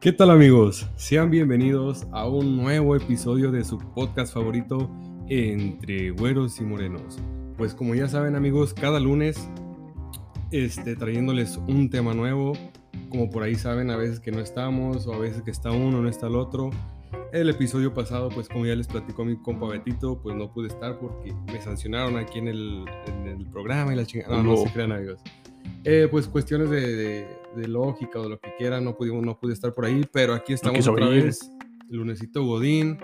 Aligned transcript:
¿Qué 0.00 0.12
tal 0.12 0.30
amigos? 0.30 0.88
Sean 0.96 1.30
bienvenidos 1.30 2.06
a 2.10 2.26
un 2.26 2.56
nuevo 2.56 2.96
episodio 2.96 3.52
de 3.52 3.62
su 3.66 3.76
podcast 3.78 4.32
favorito 4.32 4.90
entre 5.28 6.10
güeros 6.10 6.58
y 6.58 6.64
morenos. 6.64 7.18
Pues 7.58 7.74
como 7.74 7.94
ya 7.94 8.08
saben 8.08 8.34
amigos, 8.34 8.72
cada 8.72 8.98
lunes 8.98 9.46
este, 10.52 10.96
trayéndoles 10.96 11.58
un 11.68 11.90
tema 11.90 12.14
nuevo. 12.14 12.54
Como 13.10 13.28
por 13.28 13.42
ahí 13.42 13.56
saben, 13.56 13.90
a 13.90 13.96
veces 13.98 14.20
que 14.20 14.32
no 14.32 14.40
estamos 14.40 15.06
o 15.06 15.12
a 15.12 15.18
veces 15.18 15.42
que 15.42 15.50
está 15.50 15.70
uno, 15.70 16.00
no 16.00 16.08
está 16.08 16.28
el 16.28 16.36
otro. 16.36 16.70
El 17.34 17.50
episodio 17.50 17.92
pasado, 17.92 18.30
pues 18.30 18.48
como 18.48 18.64
ya 18.64 18.74
les 18.74 18.86
platicó 18.86 19.26
mi 19.26 19.36
compa 19.36 19.68
Betito, 19.68 20.18
pues 20.22 20.34
no 20.34 20.50
pude 20.50 20.68
estar 20.68 20.98
porque 20.98 21.34
me 21.52 21.60
sancionaron 21.60 22.16
aquí 22.16 22.38
en 22.38 22.48
el, 22.48 22.86
en 23.06 23.26
el 23.26 23.46
programa 23.50 23.92
y 23.92 23.96
la 23.96 24.06
chingada. 24.06 24.38
No, 24.38 24.44
no, 24.44 24.56
se 24.56 24.72
crean 24.72 24.92
amigos. 24.92 25.20
Eh, 25.84 26.08
pues 26.10 26.26
cuestiones 26.26 26.70
de, 26.70 26.96
de, 26.96 27.39
de, 27.56 27.68
lógica 27.68 28.18
o 28.18 28.22
de 28.22 28.28
lo 28.30 28.40
que 28.40 28.54
quieran, 28.56 28.84
no, 28.84 28.96
pudimos, 28.96 29.22
no 29.24 29.38
pude 29.38 29.52
estar 29.52 29.72
por 29.74 29.84
ahí, 29.84 30.04
pero 30.12 30.34
aquí 30.34 30.52
estamos 30.52 30.86
otra 30.86 31.08
vez. 31.08 31.50
Lunesito 31.88 32.44
Godín, 32.44 32.98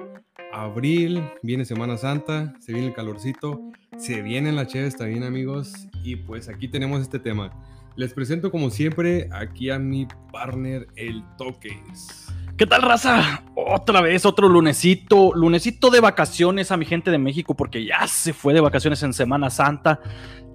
abril, 0.53 1.23
viene 1.43 1.65
Semana 1.65 1.97
Santa, 1.97 2.55
se 2.61 2.73
viene 2.73 2.89
el 2.89 2.95
calorcito, 2.95 3.61
se 3.97 4.23
vienen 4.23 4.57
las 4.57 4.69
cheves 4.69 4.97
también 4.97 5.25
amigos 5.25 5.89
y 6.05 6.17
pues 6.17 6.49
aquí 6.49 6.69
tenemos 6.69 7.03
este 7.03 7.19
tema. 7.19 7.51
Les 7.97 8.13
presento 8.13 8.51
como 8.51 8.71
siempre 8.71 9.29
aquí 9.33 9.71
a 9.71 9.79
mi 9.79 10.07
partner 10.31 10.87
el 10.97 11.25
Toques. 11.39 12.29
¿Qué 12.57 12.67
tal, 12.67 12.83
raza? 12.83 13.43
Otra 13.55 14.01
vez, 14.01 14.25
otro 14.25 14.49
lunesito, 14.49 15.35
lunesito 15.35 15.91
de 15.91 16.01
vacaciones 16.01 16.71
a 16.71 16.77
mi 16.77 16.87
gente 16.87 17.11
de 17.11 17.19
México, 17.19 17.55
porque 17.55 17.85
ya 17.85 18.07
se 18.07 18.33
fue 18.33 18.55
de 18.55 18.61
vacaciones 18.61 19.03
en 19.03 19.13
Semana 19.13 19.51
Santa, 19.51 20.01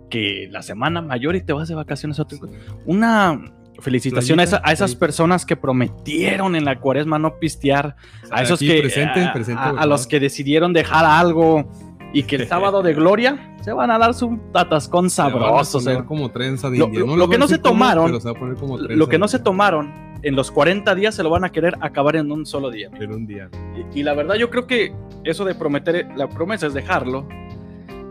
que 0.10 0.48
la 0.52 0.62
semana 0.62 1.02
mayor 1.02 1.36
y 1.36 1.42
te 1.42 1.54
vas 1.54 1.68
de 1.68 1.76
vacaciones 1.76 2.18
a 2.18 2.24
otro. 2.24 2.40
Una 2.86 3.40
felicitación 3.82 4.40
a, 4.40 4.44
esa- 4.44 4.62
a 4.64 4.72
esas 4.72 4.96
personas 4.96 5.46
que 5.46 5.56
prometieron 5.56 6.56
en 6.56 6.64
la 6.66 6.80
cuaresma 6.80 7.20
no 7.20 7.38
pistear, 7.40 7.96
a 8.32 8.44
esos 8.44 8.60
que 8.60 8.80
presente, 8.80 9.24
a, 9.26 9.34
presente, 9.34 9.62
a- 9.62 9.66
a 9.70 9.72
¿verdad? 9.74 9.88
los 9.90 10.08
que 10.08 10.20
decidieron 10.20 10.72
dejar 10.74 11.04
algo 11.06 11.70
y 12.14 12.24
que 12.24 12.38
el 12.38 12.48
sábado 12.50 12.82
de 12.82 12.94
gloria 12.94 13.56
se 13.62 13.74
van 13.74 13.92
a 13.92 13.98
dar 13.98 14.14
su 14.14 14.40
atascón 14.54 15.10
Se 15.10 15.22
van 15.22 15.32
a 15.32 15.34
sabroso. 15.34 15.80
se- 15.82 16.04
como 16.06 16.32
trenza 16.32 16.70
de 16.70 16.78
Lo- 16.78 16.90
que 17.30 17.38
no 17.38 17.48
se 17.48 17.58
tomaron, 17.58 18.22
se 18.22 18.34
como 18.34 18.78
Lo 18.78 19.08
que 19.10 19.18
no 19.18 19.28
se 19.28 19.40
tomaron 19.40 19.92
en 20.24 20.36
los 20.36 20.52
40 20.52 20.94
días 20.94 21.16
se 21.16 21.24
lo 21.24 21.30
van 21.32 21.44
a 21.46 21.52
querer 21.52 21.76
acabar 21.82 22.16
en 22.16 22.32
un 22.32 22.46
solo 22.46 22.70
día. 22.70 22.90
en 23.00 23.12
un 23.12 23.26
día. 23.26 23.50
Y, 23.94 24.00
y 24.02 24.04
la 24.04 24.14
verdad 24.14 24.36
yo 24.36 24.50
creo 24.52 24.68
que 24.68 24.94
eso 25.24 25.46
de 25.46 25.56
prometer, 25.56 26.08
la 26.16 26.30
promesa 26.30 26.68
es 26.68 26.74
dejarlo, 26.76 27.28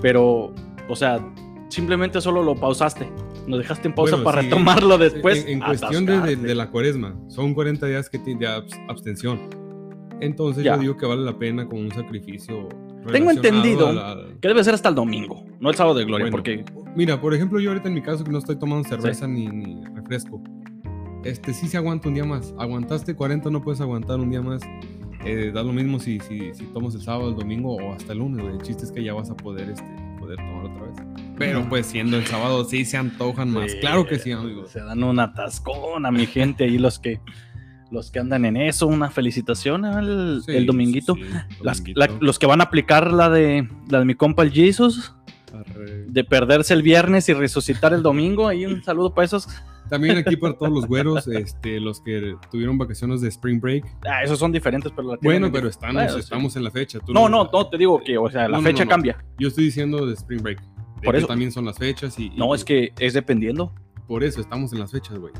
pero, 0.02 0.52
o 0.88 0.96
sea, 0.96 1.20
simplemente 1.68 2.20
solo 2.20 2.42
lo 2.42 2.54
pausaste. 2.56 3.08
Lo 3.50 3.58
dejaste 3.58 3.88
en 3.88 3.94
pausa 3.94 4.16
Bueno, 4.16 4.24
para 4.24 4.42
sí, 4.42 4.48
tomarlo 4.48 4.96
después. 4.98 5.44
En, 5.44 5.54
en 5.54 5.60
cuestión 5.60 6.06
de, 6.06 6.20
de- 6.20 6.36
de 6.36 6.54
la 6.54 6.70
cuaresma, 6.70 7.14
son 7.28 7.52
40 7.54 7.86
días 7.86 8.08
que 8.08 8.18
de 8.18 8.34
abs- 8.46 8.78
abstención. 8.88 9.40
Entonces 10.20 10.64
Ya. 10.64 10.74
yo 10.76 10.80
digo 10.82 10.96
que 10.96 11.06
vale 11.06 11.22
la 11.22 11.38
pena 11.38 11.66
como 11.66 11.80
un 11.80 11.90
sacrificio. 11.90 12.68
Tengo 13.10 13.30
entendido 13.30 13.92
la- 13.92 14.16
Que 14.40 14.48
debe 14.48 14.62
ser 14.62 14.74
hasta 14.74 14.88
el 14.90 14.94
domingo, 14.94 15.44
no 15.58 15.70
el 15.70 15.74
sábado 15.74 15.98
de 15.98 16.04
gloria, 16.04 16.24
Bueno, 16.24 16.36
porque 16.36 16.64
Mira, 16.96 17.20
por 17.20 17.32
ejemplo, 17.34 17.60
yo 17.60 17.70
ahorita 17.70 17.88
en 17.88 17.94
mi 17.94 18.02
caso 18.02 18.24
que 18.24 18.30
no 18.32 18.38
estoy 18.38 18.56
tomando 18.56 18.86
cerveza 18.88 19.26
ni, 19.28 19.46
ni 19.46 19.84
refresco. 19.94 20.42
Este 21.24 21.52
sí 21.54 21.68
se 21.68 21.76
aguanta 21.76 22.08
un 22.08 22.14
día 22.14 22.24
más. 22.24 22.54
Aguantaste 22.58 23.14
40, 23.14 23.48
no 23.50 23.62
puedes 23.62 23.80
aguantar 23.80 24.18
un 24.20 24.30
día 24.30 24.42
más. 24.42 24.60
Eh, 25.24 25.50
da 25.54 25.62
lo 25.62 25.72
mismo 25.72 25.98
si, 26.00 26.18
si, 26.20 26.52
si 26.54 26.64
tomas 26.72 26.94
el 26.94 27.02
sábado, 27.02 27.28
el 27.30 27.36
domingo 27.36 27.76
o 27.76 27.92
hasta 27.92 28.12
el 28.12 28.18
lunes. 28.18 28.44
El 28.46 28.60
chiste 28.62 28.84
es 28.84 28.90
que 28.92 29.04
ya 29.04 29.12
vas 29.14 29.30
a 29.30 29.36
poder, 29.36 29.70
este, 29.70 29.84
poder 30.36 30.38
tomar 30.38 30.64
otra 30.66 30.86
vez. 31.04 31.24
Pero 31.38 31.68
pues 31.68 31.86
siendo 31.86 32.16
el 32.18 32.26
sábado 32.26 32.64
sí 32.64 32.84
se 32.84 32.96
antojan 32.96 33.50
más. 33.50 33.72
Sí, 33.72 33.78
claro 33.80 34.06
que 34.06 34.18
sí, 34.18 34.32
amigos. 34.32 34.70
se 34.70 34.80
dan 34.80 35.02
un 35.02 35.18
atascón 35.20 36.04
a 36.06 36.10
mi 36.10 36.26
gente 36.26 36.64
ahí 36.64 36.78
los 36.78 36.98
que 36.98 37.20
los 37.90 38.12
que 38.12 38.20
andan 38.20 38.44
en 38.44 38.56
eso, 38.56 38.86
una 38.86 39.10
felicitación 39.10 39.84
al 39.84 40.42
Sí, 40.46 40.52
el 40.52 40.64
dominguito. 40.66 41.16
sí, 41.16 41.22
sí, 41.24 41.28
Las- 41.62 41.78
dominguito. 41.78 41.98
la- 42.00 42.18
los 42.20 42.38
que 42.38 42.46
van 42.46 42.60
a 42.60 42.64
aplicar 42.64 43.12
la 43.12 43.28
de 43.30 43.68
la 43.88 43.98
de 43.98 44.04
mi 44.04 44.14
compa 44.14 44.44
el 44.44 44.52
Jesus, 44.52 45.12
Arre. 45.52 46.04
de 46.06 46.22
perderse 46.24 46.72
el 46.74 46.82
viernes 46.82 47.28
y 47.28 47.32
resucitar 47.34 47.92
el 47.92 48.02
domingo, 48.04 48.46
ahí 48.46 48.64
un 48.64 48.82
saludo 48.84 49.12
para 49.12 49.24
esos. 49.24 49.48
También 49.90 50.16
aquí 50.18 50.36
para 50.36 50.54
todos 50.54 50.72
los 50.72 50.86
güeros, 50.86 51.26
este, 51.28 51.80
los 51.80 52.00
que 52.00 52.36
tuvieron 52.50 52.78
vacaciones 52.78 53.20
de 53.20 53.28
Spring 53.28 53.60
Break. 53.60 53.84
Ah, 54.08 54.22
esos 54.22 54.38
son 54.38 54.52
diferentes, 54.52 54.92
pero 54.94 55.08
la 55.08 55.18
Bueno, 55.20 55.46
en- 55.46 55.52
pero 55.52 55.68
estamos, 55.68 56.12
sí. 56.12 56.18
estamos 56.20 56.56
en 56.56 56.64
la 56.64 56.70
fecha. 56.70 57.00
tú 57.00 57.12
No, 57.12 57.28
no, 57.28 57.50
no, 57.52 57.66
te 57.68 57.76
digo 57.76 58.00
que, 58.02 58.16
o 58.16 58.30
sea, 58.30 58.42
la 58.42 58.56
No, 58.56 58.56
no, 58.58 58.62
fecha 58.62 58.84
no, 58.84 58.84
no. 58.84 58.90
cambia. 58.90 59.24
Yo 59.38 59.48
estoy 59.48 59.64
diciendo 59.64 60.06
de 60.06 60.14
Spring 60.14 60.40
Break. 60.42 60.60
De 60.60 61.04
Por 61.06 61.16
eso. 61.16 61.26
también 61.26 61.50
son 61.50 61.64
las 61.64 61.76
fechas 61.78 62.18
y, 62.18 62.26
y- 62.26 62.30
No, 62.36 62.54
es 62.54 62.64
que 62.64 62.92
es 62.98 63.14
dependiendo. 63.14 63.72
por 64.06 64.22
eso 64.24 64.40
estamos 64.40 64.72
en 64.72 64.78
las 64.80 64.90
fechas, 64.92 65.18
güey. 65.18 65.32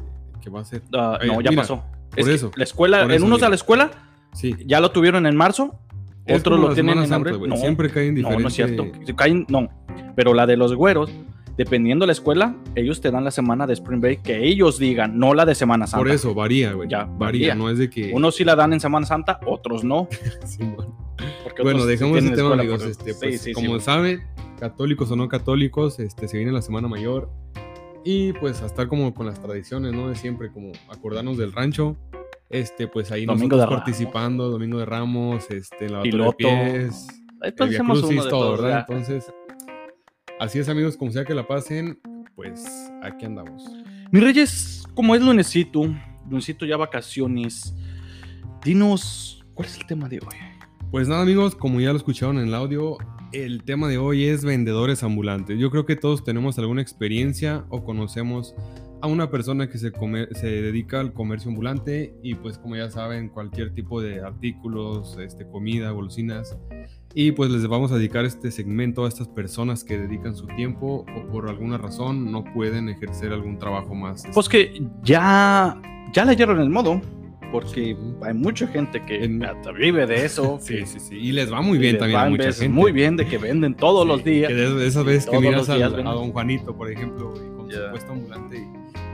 ¿Qué 0.43 0.51
va 0.51 0.61
a 0.61 0.65
ser? 0.65 0.83
Oye, 0.93 1.27
no, 1.27 1.41
ya 1.41 1.51
mira, 1.51 1.63
pasó. 1.63 1.83
por 2.11 2.19
Es 2.21 2.27
eso, 2.27 2.51
La 2.57 2.65
escuela, 2.65 3.03
por 3.03 3.11
en 3.11 3.17
eso, 3.19 3.27
unos 3.27 3.39
mira. 3.39 3.47
a 3.47 3.51
la 3.51 3.57
escuela 3.57 3.91
Sí. 4.33 4.57
ya 4.67 4.81
lo 4.81 4.91
tuvieron 4.91 5.27
en 5.27 5.37
marzo, 5.37 5.79
Es 6.27 6.41
otros 6.41 6.59
lo 6.61 6.73
tienen 6.75 6.99
en 6.99 7.07
Santa, 7.09 7.31
abril. 7.31 7.49
No, 7.49 7.57
Siempre 7.57 7.91
caen 7.91 8.15
no, 8.15 8.19
diferente. 8.19 8.43
no 8.43 8.49
es 8.49 8.55
cierto. 8.55 8.85
Caen- 9.17 9.45
no, 9.49 9.69
pero 10.17 10.33
la 10.35 10.47
de 10.47 10.57
los 10.57 10.75
güeros, 10.75 11.11
dependiendo 11.61 12.05
de 12.05 12.07
la 12.07 12.13
escuela, 12.15 12.57
ellos 12.75 13.03
te 13.03 13.11
dan 13.11 13.23
la 13.23 13.31
semana 13.31 13.67
de 13.67 13.75
Spring 13.75 14.01
Break 14.01 14.23
que 14.23 14.43
ellos 14.43 14.79
digan, 14.79 15.19
no 15.19 15.35
la 15.35 15.45
de 15.45 15.55
Semana 15.55 15.87
Santa. 15.87 15.99
Por 15.99 16.11
eso, 16.11 16.35
varía, 16.35 16.73
güey. 16.73 16.89
Ya, 16.89 17.05
varía. 17.05 17.19
varía. 17.19 17.55
No 17.55 17.69
es 17.69 17.77
de 17.77 17.91
que. 17.91 18.13
Unos 18.15 18.37
sí 18.37 18.45
la 18.45 18.57
dan 18.57 18.73
en 18.73 18.81
Semana 18.81 19.05
Santa, 19.05 19.39
otros 19.45 19.85
no. 19.85 20.09
Sí, 20.47 20.65
bueno. 20.65 20.97
Bueno, 21.63 21.85
dejamos 21.85 22.15
tienen 22.15 22.33
ese 22.33 22.43
tema, 22.43 22.55
escuela 22.55 22.63
amigos. 22.63 22.83
Este, 22.83 23.13
pues, 23.13 23.43
sí, 23.43 23.51
sí, 23.51 23.53
como 23.53 23.79
saben, 23.79 24.23
católicos 24.59 25.11
o 25.11 25.17
no 25.17 25.29
católicos, 25.29 26.01
este, 26.01 26.29
se 26.29 26.39
viene 26.39 26.51
la 26.51 26.63
Semana 26.63 26.89
Mayor. 26.89 27.29
Y 28.07 28.33
pues 28.33 28.63
a 28.63 28.67
estar 28.67 28.89
como 28.89 29.13
con 29.13 29.27
las 29.27 29.43
tradiciones, 29.43 29.93
¿no? 29.93 30.09
De 30.09 30.15
siempre, 30.15 30.51
como 30.51 30.73
acordarnos 30.89 31.37
del 31.37 31.53
rancho. 31.53 31.95
Este, 32.49 32.89
pues 32.89 33.13
ahí 33.13 33.27
Domingo 33.27 33.57
nosotros 33.57 33.81
participando, 33.81 34.49
Domingo 34.49 34.79
de 34.79 34.87
Ramos, 34.87 35.51
este, 35.51 35.91
lavatorio 35.91 36.35
Piloto. 36.35 36.49
de 36.49 36.81
pies, 36.81 37.07
Ahí 37.43 37.53
el 37.57 37.69
Via 37.69 37.79
hacemos 37.79 37.99
uno 37.99 38.09
Crucis, 38.09 38.25
de 38.25 38.31
todo, 38.31 38.41
todos, 38.41 38.63
¿verdad? 38.63 38.87
ya. 38.89 38.95
Entonces, 38.95 39.33
así 40.41 40.59
es, 40.59 40.69
amigos, 40.69 40.97
como 40.97 41.13
sea 41.13 41.25
que 41.25 41.35
la 41.35 41.47
pasen, 41.47 42.01
pues 42.35 42.65
aquí 43.03 43.27
andamos. 43.27 43.63
Mi 44.11 44.21
Reyes, 44.21 44.85
como 44.95 45.15
es 45.15 45.21
lunesito, 45.23 45.83
lunesito 46.29 46.65
ya 46.65 46.77
vacaciones, 46.79 47.75
dinos, 48.65 49.45
¿cuál 49.55 49.69
es 49.69 49.77
el 49.77 49.87
tema 49.87 50.09
de 50.09 50.19
hoy? 50.19 50.37
Pues 50.91 51.07
nada, 51.09 51.23
amigos, 51.23 51.55
como 51.55 51.81
ya 51.81 51.93
lo 51.93 51.99
escucharon 51.99 52.39
en 52.39 52.49
el 52.49 52.55
audio, 52.55 52.97
el 53.33 53.63
tema 53.63 53.87
de 53.87 53.99
hoy 53.99 54.25
es 54.25 54.43
vendedores 54.43 55.03
ambulantes. 55.03 55.59
Yo 55.59 55.71
creo 55.71 55.85
que 55.85 55.95
todos 55.95 56.25
tenemos 56.25 56.59
alguna 56.59 56.81
experiencia 56.81 57.67
o 57.69 57.85
conocemos 57.85 58.55
a 59.03 59.07
una 59.07 59.31
persona 59.31 59.69
que 59.69 59.79
se, 59.79 59.93
se 60.33 60.47
dedica 60.47 61.01
al 61.01 61.13
comercio 61.13 61.51
ambulante 61.51 62.15
y 62.23 62.35
pues 62.35 62.59
como 62.59 62.77
ya 62.77 62.91
saben, 62.91 63.29
cualquier 63.29 63.75
tipo 63.75 64.01
de 64.01 64.21
artículos, 64.21 65.19
este, 65.19 65.47
comida, 65.47 65.91
golosinas. 65.91 66.57
Y 67.15 67.33
pues 67.33 67.51
les 67.51 67.67
vamos 67.67 67.91
a 67.91 67.97
dedicar 67.97 68.25
este 68.25 68.51
segmento 68.53 69.05
a 69.05 69.09
estas 69.09 69.27
personas 69.27 69.83
que 69.83 69.99
dedican 69.99 70.37
su 70.37 70.47
tiempo 70.47 71.05
o 71.17 71.27
por 71.33 71.49
alguna 71.49 71.77
razón 71.77 72.31
no 72.31 72.45
pueden 72.55 72.89
ejercer 72.89 73.33
algún 73.33 73.59
trabajo 73.59 73.95
más. 73.95 74.25
Pues 74.33 74.49
que 74.49 74.81
ya, 75.03 75.81
ya 76.13 76.25
leyeron 76.25 76.61
el 76.61 76.71
modo, 76.71 77.01
porque 77.51 77.97
hay 78.23 78.35
mucha 78.35 78.69
gente 78.69 79.05
que 79.05 79.25
En- 79.25 79.45
vive 79.77 80.07
de 80.07 80.25
eso. 80.25 80.59
Sí, 80.63 80.77
que- 80.77 80.87
sí, 80.87 81.01
sí. 81.01 81.17
Y 81.17 81.33
les 81.33 81.53
va 81.53 81.61
muy 81.63 81.79
y 81.79 81.81
bien 81.81 81.93
les 81.95 81.99
también 82.01 82.21
va 82.21 82.27
a 82.27 82.31
mucha 82.31 82.53
gente. 82.53 82.69
Muy 82.69 82.93
bien 82.93 83.17
de 83.17 83.27
que 83.27 83.39
venden 83.39 83.75
todos 83.75 84.07
los 84.07 84.23
días. 84.23 84.49
Que 84.49 84.55
de 84.55 84.87
esas 84.87 85.05
veces 85.05 85.29
que 85.29 85.41
miras 85.41 85.69
al- 85.69 85.83
a 85.83 86.13
don 86.13 86.31
Juanito, 86.31 86.77
por 86.77 86.91
ejemplo, 86.93 87.31
güey, 87.31 87.43
con 87.57 87.71
su 87.73 87.91
puesto 87.91 88.13
ambulante 88.13 88.57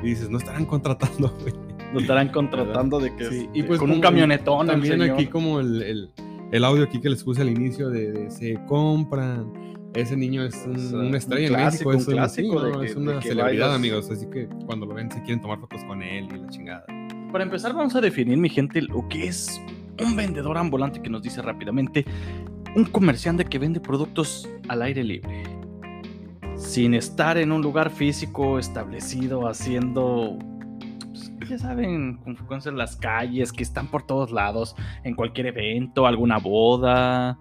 y, 0.02 0.06
y 0.06 0.10
dices, 0.10 0.28
no 0.28 0.36
estarán 0.36 0.66
contratando, 0.66 1.34
güey. 1.40 1.54
Lo 1.94 2.00
estarán 2.00 2.28
contratando 2.28 2.98
de 3.00 3.14
que 3.16 3.24
Sí, 3.30 3.48
y 3.54 3.60
y 3.60 3.62
pues 3.62 3.78
con 3.80 3.90
un 3.90 4.00
camionetón. 4.00 4.66
el 4.66 4.72
También 4.72 4.98
señor. 5.00 5.14
aquí 5.14 5.26
como 5.28 5.60
el, 5.60 5.80
el, 5.82 6.10
el 6.52 6.64
audio 6.64 6.84
aquí 6.84 7.00
que 7.00 7.08
les 7.10 7.22
puse 7.24 7.42
al 7.42 7.50
inicio 7.50 7.88
de, 7.90 8.12
de 8.12 8.30
se 8.30 8.58
compran. 8.66 9.52
Ese 9.94 10.14
niño 10.16 10.44
es 10.44 10.54
un- 10.66 10.94
una 11.06 11.16
estrella 11.18 11.48
un 11.48 11.54
en 11.56 11.64
México, 11.66 11.90
clásico, 11.90 11.92
es, 11.92 12.06
un 12.06 12.12
un- 12.12 12.18
clásico 12.18 12.58
sí, 12.60 12.66
de 12.66 12.72
no, 12.72 12.80
que- 12.80 12.86
es 12.86 12.96
una 12.96 13.22
celebridad, 13.22 13.44
vayas- 13.66 13.74
amigos. 13.76 14.10
Así 14.10 14.26
que 14.30 14.46
cuando 14.66 14.84
lo 14.86 14.94
ven 14.94 15.10
se 15.10 15.18
quieren 15.22 15.40
tomar 15.40 15.58
fotos 15.58 15.82
con 15.84 16.02
él 16.02 16.28
y 16.34 16.38
la 16.38 16.48
chingada. 16.48 16.84
Para 17.32 17.44
empezar, 17.44 17.72
vamos 17.74 17.94
a 17.96 18.00
definir, 18.00 18.36
mi 18.38 18.48
gente, 18.50 18.82
lo 18.82 19.08
que 19.08 19.26
es 19.28 19.60
un 20.04 20.14
vendedor 20.14 20.58
ambulante 20.58 21.00
que 21.00 21.08
nos 21.08 21.22
dice 21.22 21.40
rápidamente 21.40 22.04
un 22.74 22.84
comerciante 22.84 23.46
que 23.46 23.58
vende 23.58 23.80
productos 23.80 24.46
al 24.68 24.82
aire 24.82 25.02
libre. 25.02 25.42
Sin 26.56 26.92
estar 26.94 27.36
en 27.38 27.52
un 27.52 27.62
lugar 27.62 27.90
físico 27.90 28.58
establecido, 28.58 29.48
haciendo. 29.48 30.38
Pues, 31.38 31.50
ya 31.50 31.58
saben, 31.58 32.16
con 32.18 32.36
las 32.76 32.96
calles, 32.96 33.52
que 33.52 33.62
están 33.62 33.88
por 33.90 34.06
todos 34.06 34.30
lados, 34.32 34.74
en 35.04 35.14
cualquier 35.14 35.46
evento, 35.48 36.06
alguna 36.06 36.38
boda, 36.38 37.38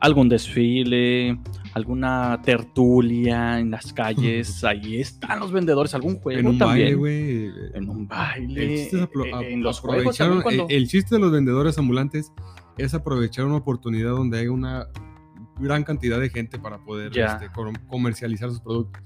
algún 0.00 0.28
desfile, 0.28 1.38
alguna 1.74 2.40
tertulia 2.44 3.58
en 3.58 3.70
las 3.70 3.92
calles. 3.92 4.62
Ahí 4.64 5.00
están 5.00 5.40
los 5.40 5.52
vendedores, 5.52 5.94
algún 5.94 6.18
juego 6.20 6.38
en 6.40 6.46
un 6.46 6.58
también. 6.58 6.86
baile, 6.86 6.94
güey. 6.96 7.50
En 7.74 7.88
un 7.88 8.06
baile. 8.06 8.62
El 8.62 8.78
chiste 8.78 8.96
es 8.98 9.02
eh, 9.04 9.52
en 9.52 9.62
los 9.62 9.80
juegos 9.80 9.98
aprovechar- 10.20 10.26
también 10.26 10.42
cuando- 10.42 10.66
el- 10.68 10.88
chiste 10.88 11.14
de 11.14 11.20
los 11.20 11.32
vendedores 11.32 11.78
ambulantes 11.78 12.32
es 12.78 12.94
aprovechar 12.94 13.46
una 13.46 13.56
oportunidad 13.56 14.10
donde 14.10 14.38
hay 14.38 14.48
una 14.48 14.86
gran 15.58 15.82
cantidad 15.84 16.20
de 16.20 16.28
gente 16.28 16.58
para 16.58 16.78
poder 16.84 17.16
este, 17.18 17.50
com- 17.50 17.72
comercializar 17.88 18.50
sus 18.50 18.60
productos. 18.60 19.02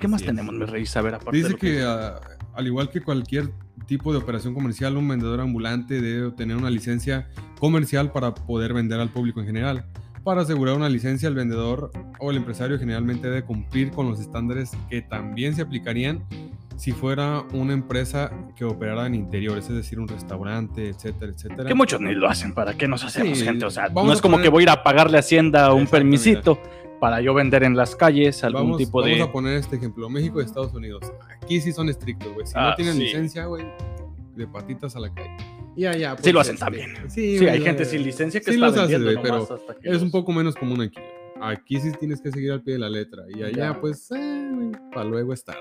¿Qué 0.00 0.08
más 0.08 0.22
tenemos, 0.22 0.52
mi 0.54 0.64
rey? 0.64 0.84
A 0.96 1.00
ver, 1.00 1.14
aparte 1.14 1.30
de 1.36 1.38
Dice 1.38 1.50
lo 1.52 1.58
que 1.58 1.82
ah, 1.82 2.20
al 2.56 2.66
igual 2.66 2.90
que 2.90 3.00
cualquier 3.00 3.50
tipo 3.86 4.12
de 4.12 4.18
operación 4.18 4.54
comercial, 4.54 4.96
un 4.96 5.06
vendedor 5.08 5.40
ambulante 5.40 6.00
debe 6.00 6.26
obtener 6.26 6.56
una 6.56 6.70
licencia 6.70 7.28
comercial 7.60 8.10
para 8.12 8.34
poder 8.34 8.72
vender 8.72 8.98
al 9.00 9.10
público 9.10 9.40
en 9.40 9.46
general. 9.46 9.84
Para 10.24 10.40
asegurar 10.42 10.74
una 10.76 10.88
licencia, 10.88 11.28
el 11.28 11.34
vendedor 11.36 11.90
o 12.18 12.30
el 12.30 12.36
empresario 12.36 12.78
generalmente 12.78 13.28
debe 13.28 13.44
cumplir 13.44 13.90
con 13.92 14.08
los 14.10 14.18
estándares 14.20 14.72
que 14.90 15.02
también 15.02 15.54
se 15.54 15.62
aplicarían 15.62 16.24
si 16.76 16.92
fuera 16.92 17.42
una 17.54 17.72
empresa 17.72 18.30
que 18.56 18.64
operara 18.64 19.06
en 19.06 19.14
interiores, 19.14 19.64
es 19.70 19.76
decir, 19.76 19.98
un 20.00 20.08
restaurante, 20.08 20.88
etcétera, 20.90 21.32
etcétera. 21.32 21.64
Que 21.68 21.74
muchos 21.74 22.00
ni 22.00 22.12
lo 22.14 22.28
hacen, 22.28 22.52
¿para 22.54 22.74
qué 22.74 22.86
nos 22.88 23.02
hacemos, 23.04 23.38
Sí, 23.38 23.44
gente? 23.44 23.64
O 23.64 23.70
sea, 23.70 23.88
no 23.88 24.12
es 24.12 24.20
como 24.20 24.36
poner- 24.36 24.42
que 24.44 24.48
voy 24.50 24.62
a 24.62 24.64
ir 24.64 24.70
a 24.70 24.82
pagarle 24.82 25.16
a 25.16 25.20
Hacienda 25.20 25.72
un 25.72 25.86
permisito 25.86 26.58
para 27.00 27.20
yo 27.20 27.34
vender 27.34 27.62
en 27.64 27.76
las 27.76 27.94
calles 27.96 28.42
algún 28.44 28.62
Vamos, 28.62 28.78
tipo 28.78 29.00
vamos 29.00 29.16
de... 29.18 29.22
a 29.22 29.32
poner 29.32 29.56
este 29.58 29.76
ejemplo, 29.76 30.08
México 30.08 30.40
y 30.40 30.44
Estados 30.44 30.72
Unidos. 30.74 31.12
Aquí 31.30 31.60
sí 31.60 31.72
son 31.72 31.88
estrictos, 31.88 32.32
güey. 32.34 32.46
Si 32.46 32.54
Ah, 32.56 32.70
no 32.70 32.74
tienen 32.76 32.94
sí. 32.94 33.00
licencia, 33.00 33.46
güey, 33.46 33.64
de 34.34 34.46
patitas 34.46 34.96
a 34.96 35.00
la 35.00 35.12
calle. 35.12 35.36
Y 35.76 35.84
allá, 35.84 36.16
Sí 36.16 36.22
pues, 36.22 36.34
lo 36.34 36.40
hacen 36.40 36.54
este, 36.54 36.64
también. 36.64 36.90
Sí, 37.08 37.38
Sí, 37.38 37.46
hay 37.46 37.60
gente 37.60 37.84
sin 37.84 38.02
licencia 38.02 38.40
que 38.40 38.46
sí 38.46 38.54
está 38.54 38.66
los 38.66 38.76
haces, 38.78 38.90
vendiendo 38.98 39.10
güey, 39.12 39.22
pero 39.22 39.34
nomás 39.44 39.50
hasta 39.50 39.74
que 39.74 39.90
Es 39.90 40.00
un 40.02 40.10
poco 40.10 40.32
menos 40.32 40.54
común 40.56 40.80
aquí. 40.80 40.98
Aquí 41.40 41.78
sí 41.80 41.92
tienes 42.00 42.22
que 42.22 42.32
seguir 42.32 42.52
al 42.52 42.62
pie 42.62 42.74
de 42.74 42.78
la 42.80 42.88
letra. 42.88 43.24
Y 43.28 43.42
allá, 43.42 43.72
Ya. 43.74 43.80
pues, 43.80 44.08
para 44.92 45.04
luego 45.04 45.34
es 45.34 45.44
tarde. 45.44 45.60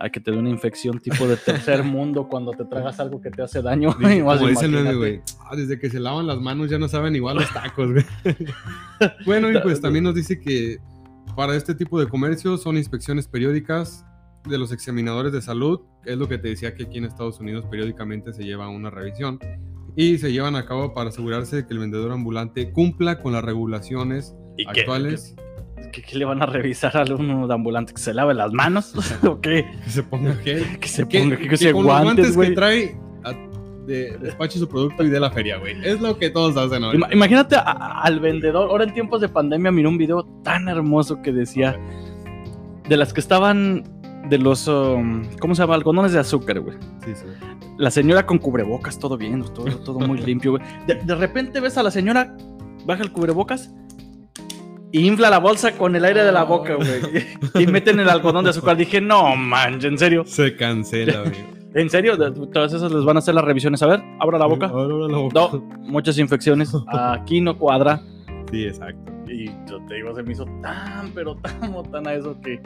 Hay 0.00 0.10
que 0.10 0.20
te 0.20 0.30
dé 0.30 0.36
una 0.38 0.48
infección 0.50 0.98
tipo 1.00 1.26
de 1.26 1.36
tercer 1.36 1.82
mundo 1.82 2.28
cuando 2.28 2.52
te 2.52 2.64
tragas 2.64 3.00
algo 3.00 3.20
que 3.20 3.30
te 3.30 3.42
hace 3.42 3.60
daño. 3.62 3.94
Dice- 3.98 4.20
como 4.24 4.46
dice 4.48 4.64
el 4.66 4.70
meme, 4.72 4.94
güey. 4.94 5.20
"Ah, 5.50 5.56
desde 5.56 5.78
que 5.78 5.90
se 5.90 5.98
lavan 5.98 6.26
las 6.26 6.40
manos 6.40 6.70
ya 6.70 6.78
no 6.78 6.88
saben 6.88 7.16
igual 7.16 7.36
los 7.36 7.52
tacos, 7.52 7.90
güey. 7.92 8.04
bueno, 9.26 9.50
y 9.50 9.60
pues 9.60 9.80
también 9.80 10.04
nos 10.04 10.14
dice 10.14 10.40
que 10.40 10.78
para 11.36 11.54
este 11.56 11.74
tipo 11.74 12.00
de 12.00 12.06
comercio 12.08 12.56
son 12.56 12.76
inspecciones 12.76 13.28
periódicas 13.28 14.04
de 14.48 14.56
los 14.58 14.72
examinadores 14.72 15.32
de 15.32 15.42
salud, 15.42 15.80
que 16.02 16.12
es 16.12 16.18
lo 16.18 16.28
que 16.28 16.38
te 16.38 16.48
decía 16.48 16.74
que 16.74 16.84
aquí 16.84 16.98
en 16.98 17.04
Estados 17.04 17.38
Unidos 17.40 17.64
periódicamente 17.70 18.32
se 18.32 18.44
lleva 18.44 18.68
una 18.68 18.90
revisión 18.90 19.38
y 19.96 20.18
se 20.18 20.32
llevan 20.32 20.56
a 20.56 20.64
cabo 20.64 20.94
para 20.94 21.10
asegurarse 21.10 21.56
de 21.56 21.66
que 21.66 21.74
el 21.74 21.80
vendedor 21.80 22.12
ambulante 22.12 22.70
cumpla 22.72 23.20
con 23.20 23.32
las 23.32 23.44
regulaciones 23.44 24.34
¿Y 24.56 24.64
qué- 24.66 24.80
actuales, 24.80 25.34
¿Qué, 25.92 26.02
qué 26.02 26.16
le 26.18 26.24
van 26.24 26.42
a 26.42 26.46
revisar 26.46 26.96
a 26.96 27.04
uno 27.14 27.46
de 27.46 27.54
ambulante? 27.54 27.92
¿Que 27.94 28.00
se 28.00 28.12
lave 28.14 28.34
las 28.34 28.52
manos? 28.52 28.92
¿O 29.26 29.40
qué? 29.40 29.66
que 29.84 29.90
se 29.90 30.02
ponga 30.02 30.34
gel, 30.36 30.78
Que 30.78 30.88
se 30.88 31.06
que, 31.08 31.20
ponga, 31.20 31.36
que, 31.36 31.48
que 31.48 31.56
se 31.56 31.72
con 31.72 31.84
guantes, 31.84 32.34
güey. 32.36 32.50
que 32.50 32.54
trae 32.54 32.96
a- 33.24 33.34
de, 33.86 34.18
despache 34.18 34.58
su 34.58 34.68
producto 34.68 35.02
y 35.02 35.08
de 35.08 35.18
la 35.18 35.30
feria, 35.30 35.56
güey. 35.58 35.74
Es 35.82 36.00
lo 36.00 36.18
que 36.18 36.28
todos 36.30 36.56
hacen 36.56 36.84
ahora. 36.84 36.98
Ima- 36.98 37.12
Imagínate 37.12 37.56
a- 37.56 37.60
a- 37.60 38.02
al 38.02 38.20
vendedor. 38.20 38.68
Ahora 38.70 38.84
en 38.84 38.92
tiempos 38.94 39.20
de 39.20 39.28
pandemia 39.28 39.70
miré 39.72 39.88
un 39.88 39.96
video 39.98 40.24
tan 40.44 40.68
hermoso 40.68 41.22
que 41.22 41.32
decía 41.32 41.78
de 42.88 42.96
las 42.96 43.12
que 43.12 43.20
estaban 43.20 43.84
de 44.28 44.38
los 44.38 44.68
um, 44.68 45.22
¿cómo 45.40 45.54
se 45.54 45.62
llama? 45.62 45.74
algodones 45.74 46.12
de 46.12 46.18
azúcar, 46.18 46.60
güey. 46.60 46.76
Sí, 47.04 47.12
sí. 47.14 47.24
La 47.78 47.90
señora 47.90 48.26
con 48.26 48.38
cubrebocas, 48.38 48.98
todo 48.98 49.16
bien, 49.16 49.42
todo, 49.54 49.64
todo 49.78 50.00
muy 50.00 50.18
limpio, 50.26 50.52
güey. 50.52 50.62
De, 50.86 50.94
de 50.96 51.14
repente 51.14 51.60
ves 51.60 51.78
a 51.78 51.82
la 51.82 51.90
señora, 51.90 52.36
baja 52.84 53.02
el 53.02 53.12
cubrebocas 53.12 53.72
infla 54.92 55.30
la 55.30 55.38
bolsa 55.38 55.72
con 55.76 55.94
el 55.96 56.04
aire 56.04 56.24
de 56.24 56.32
la 56.32 56.44
boca, 56.44 56.74
güey. 56.74 57.26
Y 57.62 57.66
meten 57.66 58.00
el 58.00 58.08
algodón 58.08 58.44
de 58.44 58.50
azúcar. 58.50 58.76
Dije, 58.76 59.00
no, 59.00 59.36
man, 59.36 59.78
en 59.82 59.98
serio. 59.98 60.24
Se 60.26 60.56
cancela, 60.56 61.20
güey. 61.24 61.58
¿En 61.74 61.90
serio? 61.90 62.16
Todas 62.52 62.72
esas 62.72 62.90
les 62.90 63.04
van 63.04 63.16
a 63.16 63.18
hacer 63.18 63.34
las 63.34 63.44
revisiones. 63.44 63.82
A 63.82 63.86
ver, 63.86 64.02
abra 64.20 64.38
la 64.38 64.46
boca. 64.46 64.66
Abre 64.66 65.08
la 65.08 65.18
boca. 65.18 65.34
No, 65.34 65.60
muchas 65.80 66.18
infecciones. 66.18 66.72
Aquí 66.88 67.40
no 67.40 67.58
cuadra. 67.58 68.00
Sí, 68.50 68.64
exacto. 68.64 69.12
Y 69.30 69.46
yo 69.68 69.78
te 69.86 69.96
digo, 69.96 70.14
se 70.14 70.22
me 70.22 70.32
hizo 70.32 70.46
tan, 70.62 71.10
pero 71.14 71.36
tan 71.36 71.72
botana 71.72 72.14
eso 72.14 72.40
que. 72.40 72.60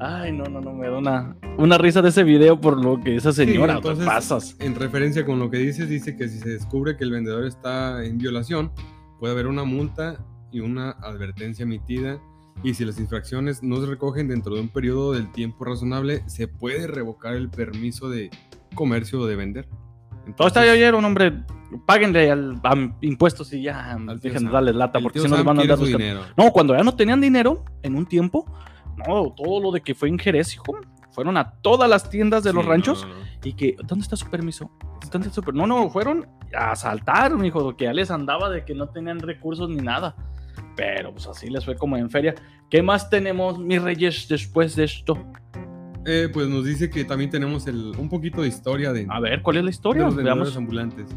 Ay, 0.00 0.32
no, 0.32 0.44
no, 0.44 0.60
no, 0.60 0.72
me 0.72 0.88
da 0.88 0.96
una, 0.96 1.36
una 1.56 1.76
risa 1.76 2.00
de 2.00 2.10
ese 2.10 2.22
video 2.22 2.60
por 2.60 2.82
lo 2.82 3.00
que 3.00 3.16
esa 3.16 3.32
señora, 3.32 3.74
Sí, 3.74 3.82
te 3.82 3.88
entonces, 3.88 4.06
pasas. 4.06 4.56
En 4.60 4.76
referencia 4.76 5.26
con 5.26 5.40
lo 5.40 5.50
que 5.50 5.58
dices, 5.58 5.88
dice 5.88 6.16
que 6.16 6.28
si 6.28 6.38
se 6.38 6.50
descubre 6.50 6.96
que 6.96 7.02
el 7.02 7.10
vendedor 7.10 7.44
está 7.44 8.04
en 8.04 8.16
violación, 8.16 8.70
puede 9.18 9.32
haber 9.32 9.48
una 9.48 9.64
multa 9.64 10.24
y 10.50 10.60
una 10.60 10.90
advertencia 10.90 11.64
emitida. 11.64 12.20
Y 12.62 12.74
si 12.74 12.84
las 12.84 12.98
infracciones 12.98 13.62
no 13.62 13.76
se 13.76 13.86
recogen 13.86 14.28
dentro 14.28 14.54
de 14.54 14.62
un 14.62 14.68
periodo 14.68 15.12
del 15.12 15.30
tiempo 15.30 15.64
razonable, 15.64 16.28
se 16.28 16.48
puede 16.48 16.86
revocar 16.86 17.34
el 17.34 17.48
permiso 17.48 18.08
de 18.08 18.30
comercio 18.74 19.20
o 19.20 19.26
de 19.26 19.36
vender. 19.36 19.68
Todo 20.36 20.48
está 20.48 20.60
Entonces, 20.60 20.70
ayer, 20.70 20.94
un 20.94 21.04
hombre, 21.04 21.32
páguenle 21.86 22.30
al, 22.30 22.60
a 22.62 22.74
impuestos 23.00 23.52
y 23.52 23.62
ya, 23.62 23.96
dejen 24.20 24.44
de 24.44 24.50
darles 24.50 24.74
lata, 24.74 25.00
porque 25.00 25.20
si 25.20 25.28
no 25.28 25.36
les 25.36 25.44
van 25.44 25.60
a 25.60 25.64
dar 25.64 25.78
dinero. 25.78 26.22
No, 26.36 26.50
cuando 26.50 26.76
ya 26.76 26.82
no 26.82 26.94
tenían 26.94 27.20
dinero, 27.20 27.64
en 27.82 27.94
un 27.94 28.04
tiempo, 28.04 28.44
no, 28.96 29.32
todo 29.36 29.60
lo 29.60 29.70
de 29.72 29.80
que 29.80 29.94
fue 29.94 30.08
en 30.08 30.18
Jerez, 30.18 30.54
hijo, 30.54 30.76
fueron 31.10 31.36
a 31.36 31.52
todas 31.62 31.88
las 31.88 32.10
tiendas 32.10 32.44
de 32.44 32.52
los 32.52 32.64
ranchos 32.64 33.02
no, 33.02 33.14
no, 33.14 33.20
no. 33.20 33.26
y 33.42 33.52
que, 33.54 33.76
¿dónde 33.84 34.02
está 34.02 34.16
su 34.16 34.28
permiso? 34.28 34.70
¿Dónde 35.10 35.28
está 35.28 35.34
su 35.34 35.42
per-?" 35.42 35.54
No, 35.54 35.66
no, 35.66 35.88
fueron 35.90 36.26
a 36.56 36.72
asaltar, 36.72 37.32
hijo, 37.44 37.76
que 37.76 37.84
ya 37.84 37.92
les 37.92 38.10
andaba 38.10 38.50
de 38.50 38.64
que 38.64 38.74
no 38.74 38.88
tenían 38.88 39.20
recursos 39.20 39.68
ni 39.68 39.80
nada. 39.80 40.14
Pero 40.78 41.10
pues 41.12 41.26
así 41.26 41.50
les 41.50 41.64
fue 41.64 41.76
como 41.76 41.96
en 41.96 42.08
feria. 42.08 42.34
¿Qué 42.70 42.82
más 42.82 43.10
tenemos, 43.10 43.58
mis 43.58 43.82
reyes, 43.82 44.26
después 44.28 44.76
de 44.76 44.84
esto? 44.84 45.18
Eh, 46.06 46.28
pues 46.32 46.48
nos 46.48 46.64
dice 46.64 46.88
que 46.88 47.04
también 47.04 47.28
tenemos 47.30 47.66
el, 47.66 47.92
un 47.98 48.08
poquito 48.08 48.42
de 48.42 48.48
historia 48.48 48.92
de, 48.92 49.06
A 49.10 49.18
ver, 49.20 49.42
¿cuál 49.42 49.56
es 49.56 49.64
la 49.64 49.66
de 49.70 49.74
historia? 49.74 50.04
los 50.04 50.14
vendedores 50.14 50.44
Veamos. 50.44 50.56
ambulantes. 50.56 51.10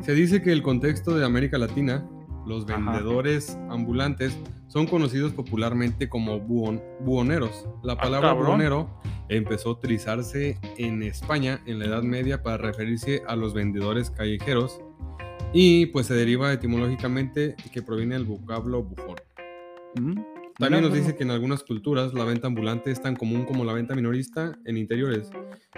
Se 0.00 0.14
dice 0.14 0.40
que 0.40 0.52
el 0.52 0.62
contexto 0.62 1.16
de 1.18 1.24
América 1.26 1.58
Latina, 1.58 2.08
los 2.46 2.64
Ajá. 2.70 2.76
vendedores 2.76 3.58
ambulantes 3.68 4.38
son 4.68 4.86
conocidos 4.86 5.32
popularmente 5.32 6.08
como 6.08 6.38
buhon- 6.40 6.80
buhoneros. 7.00 7.66
La 7.82 7.94
Ah, 7.94 7.98
palabra 7.98 8.28
cabrón. 8.28 8.46
buhonero 8.46 9.00
empezó 9.28 9.70
a 9.70 9.72
utilizarse 9.72 10.56
en 10.78 11.02
España 11.02 11.60
en 11.66 11.80
la 11.80 11.86
Edad 11.86 12.02
Media 12.04 12.42
para 12.42 12.56
referirse 12.58 13.22
a 13.26 13.34
los 13.34 13.52
vendedores 13.52 14.10
callejeros 14.12 14.80
y 15.52 15.86
pues 15.86 16.06
se 16.06 16.14
deriva 16.14 16.52
etimológicamente 16.52 17.56
que 17.72 17.82
proviene 17.82 18.14
del 18.16 18.24
vocablo 18.24 18.82
bufón. 18.82 19.16
Mm, 19.96 20.20
También 20.58 20.82
nos 20.82 20.92
dice 20.92 21.16
que 21.16 21.24
en 21.24 21.30
algunas 21.30 21.62
culturas 21.62 22.12
la 22.14 22.24
venta 22.24 22.46
ambulante 22.46 22.90
es 22.90 23.00
tan 23.00 23.16
común 23.16 23.44
como 23.44 23.64
la 23.64 23.72
venta 23.72 23.94
minorista 23.94 24.58
en 24.64 24.76
interiores 24.76 25.30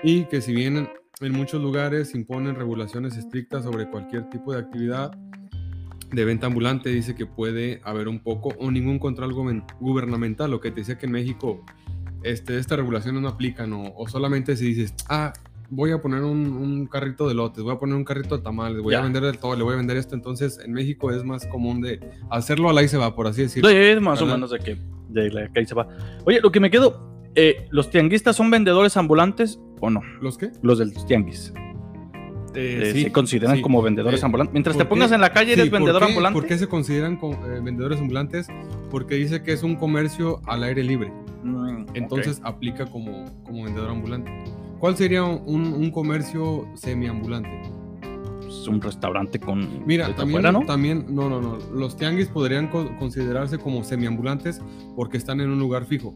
y 0.03 0.25
que 0.25 0.41
si 0.41 0.55
bien 0.55 0.89
en 1.21 1.33
muchos 1.33 1.63
lugares 1.63 2.15
imponen 2.15 2.55
regulaciones 2.55 3.17
estrictas 3.17 3.65
sobre 3.65 3.89
cualquier 3.91 4.29
tipo 4.31 4.53
de 4.53 4.61
actividad 4.61 5.13
de 6.11 6.25
venta 6.25 6.47
ambulante, 6.47 6.91
dice 6.91 7.15
que 7.15 7.27
puede 7.27 7.81
haber 7.85 8.09
un 8.09 8.19
poco 8.19 8.49
o 8.59 8.71
ningún 8.71 8.99
control 8.99 9.33
gubernamental, 9.79 10.51
lo 10.51 10.61
que 10.61 10.71
te 10.71 10.81
decía 10.81 10.99
que 10.99 11.07
en 11.07 11.13
México 11.13 11.65
este, 12.25 12.59
estas 12.59 12.79
regulaciones 12.79 13.23
no 13.23 13.29
aplican 13.29 13.73
o, 13.73 13.95
o 13.95 14.09
solamente 14.09 14.57
si 14.57 14.67
dices, 14.75 14.95
ah, 15.09 15.33
voy 15.71 15.93
a 15.93 16.01
poner 16.01 16.23
un, 16.23 16.47
un 16.53 16.87
carrito 16.87 17.29
de 17.29 17.35
lotes, 17.35 17.63
voy 17.63 17.75
a 17.75 17.79
poner 17.79 17.95
un 17.95 18.05
carrito 18.05 18.37
de 18.37 18.43
tamales, 18.43 18.83
voy 18.83 18.93
Ya. 18.93 18.99
a 18.99 19.03
vender 19.03 19.23
del 19.23 19.39
todo, 19.39 19.55
le 19.57 19.63
voy 19.63 19.75
a 19.75 19.77
vender 19.77 19.97
esto, 19.97 20.15
entonces 20.17 20.59
en 20.65 20.73
México 20.73 21.11
es 21.13 21.23
más 21.25 21.47
común 21.47 21.81
de 21.81 22.01
hacerlo 22.29 22.69
al 22.71 22.79
ahí 22.79 22.89
se 22.89 22.97
va, 22.99 23.15
por 23.15 23.27
así 23.29 23.43
decirlo. 23.43 23.71
Sí, 23.71 24.01
más 24.01 24.21
o 24.21 24.27
menos 24.27 24.51
de 24.51 24.59
que, 24.59 24.79
de 25.09 25.31
la 25.31 25.49
que 25.53 25.61
ahí 25.61 25.67
se 25.67 25.75
va. 25.75 25.87
Oye, 26.27 26.41
lo 26.41 26.51
que 26.51 26.59
me 26.61 26.71
quedo, 26.71 27.09
eh, 27.37 27.67
¿los 27.71 27.89
tianguistas 27.91 28.35
son 28.37 28.51
vendedores 28.51 28.97
ambulantes 28.97 29.61
o 29.81 29.89
no? 29.91 30.01
¿Los 30.21 30.37
qué? 30.39 30.51
Los 30.63 30.79
del 30.79 30.93
tianguis. 31.07 31.53
Eh, 32.53 32.91
Eh, 32.93 33.03
¿Se 33.05 33.13
consideran 33.13 33.55
sí. 33.57 33.63
como 33.63 33.81
vendedores 33.81 34.21
Eh, 34.21 34.25
ambulantes? 34.27 34.53
Mientras 34.53 34.77
te 34.77 34.83
¿por 34.85 34.89
pongas 34.91 35.11
qué? 35.11 35.15
en 35.15 35.21
la 35.21 35.33
calle, 35.33 35.55
Sí, 35.55 35.61
eres 35.61 35.71
¿por 35.71 35.79
vendedor 35.79 36.03
qué? 36.03 36.09
ambulante. 36.09 36.37
¿Por 36.41 36.49
qué 36.49 36.59
se 36.59 36.67
consideran 36.67 37.17
co- 37.17 37.39
vendedores 37.63 38.01
ambulantes? 38.01 38.49
Porque 38.91 39.15
dice 39.15 39.45
que 39.45 39.53
es 39.53 39.63
un 39.63 39.77
comercio 39.77 40.41
al 40.47 40.65
aire 40.65 40.83
libre. 40.83 41.13
Mm, 41.45 41.85
Entonces 41.95 42.41
aplica 42.43 42.87
como, 42.87 43.25
como 43.45 43.63
vendedor 43.65 43.91
ambulante. 43.91 44.33
¿Cuál 44.81 44.97
sería 44.97 45.23
un, 45.25 45.73
un 45.75 45.91
comercio 45.91 46.67
semiambulante? 46.75 47.51
ok, 47.51 48.47
es 48.49 48.67
un 48.67 48.81
restaurante 48.81 49.39
con. 49.39 49.87
Mira, 49.87 50.07
también, 50.17 50.39
afuera, 50.47 50.53
¿no? 50.53 50.67
también, 50.67 51.07
no, 51.15 51.29
no, 51.31 51.41
no. 51.41 51.59
Los 51.73 51.97
tianguis 51.97 52.29
podrían 52.29 52.69
co- 52.69 52.91
considerarse 52.99 53.59
como 53.59 53.85
semiambulantes 53.85 54.61
porque 54.97 55.17
están 55.19 55.41
en 55.41 55.51
un 55.51 55.59
lugar 55.59 55.85
fijo. 55.85 56.15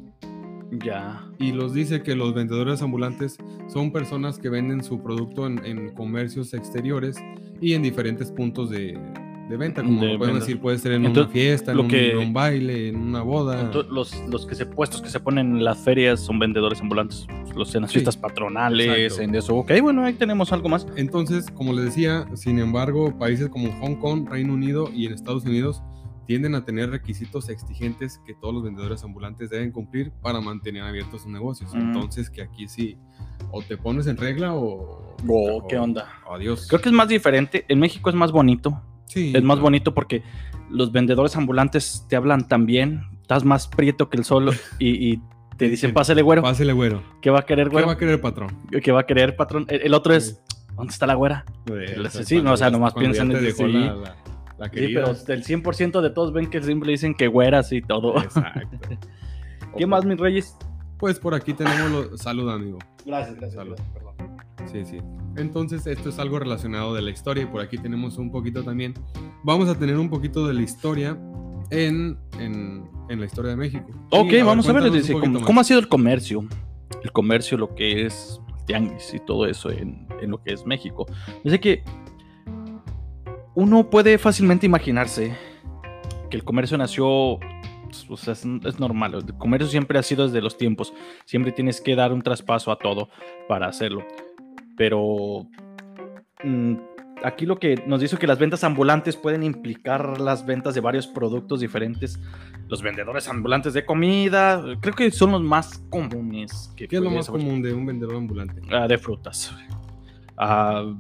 Ya. 0.83 1.25
Y 1.39 1.53
los 1.53 1.73
dice 1.75 2.03
que 2.03 2.17
los 2.17 2.35
vendedores 2.35 2.83
ambulantes 2.83 3.37
son 3.69 3.93
personas 3.93 4.39
que 4.39 4.49
venden 4.49 4.83
su 4.83 5.01
producto 5.03 5.47
en, 5.47 5.65
en 5.65 5.95
comercios 5.95 6.53
exteriores 6.55 7.17
y 7.61 7.75
en 7.75 7.83
diferentes 7.83 8.33
puntos 8.33 8.71
de, 8.71 8.99
de 9.49 9.57
venta. 9.57 9.83
Como 9.85 10.01
De 10.01 10.33
decir, 10.33 10.59
puede 10.59 10.79
ser 10.79 10.93
en 10.93 11.05
Entonces, 11.05 11.27
una 11.27 11.33
fiesta, 11.33 11.71
en 11.71 11.77
lo 11.77 11.83
un, 11.85 11.89
que- 11.89 12.17
un 12.17 12.33
baile, 12.33 12.89
en 12.89 12.97
una 12.97 13.23
boda. 13.23 13.61
Entonces, 13.61 13.93
los, 13.93 14.13
los 14.29 14.47
que 14.47 14.55
se 14.57 14.67
puestos 14.67 15.01
que 15.01 15.11
se 15.11 15.21
ponen 15.21 15.59
en 15.59 15.65
las 15.65 15.79
ferias 15.79 16.19
son 16.21 16.39
vendedores 16.41 16.81
ambulantes. 16.81 17.27
Los 17.55 17.75
en 17.75 17.83
las 17.83 17.91
Sí, 17.91 17.95
fiestas 17.95 18.17
patronales, 18.17 18.87
exacto. 18.87 19.23
en 19.23 19.35
eso. 19.35 19.57
Ok, 19.57 19.73
bueno, 19.83 20.05
ahí 20.05 20.15
tenemos 20.15 20.53
algo 20.53 20.69
más. 20.69 20.87
Entonces, 20.97 21.51
como 21.51 21.73
les 21.73 21.87
decía, 21.87 22.27
sin 22.35 22.59
embargo, 22.59 23.17
países 23.19 23.49
como 23.49 23.71
Hong 23.81 23.97
Kong, 23.97 24.29
Reino 24.29 24.53
Unido 24.55 24.91
y 24.93 25.07
en 25.07 25.13
Estados 25.13 25.45
Unidos 25.45 25.83
tienden 26.27 26.55
a 26.55 26.65
tener 26.65 26.89
requisitos 26.91 27.51
exigentes 27.51 28.19
que 28.27 28.33
todos 28.35 28.55
los 28.55 28.65
vendedores 28.65 29.05
ambulantes 29.05 29.51
deben 29.51 29.71
cumplir 29.73 30.11
para 30.23 30.41
mantener 30.41 30.83
abiertos 30.83 31.23
sus 31.23 31.31
negocios. 31.31 31.75
Mm. 31.75 31.81
Entonces, 31.81 32.31
que 32.31 32.41
aquí 32.43 32.67
sí, 32.67 32.97
o 33.51 33.63
te 33.63 33.77
pones 33.77 34.07
en 34.07 34.17
regla 34.17 34.55
o... 34.55 35.15
Oh, 35.29 35.67
¿qué 35.69 35.77
onda? 35.77 36.09
Adiós. 36.31 36.67
Creo 36.69 36.81
que 36.81 36.89
es 36.89 36.95
más 36.95 37.09
diferente. 37.09 37.65
En 37.69 37.79
México 37.79 38.09
es 38.11 38.17
más 38.17 38.33
bonito. 38.33 38.81
sí, 39.07 39.29
Es 39.35 39.43
más 39.43 39.57
claro. 39.57 39.63
bonito 39.65 39.93
porque 39.95 40.23
los 40.71 40.93
vendedores 40.93 41.37
ambulantes 41.37 42.07
te 42.09 42.17
hablan 42.17 42.49
tan 42.49 42.65
bien, 42.67 43.03
estás 43.21 43.45
más 43.45 43.69
prieto 43.69 44.09
que 44.09 44.17
el 44.17 44.25
sol 44.25 44.51
y, 44.79 45.13
y 45.13 45.21
Te 45.57 45.69
dicen, 45.69 45.93
pásale, 45.95 46.23
güero. 46.23 46.43
Pásele, 46.43 46.73
güero. 46.73 47.03
¿Qué 47.21 47.31
va 47.31 47.41
a 47.41 47.47
querer, 47.47 47.69
¿Qué 47.69 47.73
güero? 47.73 47.87
va 47.87 47.93
a 47.93 47.99
querer 47.99 48.15
el 48.15 48.21
patrón? 48.21 48.51
¿Qué 48.83 48.93
va 48.93 49.01
a 49.01 49.07
querer, 49.07 49.37
patrón? 49.37 49.67
El, 49.69 49.83
el 49.83 49.95
otro 49.95 50.15
es, 50.15 50.43
¿dónde 50.75 50.93
está 50.93 51.07
la 51.07 51.15
güera? 51.15 51.45
Sí, 52.25 52.43
no, 52.43 52.53
o 52.53 52.57
sea, 52.57 52.71
nomás 52.71 52.95
piensan 52.95 53.31
en- 53.31 53.53
sí. 53.55 53.63
la, 53.73 53.95
la, 53.95 54.17
la 54.59 54.69
Sí, 54.69 54.89
pero 54.95 55.15
del 55.15 55.45
100% 55.45 56.01
de 56.01 56.11
todos 56.11 56.33
ven 56.33 56.49
que 56.51 56.63
siempre 56.63 56.91
dicen 56.91 57.15
que 57.15 57.29
güeras 57.29 57.73
y 57.73 57.83
todo. 57.83 58.21
Exacto. 58.21 58.79
¿Qué 59.77 59.87
más, 59.87 60.05
mis 60.05 60.19
reyes? 60.19 60.57
Pues 60.99 61.19
por 61.19 61.35
aquí 61.35 61.53
tenemos 61.53 61.91
los... 62.11 62.21
Salud, 62.21 62.49
amigo. 62.51 62.79
Gracias, 63.05 63.37
gracias. 63.37 63.55
Salud. 63.55 63.77
gracias, 63.77 63.95
perdón. 63.95 64.15
Sí, 64.71 64.85
sí. 64.85 64.99
Entonces, 65.37 65.87
esto 65.87 66.09
es 66.09 66.19
algo 66.19 66.39
relacionado 66.39 66.95
de 66.95 67.03
la 67.03 67.11
historia 67.11 67.43
y 67.43 67.47
por 67.47 67.61
aquí 67.61 67.77
tenemos 67.79 68.17
un 68.19 68.31
poquito 68.31 68.63
también. 68.63 68.95
Vamos 69.43 69.69
a 69.69 69.75
tener 69.79 69.99
un 69.99 70.09
poquito 70.09 70.47
de 70.47 70.55
la 70.55 70.63
historia 70.63 71.19
en, 71.71 72.19
en, 72.39 72.89
en 73.09 73.21
la 73.21 73.27
historia 73.27 73.51
de 73.51 73.57
México. 73.57 73.87
Ok, 74.11 74.33
Y, 74.33 74.43
vamos 74.43 74.69
a 74.69 74.73
ver, 74.73 74.83
cuéntanos 74.83 75.09
un 75.09 75.23
dice, 75.33 75.45
¿cómo, 75.45 75.61
ha 75.61 75.65
sido 75.65 75.81
el 75.81 75.89
comercio? 75.89 76.45
El 77.03 77.13
comercio, 77.13 77.59
lo 77.59 77.75
que 77.75 78.07
es 78.07 78.41
tianguis 78.67 79.13
y 79.15 79.21
todo 79.21 79.47
eso 79.47 79.71
en, 79.71 80.07
en 80.21 80.31
lo 80.31 80.43
que 80.43 80.53
es 80.53 80.65
México. 80.65 81.07
Dice 81.43 81.61
que 81.61 81.83
uno 83.55 83.89
puede 83.91 84.19
fácilmente 84.19 84.67
imaginarse 84.67 85.37
que 86.31 86.37
el 86.37 86.45
comercio 86.45 86.77
nació, 86.77 87.07
o 87.07 88.17
sea, 88.17 88.33
es, 88.33 88.45
es 88.65 88.81
normal, 88.81 89.15
el 89.15 89.35
comercio 89.35 89.69
siempre 89.69 89.99
ha 89.99 90.03
sido 90.03 90.27
desde 90.27 90.43
los 90.43 90.57
tiempos, 90.57 90.93
siempre 91.25 91.53
tienes 91.53 91.81
que 91.81 91.95
dar 91.95 92.13
un 92.13 92.23
traspaso 92.23 92.73
a 92.73 92.77
todo 92.77 93.09
para 93.49 93.69
hacerlo, 93.69 94.05
pero 94.77 95.47
mm, 96.43 96.75
aquí 97.25 97.47
lo 97.47 97.59
que 97.59 97.83
nos 97.87 98.01
dice 98.01 98.17
que 98.19 98.27
las 98.27 98.39
ventas 98.39 98.63
ambulantes 98.65 99.17
pueden 99.17 99.43
implicar 99.43 100.21
las 100.21 100.45
ventas 100.47 100.75
de 100.75 100.81
varios 100.81 101.07
productos 101.07 101.61
diferentes. 101.61 102.19
Los 102.69 102.83
vendedores 102.83 103.29
ambulantes 103.29 103.75
de 103.75 103.85
comida, 103.85 104.63
creo 104.81 104.95
que 104.95 105.11
son 105.11 105.33
los 105.33 105.43
más 105.43 105.79
comunes. 105.91 106.71
Que 106.77 106.87
¿Qué 106.89 106.97
es 106.97 107.03
lo 107.03 107.11
más 107.11 107.29
común 107.29 107.61
de 107.63 107.73
un 107.75 107.85
vendedor 107.87 108.17
ambulante? 108.17 108.63
Ah, 108.71 108.87
de 108.87 108.99
frutas. 108.99 109.53
Ah, 110.37 110.95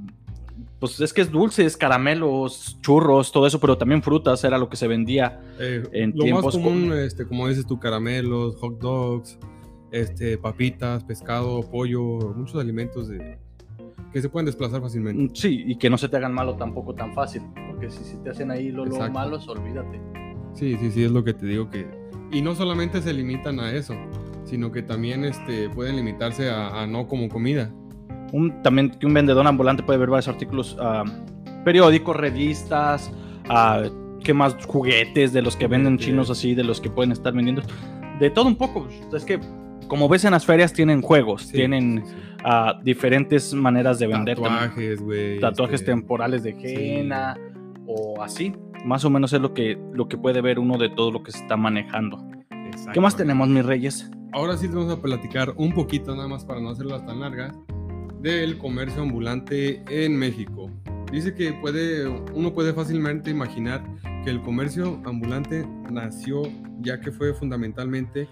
pues 0.78 1.00
es 1.00 1.12
que 1.12 1.22
es 1.22 1.30
dulces, 1.30 1.76
caramelos, 1.76 2.78
churros, 2.82 3.32
todo 3.32 3.46
eso, 3.46 3.58
pero 3.58 3.76
también 3.78 4.02
frutas 4.02 4.44
era 4.44 4.58
lo 4.58 4.68
que 4.68 4.76
se 4.76 4.86
vendía. 4.86 5.40
Eh, 5.58 5.82
En 5.92 6.10
lo 6.10 6.16
más 6.16 6.24
tiempos 6.24 6.54
común, 6.54 6.88
com- 6.90 6.98
este, 6.98 7.26
como 7.26 7.48
dices 7.48 7.66
tú, 7.66 7.78
caramelos, 7.80 8.56
hot 8.56 8.78
dogs, 8.78 9.38
este, 9.90 10.36
papitas, 10.38 11.02
pescado, 11.04 11.62
pollo, 11.70 12.34
muchos 12.36 12.60
alimentos 12.60 13.08
de, 13.08 13.38
que 14.14 14.22
se 14.22 14.28
pueden 14.30 14.46
desplazar 14.46 14.80
fácilmente. 14.80 15.22
Mm, 15.24 15.30
Sí, 15.34 15.64
y 15.66 15.76
que 15.76 15.90
no 15.90 15.98
se 15.98 16.08
te 16.08 16.16
hagan 16.16 16.32
malo 16.32 16.54
tampoco 16.56 16.94
tan 16.94 17.12
fácil, 17.14 17.42
porque 17.66 17.90
si, 17.90 18.16
te 18.22 18.30
hacen 18.30 18.50
ahí 18.50 18.70
lo, 18.70 18.86
lo 18.86 19.10
malos, 19.10 19.46
olvídate. 19.48 20.00
Sí, 20.54 20.76
sí, 20.80 20.90
sí, 20.92 21.02
es 21.04 21.10
lo 21.10 21.24
que 21.24 21.34
te 21.34 21.44
digo 21.46 21.68
que... 21.68 21.86
Y 22.30 22.40
no 22.40 22.54
solamente 22.54 23.02
se 23.02 23.12
limitan 23.12 23.58
a 23.60 23.72
eso, 23.72 23.94
sino 24.44 24.70
que 24.70 24.82
también 24.82 25.24
este, 25.24 25.68
pueden 25.68 25.96
limitarse 25.96 26.48
a, 26.48 26.82
a 26.82 26.86
no 26.86 27.08
como 27.08 27.28
comida. 27.28 27.70
Un- 28.32 28.62
también 28.62 28.90
que 28.90 29.04
un 29.04 29.14
vendedor 29.14 29.44
ambulante 29.46 29.82
puede 29.82 29.98
ver 29.98 30.10
varios 30.10 30.28
artículos, 30.28 30.76
ah, 30.80 31.02
periódicos, 31.64 32.14
revistas, 32.16 33.12
ah, 33.48 33.82
¿qué 34.22 34.32
más? 34.32 34.56
Juguetes 34.64 35.32
de 35.32 35.42
los 35.42 35.56
que 35.56 35.66
venden 35.66 35.98
chinos 35.98 36.30
así, 36.30 36.54
de 36.54 36.62
los 36.64 36.80
que 36.80 36.88
pueden 36.88 37.10
estar 37.12 37.32
vendiendo. 37.34 37.62
De 38.20 38.30
todo 38.30 38.46
un 38.46 38.56
poco. 38.56 38.86
Es 39.12 39.24
que, 39.24 39.40
como 39.88 40.08
ves 40.08 40.24
en 40.24 40.30
las 40.30 40.46
ferias, 40.46 40.72
tienen 40.72 41.02
juegos, 41.02 41.42
Sí, 41.42 41.52
tienen 41.54 42.04
sí, 42.06 42.14
ah, 42.44 42.80
diferentes 42.82 43.52
maneras 43.54 43.98
de 43.98 44.06
vender. 44.06 44.38
Tatuajes, 44.38 45.00
güey. 45.00 45.40
tatuajes 45.40 45.80
este, 45.80 45.92
temporales 45.92 46.42
de 46.42 46.50
henna 46.50 47.36
o 47.86 48.22
así. 48.22 48.52
Más 48.84 49.04
o 49.04 49.10
menos 49.10 49.32
es 49.32 49.40
lo 49.40 49.54
que, 49.54 49.78
lo 49.92 50.08
que 50.08 50.18
puede 50.18 50.40
ver 50.40 50.58
uno 50.58 50.76
de 50.76 50.90
todo 50.90 51.10
lo 51.10 51.22
que 51.22 51.32
se 51.32 51.38
está 51.38 51.56
manejando. 51.56 52.18
¿Qué 52.92 53.00
más 53.00 53.16
tenemos, 53.16 53.48
mis 53.48 53.64
reyes? 53.64 54.10
Ahora 54.32 54.56
sí 54.56 54.66
vamos 54.66 54.92
a 54.92 55.00
platicar 55.00 55.54
un 55.56 55.72
poquito, 55.72 56.14
nada 56.14 56.28
más 56.28 56.44
para 56.44 56.60
no 56.60 56.70
hacerlas 56.70 57.06
tan 57.06 57.20
largas, 57.20 57.56
del 58.20 58.58
comercio 58.58 59.02
ambulante 59.02 59.82
en 59.88 60.16
México. 60.16 60.70
Dice 61.12 61.34
que 61.34 61.52
puede, 61.52 62.08
uno 62.08 62.52
puede 62.52 62.72
fácilmente 62.72 63.30
imaginar 63.30 63.84
que 64.24 64.30
el 64.30 64.42
comercio 64.42 65.00
ambulante 65.04 65.66
nació 65.90 66.42
ya 66.80 67.00
que 67.00 67.12
fue 67.12 67.34
fundamentalmente 67.34 68.28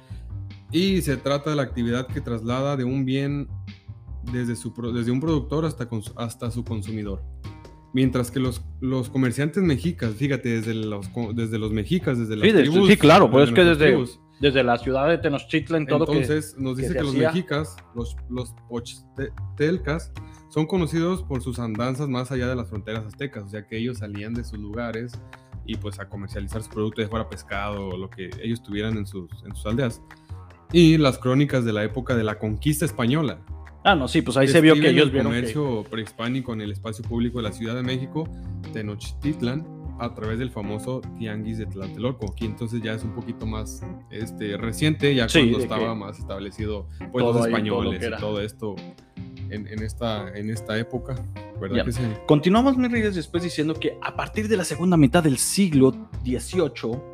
y 0.72 1.02
se 1.02 1.16
trata 1.16 1.50
de 1.50 1.56
la 1.56 1.62
actividad 1.62 2.06
que 2.06 2.20
traslada 2.20 2.76
de 2.76 2.84
un 2.84 3.04
bien 3.04 3.48
desde, 4.32 4.56
su, 4.56 4.72
desde 4.94 5.10
un 5.10 5.20
productor 5.20 5.64
hasta, 5.64 5.88
hasta 6.16 6.50
su 6.50 6.64
consumidor. 6.64 7.22
Mientras 7.94 8.30
que 8.30 8.40
los, 8.40 8.62
los 8.80 9.10
comerciantes 9.10 9.62
mexicas, 9.62 10.14
fíjate, 10.14 10.48
desde 10.60 10.72
los, 10.74 11.10
desde 11.34 11.58
los 11.58 11.72
mexicas, 11.72 12.18
desde 12.18 12.36
las 12.36 12.46
Sí, 12.46 12.52
desde- 12.52 12.70
tribus, 12.70 12.88
sí, 12.88 12.96
claro, 12.96 13.30
pues 13.30 13.48
es 13.50 13.54
que 13.54 13.64
desde- 13.64 13.86
tribus, 13.88 14.18
Desde 14.40 14.64
la 14.64 14.76
ciudad 14.78 15.08
de 15.08 15.18
Tenochtitlan, 15.18 15.86
todo 15.86 16.06
que- 16.06 16.12
entonces 16.12 16.56
nos 16.58 16.74
que 16.76 16.82
dice 16.82 16.92
se 16.94 16.98
que, 16.98 17.04
los 17.04 17.14
hacía. 17.14 17.28
mexicas, 17.28 17.76
los, 17.94 18.16
los 18.28 18.54
pochtelcas, 19.16 20.12
son 20.48 20.66
conocidos 20.66 21.22
por 21.22 21.42
sus 21.42 21.58
andanzas 21.58 22.08
más 22.08 22.30
allá 22.32 22.48
de 22.48 22.56
las 22.56 22.68
fronteras 22.68 23.04
aztecas, 23.06 23.44
o 23.44 23.48
sea 23.48 23.66
que 23.66 23.78
ellos 23.78 23.98
salían 23.98 24.34
de 24.34 24.44
sus 24.44 24.58
lugares 24.58 25.12
y 25.64 25.76
pues 25.76 25.98
a 26.00 26.08
comercializar 26.08 26.62
su 26.62 26.70
producto, 26.70 27.00
ya 27.02 27.08
fuera 27.08 27.28
pescado 27.28 27.88
o 27.88 27.96
lo 27.96 28.10
que 28.10 28.30
ellos 28.42 28.62
tuvieran 28.62 28.96
en 28.96 29.06
sus, 29.06 29.30
en 29.46 29.54
sus 29.54 29.64
aldeas. 29.66 30.02
Y 30.72 30.96
las 30.98 31.18
crónicas 31.18 31.64
de 31.64 31.72
la 31.72 31.84
época 31.84 32.16
de 32.16 32.24
la 32.24 32.38
conquista 32.38 32.84
española. 32.84 33.38
Ah, 33.84 33.94
no, 33.94 34.06
sí, 34.06 34.22
pues 34.22 34.36
ahí 34.36 34.48
se 34.48 34.60
vio 34.60 34.74
que 34.74 34.90
ellos 34.90 35.06
el 35.06 35.10
vieron 35.10 35.32
que... 35.32 35.38
comercio 35.38 35.84
prehispánico 35.90 36.52
en 36.52 36.60
el 36.60 36.72
espacio 36.72 37.04
público 37.04 37.38
de 37.38 37.44
la 37.44 37.52
Ciudad 37.52 37.74
de 37.74 37.82
México, 37.82 38.28
Tenochtitlan, 38.72 39.66
a 39.98 40.14
través 40.14 40.38
del 40.38 40.50
famoso 40.50 41.00
Tianguis 41.18 41.58
de 41.58 41.66
Tlatelolco. 41.66 42.32
Aquí 42.32 42.46
entonces 42.46 42.80
ya 42.82 42.92
es 42.92 43.04
un 43.04 43.14
poquito 43.14 43.46
más 43.46 43.82
este, 44.10 44.56
reciente, 44.56 45.14
ya 45.14 45.28
Sí, 45.28 45.40
cuando 45.40 45.58
estaba 45.58 45.94
que 45.94 45.94
más 45.94 46.18
establecido 46.18 46.88
pues, 47.10 47.24
los 47.24 47.36
ahí, 47.36 47.52
todo 47.52 47.82
lo 47.82 47.92
españoles 47.92 48.00
que 48.00 48.06
y 48.06 48.18
todo 48.18 48.40
esto 48.40 48.76
en, 49.50 49.66
en 49.66 49.82
esta, 49.82 50.28
en 50.36 50.50
esta 50.50 50.78
época. 50.78 51.14
¿Verdad 51.60 51.84
que 51.84 51.92
sí? 51.92 52.02
Continuamos, 52.26 52.76
mis 52.76 52.90
reyes, 52.90 53.14
después 53.14 53.42
diciendo 53.42 53.74
que 53.74 53.96
a 54.00 54.16
partir 54.16 54.48
de 54.48 54.56
la 54.56 54.64
segunda 54.64 54.96
mitad 54.96 55.22
del 55.22 55.38
siglo 55.38 55.92
XVIII 56.24 57.11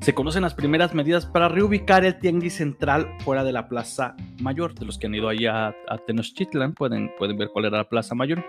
se 0.00 0.14
conocen 0.14 0.42
las 0.42 0.54
primeras 0.54 0.94
medidas 0.94 1.26
para 1.26 1.48
reubicar 1.48 2.04
el 2.04 2.18
tianguis 2.18 2.54
central 2.54 3.08
fuera 3.24 3.44
de 3.44 3.52
la 3.52 3.68
Plaza 3.68 4.16
Mayor. 4.40 4.74
De 4.74 4.84
los 4.86 4.98
que 4.98 5.06
han 5.06 5.14
ido 5.14 5.28
ahí 5.28 5.46
a, 5.46 5.68
a 5.68 5.98
Tenochtitlan 6.06 6.74
pueden, 6.74 7.10
pueden 7.18 7.36
ver 7.38 7.48
cuál 7.52 7.66
era 7.66 7.78
la 7.78 7.88
Plaza 7.88 8.14
Mayor. 8.14 8.44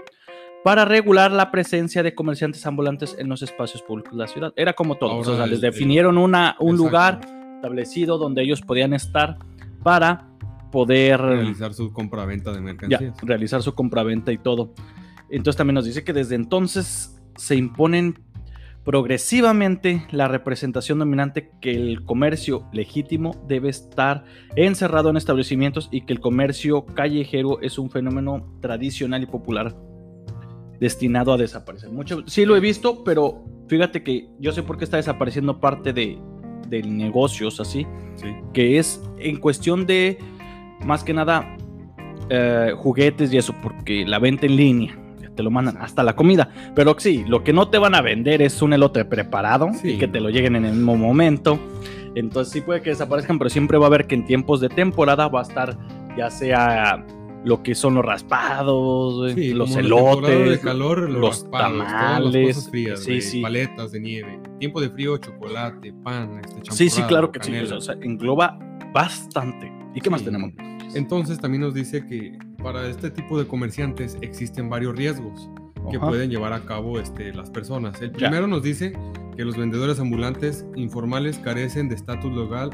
Para 0.63 0.85
regular 0.85 1.31
la 1.31 1.51
presencia 1.51 2.03
de 2.03 2.15
comerciantes 2.15 2.65
ambulantes 2.65 3.15
en 3.19 3.27
los 3.27 3.41
espacios 3.41 3.81
públicos 3.83 4.13
de 4.13 4.19
la 4.19 4.27
ciudad. 4.27 4.53
Era 4.55 4.73
como 4.73 4.95
todo. 4.95 5.11
Ahora 5.11 5.31
o 5.31 5.35
sea, 5.35 5.45
les 5.45 5.59
definieron 5.61 6.17
una, 6.17 6.55
un 6.59 6.75
Exacto. 6.75 6.83
lugar 6.83 7.21
establecido 7.55 8.17
donde 8.17 8.43
ellos 8.43 8.61
podían 8.61 8.93
estar 8.93 9.37
para 9.83 10.29
poder 10.71 11.19
Realizar 11.21 11.73
su 11.73 11.91
compra-venta 11.93 12.51
de 12.51 12.57
ya, 12.57 12.61
mercancías. 12.63 13.13
realizar 13.21 13.61
su 13.61 13.75
compraventa 13.75 14.31
y 14.31 14.37
todo. 14.37 14.73
Entonces 15.29 15.57
también 15.57 15.75
nos 15.75 15.85
dice 15.85 16.03
que 16.03 16.13
desde 16.13 16.35
entonces 16.35 17.21
se 17.35 17.55
imponen 17.55 18.19
progresivamente 18.83 20.05
la 20.11 20.27
representación 20.27 20.99
dominante 20.99 21.51
que 21.61 21.71
el 21.71 22.03
comercio 22.03 22.67
legítimo 22.73 23.35
debe 23.47 23.69
estar 23.69 24.25
encerrado 24.55 25.09
en 25.09 25.17
establecimientos 25.17 25.87
y 25.91 26.01
que 26.01 26.13
el 26.13 26.19
comercio 26.19 26.85
callejero 26.85 27.61
es 27.61 27.79
un 27.79 27.89
fenómeno 27.89 28.57
tradicional 28.61 29.23
y 29.23 29.25
popular 29.25 29.75
destinado 30.79 31.31
a 31.31 31.37
desaparecer. 31.37 31.91
Mucho, 31.91 32.23
sí 32.27 32.45
lo 32.45 32.57
he 32.57 32.59
visto, 32.59 33.03
pero 33.05 33.45
fíjate 33.67 34.03
que 34.03 34.27
yo 34.39 34.51
sé 34.51 34.63
por 34.63 34.77
qué 34.77 34.83
está 34.83 34.97
desapareciendo 34.97 35.61
parte 35.61 35.93
de, 35.93 36.17
de 36.67 36.83
negocios 36.83 37.59
así, 37.59 37.85
Sí. 38.15 38.27
que 38.53 38.77
es 38.77 39.01
en 39.17 39.37
cuestión 39.37 39.87
de 39.87 40.19
más 40.85 41.03
que 41.03 41.13
nada 41.13 41.57
eh, 42.29 42.73
juguetes 42.77 43.33
y 43.33 43.37
eso, 43.37 43.55
porque 43.63 44.05
la 44.05 44.19
venta 44.19 44.45
en 44.45 44.55
línea 44.55 44.99
te 45.33 45.43
lo 45.43 45.51
mandan 45.51 45.77
hasta 45.77 46.03
la 46.03 46.15
comida. 46.15 46.49
Pero 46.75 46.95
sí, 46.97 47.23
lo 47.27 47.43
que 47.43 47.53
no 47.53 47.69
te 47.69 47.77
van 47.77 47.95
a 47.95 48.01
vender 48.01 48.41
es 48.41 48.61
un 48.61 48.73
elote 48.73 49.05
preparado 49.05 49.69
Sí, 49.81 49.91
y 49.91 49.97
que 49.97 50.07
te 50.07 50.19
lo 50.19 50.29
lleguen 50.29 50.55
en 50.55 50.65
el 50.65 50.73
mismo 50.73 50.95
momento. 50.95 51.59
Entonces 52.15 52.53
sí 52.53 52.61
puede 52.61 52.81
que 52.81 52.91
desaparezcan, 52.91 53.37
pero 53.39 53.49
siempre 53.49 53.77
va 53.77 53.85
a 53.85 53.87
haber 53.87 54.07
que 54.07 54.15
en 54.15 54.25
tiempos 54.25 54.61
de 54.61 54.69
temporada 54.69 55.27
va 55.27 55.39
a 55.39 55.43
estar 55.43 55.77
ya 56.15 56.29
sea 56.29 57.03
lo 57.43 57.61
que 57.61 57.75
son 57.75 57.95
los 57.95 58.05
raspados, 58.05 59.33
Sí, 59.33 59.53
los 59.53 59.75
elotes, 59.75 60.49
de 60.49 60.59
calor, 60.59 61.09
los, 61.09 61.19
los 61.19 61.29
raspados, 61.41 61.77
las 61.77 61.87
tamales, 61.91 62.55
cosas 62.55 62.69
frías, 62.69 62.99
sí, 63.01 63.05
güey, 63.09 63.21
sí. 63.21 63.41
paletas 63.41 63.91
de 63.91 63.99
nieve, 63.99 64.39
tiempo 64.59 64.79
de 64.79 64.89
frío, 64.89 65.17
chocolate, 65.17 65.93
pan, 66.03 66.39
este, 66.43 66.71
Sí, 66.71 66.89
sí, 66.89 67.01
claro 67.03 67.31
que 67.31 67.43
sí. 67.43 67.53
O 67.55 67.81
sea, 67.81 67.95
engloba 68.01 68.57
bastante. 68.93 69.71
¿Y 69.93 69.99
qué 69.99 70.09
más 70.09 70.23
tenemos? 70.23 70.51
Entonces 70.95 71.39
también 71.39 71.61
nos 71.61 71.73
dice 71.73 72.05
que 72.05 72.37
para 72.63 72.87
este 72.87 73.11
tipo 73.11 73.37
de 73.37 73.45
comerciantes 73.47 74.17
existen 74.21 74.69
varios 74.69 74.95
riesgos 74.95 75.49
que 75.91 75.97
Ajá. 75.97 76.07
pueden 76.07 76.29
llevar 76.29 76.53
a 76.53 76.61
cabo 76.61 76.99
este, 76.99 77.33
las 77.33 77.49
personas. 77.49 78.01
El 78.01 78.11
Ya. 78.13 78.17
primero 78.29 78.47
nos 78.47 78.63
dice 78.63 78.93
que 79.35 79.43
los 79.43 79.57
vendedores 79.57 79.99
ambulantes 79.99 80.65
informales 80.75 81.39
carecen 81.39 81.89
de 81.89 81.95
estatus 81.95 82.31
legal 82.31 82.69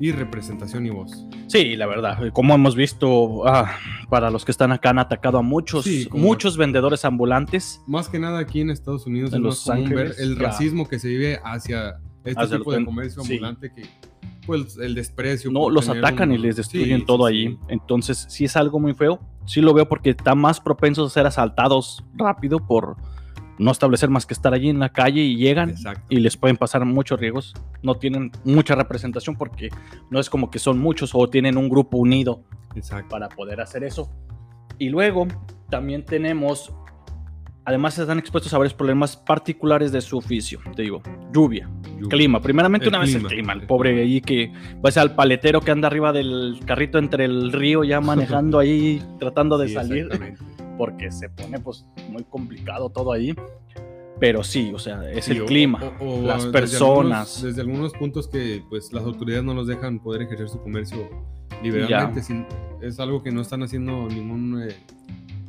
y 0.00 0.12
representación 0.12 0.86
y 0.86 0.90
voz. 0.90 1.26
Sí, 1.48 1.76
la 1.76 1.86
verdad, 1.86 2.18
como 2.32 2.54
hemos 2.54 2.74
visto, 2.74 3.46
ah, 3.46 3.76
para 4.08 4.30
los 4.30 4.44
que 4.44 4.50
están 4.52 4.72
acá 4.72 4.90
han 4.90 4.98
atacado 4.98 5.38
a 5.38 5.42
muchos, 5.42 5.84
Sí, 5.84 6.08
muchos 6.12 6.56
vendedores 6.56 7.04
ambulantes. 7.04 7.82
Más 7.86 8.08
que 8.08 8.18
nada 8.18 8.38
aquí 8.38 8.60
en 8.62 8.70
Estados 8.70 9.06
Unidos 9.06 9.32
En 9.32 9.38
es 9.38 9.42
Los 9.42 9.66
más 9.68 9.76
común 9.76 9.94
ver 9.94 10.14
el 10.18 10.36
ya. 10.36 10.42
racismo 10.42 10.88
que 10.88 10.98
se 10.98 11.08
vive 11.08 11.38
hacia 11.44 11.96
este 12.24 12.40
Hacia 12.42 12.58
tipo 12.58 12.72
de 12.72 12.84
comercio 12.84 13.22
sí. 13.22 13.34
ambulante 13.34 13.70
que 13.74 13.82
pues 14.46 14.76
el 14.78 14.94
desprecio. 14.94 15.50
No, 15.50 15.70
los 15.70 15.88
atacan 15.88 16.30
un- 16.30 16.34
y 16.36 16.38
les 16.38 16.56
destruyen 16.56 17.00
Sí, 17.00 17.06
todo 17.06 17.26
sí, 17.28 17.32
allí. 17.34 17.48
sí. 17.48 17.58
Entonces, 17.68 18.26
sí 18.28 18.44
es 18.44 18.56
algo 18.56 18.78
muy 18.80 18.94
feo. 18.94 19.20
Sí 19.46 19.60
lo 19.60 19.74
veo 19.74 19.88
porque 19.88 20.10
están 20.10 20.38
más 20.38 20.60
propensos 20.60 21.10
a 21.10 21.14
ser 21.14 21.26
asaltados 21.26 22.04
rápido 22.14 22.58
por 22.58 22.96
no 23.58 23.70
establecer 23.70 24.10
más 24.10 24.26
que 24.26 24.34
estar 24.34 24.52
allí 24.52 24.68
en 24.68 24.80
la 24.80 24.88
calle 24.88 25.20
y 25.20 25.36
llegan 25.36 25.70
Exacto. 25.70 26.02
y 26.08 26.16
les 26.16 26.36
pueden 26.36 26.56
pasar 26.56 26.84
muchos 26.84 27.20
riesgos. 27.20 27.54
No 27.82 27.94
tienen 27.96 28.32
mucha 28.44 28.74
representación 28.74 29.36
porque 29.36 29.68
no 30.10 30.18
es 30.18 30.28
como 30.28 30.50
que 30.50 30.58
son 30.58 30.78
muchos 30.80 31.12
o 31.14 31.28
tienen 31.28 31.56
un 31.56 31.68
grupo 31.68 31.98
unido 31.98 32.42
Exacto. 32.74 33.10
para 33.10 33.28
poder 33.28 33.60
hacer 33.60 33.84
eso. 33.84 34.10
Y 34.78 34.88
luego 34.88 35.28
también 35.70 36.04
tenemos, 36.04 36.72
además 37.64 37.98
están 37.98 38.18
expuestos 38.18 38.52
a 38.54 38.58
varios 38.58 38.74
problemas 38.74 39.16
particulares 39.16 39.90
de 39.92 40.00
su 40.00 40.18
oficio. 40.18 40.60
Te 40.76 40.82
digo, 40.82 41.02
lluvia, 41.32 41.68
Lluvia. 41.96 42.08
clima. 42.08 42.40
Primeramente 42.40 42.84
El 42.86 42.90
una 42.90 42.98
vez 43.00 43.10
el 43.14 43.22
clima, 43.22 43.28
clima, 43.30 43.52
el 43.54 43.62
pobre 43.66 43.90
clima. 43.90 44.04
allí 44.04 44.20
que 44.20 44.52
va 44.84 44.88
a 44.88 44.92
ser 44.92 45.02
al 45.02 45.14
paletero 45.14 45.60
que 45.60 45.70
anda 45.70 45.88
arriba 45.88 46.12
del 46.12 46.60
carrito 46.66 46.98
entre 46.98 47.24
el 47.24 47.52
río 47.52 47.84
ya 47.84 48.00
manejando 48.44 48.58
ahí, 48.58 49.02
tratando 49.18 49.56
de 49.58 49.68
Sí, 49.68 49.74
salir, 49.74 50.08
porque 50.78 51.10
se 51.10 51.28
pone 51.30 51.58
pues 51.60 51.86
muy 52.10 52.24
complicado 52.24 52.90
todo 52.90 53.12
ahí. 53.12 53.34
Pero 54.20 54.44
sí, 54.44 54.70
o 54.72 54.78
sea, 54.78 55.10
es 55.10 55.24
Sí, 55.24 55.32
el 55.32 55.42
o- 55.42 55.46
clima, 55.46 55.80
o- 56.00 56.20
o 56.20 56.22
las 56.22 56.38
desde 56.44 56.52
personas. 56.52 57.36
algunos- 57.36 57.42
desde 57.42 57.60
algunos 57.62 57.92
puntos 57.94 58.28
que 58.28 58.62
pues 58.70 58.92
las 58.92 59.02
autoridades 59.04 59.44
no 59.44 59.54
los 59.54 59.66
dejan 59.66 59.98
poder 59.98 60.22
ejercer 60.22 60.48
su 60.48 60.60
comercio 60.60 61.10
liberalmente. 61.62 62.22
sin- 62.22 62.46
es 62.80 63.00
algo 63.00 63.22
que 63.22 63.32
no 63.32 63.40
están 63.40 63.62
haciendo 63.64 64.06
ningún, 64.08 64.62
eh, 64.62 64.76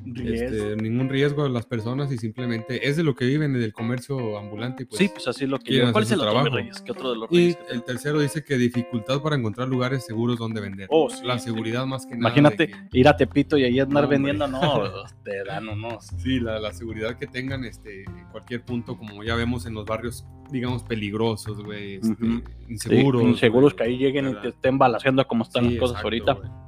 riesgo. 0.06 0.56
este, 0.58 0.76
ningún 0.84 1.10
riesgo 1.10 1.44
a 1.46 1.50
las 1.50 1.66
personas 1.66 2.12
y 2.12 2.18
simplemente 2.18 2.88
es 2.88 2.98
de 2.98 3.04
lo 3.04 3.16
que 3.16 3.26
viven 3.26 3.54
del 3.54 3.74
comercio 3.74 4.38
ambulante. 4.38 4.84
y, 4.84 4.86
Pues, 4.86 5.00
sí, 5.00 5.10
pues 5.10 5.28
así 5.28 5.46
es 5.46 5.50
lo 5.50 5.60
que 5.60 5.74
yo. 5.74 5.92
¿Cuál 5.92 6.04
es 6.04 6.12
el 6.12 6.20
otro, 6.20 6.32
trabajo. 6.32 6.56
Reyes? 6.56 6.82
¿Qué 6.82 6.92
otro 6.92 7.10
de 7.12 7.16
los 7.18 7.32
Y 7.32 7.36
reyes? 7.38 7.56
que 7.58 7.74
el 7.74 7.84
tercero 7.84 8.20
dice 8.20 8.44
que 8.44 8.58
dificultad 8.58 9.22
para 9.22 9.36
encontrar 9.36 9.68
lugares 9.68 10.06
seguros 10.06 10.38
donde 10.38 10.62
vender. 10.62 10.88
Oh, 10.92 11.10
sí, 11.10 11.26
la 11.26 11.40
sí. 11.40 11.46
seguridad 11.46 11.86
más 11.86 12.06
que 12.06 12.12
nada. 12.16 12.20
Imagínate 12.30 12.72
ir 12.94 13.08
a 13.08 13.16
Tepito 13.18 13.58
y 13.58 13.64
ahí 13.64 13.80
andar 13.80 14.04
No, 14.04 14.10
hombre. 14.10 14.18
vendiendo, 14.18 14.48
no, 14.48 14.84
te 15.24 15.44
dan 15.44 15.68
unos. 15.70 16.06
Sí, 16.18 16.40
la, 16.40 16.60
la 16.60 16.72
seguridad 16.74 17.18
que 17.18 17.28
tengan 17.28 17.64
este, 17.66 18.04
en 18.04 18.26
cualquier 18.32 18.64
punto, 18.64 18.98
como 18.98 19.24
ya 19.24 19.36
vemos 19.36 19.66
en 19.66 19.74
los 19.74 19.86
barrios, 19.86 20.26
digamos, 20.52 20.84
peligrosos, 20.84 21.64
güey, 21.64 21.96
este, 21.96 22.26
inseguros. 22.70 23.22
Sí, 23.24 23.28
inseguros 23.30 23.74
que 23.74 23.84
ahí 23.84 23.98
lleguen 23.98 24.30
y 24.30 24.36
te 24.42 24.50
estén 24.50 24.78
balaseando 24.78 25.26
como 25.26 25.44
están 25.44 25.64
Sí, 25.66 25.72
las 25.72 25.80
cosas 25.80 26.04
exacto, 26.04 26.06
ahorita. 26.08 26.34
güey. 26.34 26.66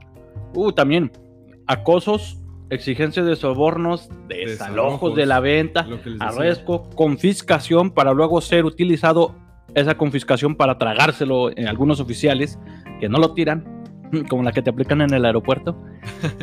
Uh, 0.67 0.71
también 0.71 1.11
acosos, 1.67 2.37
exigencias 2.69 3.25
de 3.25 3.35
sobornos, 3.35 4.09
desalojos 4.27 5.15
de 5.15 5.25
la 5.25 5.39
venta, 5.39 5.87
arresto, 6.19 6.89
confiscación 6.95 7.91
para 7.91 8.13
luego 8.13 8.41
ser 8.41 8.65
utilizado 8.65 9.35
esa 9.75 9.95
confiscación 9.95 10.55
para 10.55 10.77
tragárselo 10.77 11.51
en 11.55 11.67
algunos 11.67 11.99
oficiales 11.99 12.59
que 12.99 13.09
no 13.09 13.19
lo 13.19 13.33
tiran, 13.33 13.83
como 14.29 14.43
la 14.43 14.51
que 14.51 14.61
te 14.61 14.69
aplican 14.69 15.01
en 15.01 15.13
el 15.13 15.25
aeropuerto, 15.25 15.77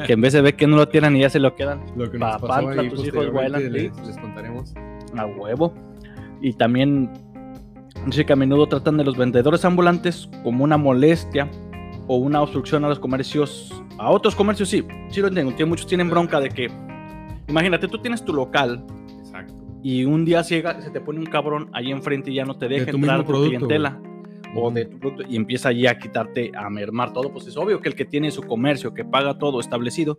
que 0.06 0.12
en 0.12 0.20
vez 0.20 0.32
de 0.32 0.42
ver 0.42 0.56
que 0.56 0.66
no 0.66 0.76
lo 0.76 0.88
tiran 0.88 1.16
y 1.16 1.20
ya 1.20 1.30
se 1.30 1.40
lo 1.40 1.54
quedan 1.54 1.80
Lo 1.96 2.10
que 2.10 2.18
nos 2.18 2.32
Papá, 2.32 2.46
pasó 2.46 2.68
ahí 2.68 2.88
tus 2.88 3.06
hijos 3.06 3.26
les, 3.50 3.92
sí. 3.94 4.02
les 4.06 4.18
contaremos. 4.18 4.74
a 5.16 5.26
huevo. 5.26 5.74
Y 6.40 6.52
también 6.52 7.10
dice 8.06 8.26
que 8.26 8.32
a 8.32 8.36
menudo 8.36 8.66
tratan 8.66 8.96
de 8.98 9.04
los 9.04 9.16
vendedores 9.16 9.64
ambulantes 9.64 10.28
como 10.42 10.64
una 10.64 10.76
molestia 10.76 11.48
o 12.06 12.16
una 12.16 12.42
obstrucción 12.42 12.84
a 12.84 12.88
los 12.88 12.98
comercios, 12.98 13.82
a 13.98 14.10
otros 14.10 14.34
comercios, 14.34 14.68
sí, 14.68 14.84
sí 15.08 15.20
lo 15.20 15.28
entiendo. 15.28 15.66
Muchos 15.66 15.86
tienen 15.86 16.10
bronca 16.10 16.40
de 16.40 16.48
que, 16.50 16.70
imagínate, 17.48 17.88
tú 17.88 17.98
tienes 17.98 18.24
tu 18.24 18.32
local 18.32 18.84
Exacto. 19.18 19.54
y 19.82 20.04
un 20.04 20.24
día 20.24 20.42
llega, 20.42 20.80
se 20.80 20.90
te 20.90 21.00
pone 21.00 21.18
un 21.20 21.26
cabrón 21.26 21.70
ahí 21.72 21.90
enfrente 21.90 22.30
y 22.30 22.34
ya 22.34 22.44
no 22.44 22.56
te 22.56 22.68
deja 22.68 22.90
tu 22.90 22.96
entrar 22.96 23.20
tu 23.20 23.26
producto, 23.26 23.48
clientela. 23.48 24.00
O 24.56 24.66
Ujú. 24.66 24.74
de 24.74 24.84
tu 24.84 24.98
producto 25.00 25.24
y 25.28 25.34
empieza 25.36 25.70
allí 25.70 25.86
a 25.86 25.98
quitarte, 25.98 26.52
a 26.56 26.70
mermar 26.70 27.12
todo, 27.12 27.32
pues 27.32 27.46
es 27.48 27.56
obvio 27.56 27.80
que 27.80 27.88
el 27.88 27.96
que 27.96 28.04
tiene 28.04 28.30
su 28.30 28.42
comercio, 28.42 28.94
que 28.94 29.04
paga 29.04 29.36
todo 29.38 29.58
establecido, 29.58 30.16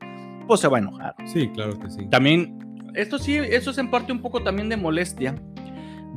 pues 0.48 0.60
se 0.60 0.68
va 0.68 0.78
a 0.78 0.82
enojar. 0.82 1.16
Sí, 1.26 1.48
claro 1.50 1.80
que 1.80 1.90
sí. 1.90 2.06
También, 2.10 2.58
esto 2.96 3.18
sí, 3.18 3.36
eso 3.38 3.72
es 3.72 3.78
en 3.78 3.90
parte 3.90 4.12
un 4.12 4.20
poco 4.22 4.44
también 4.44 4.68
de 4.68 4.76
molestia, 4.76 5.36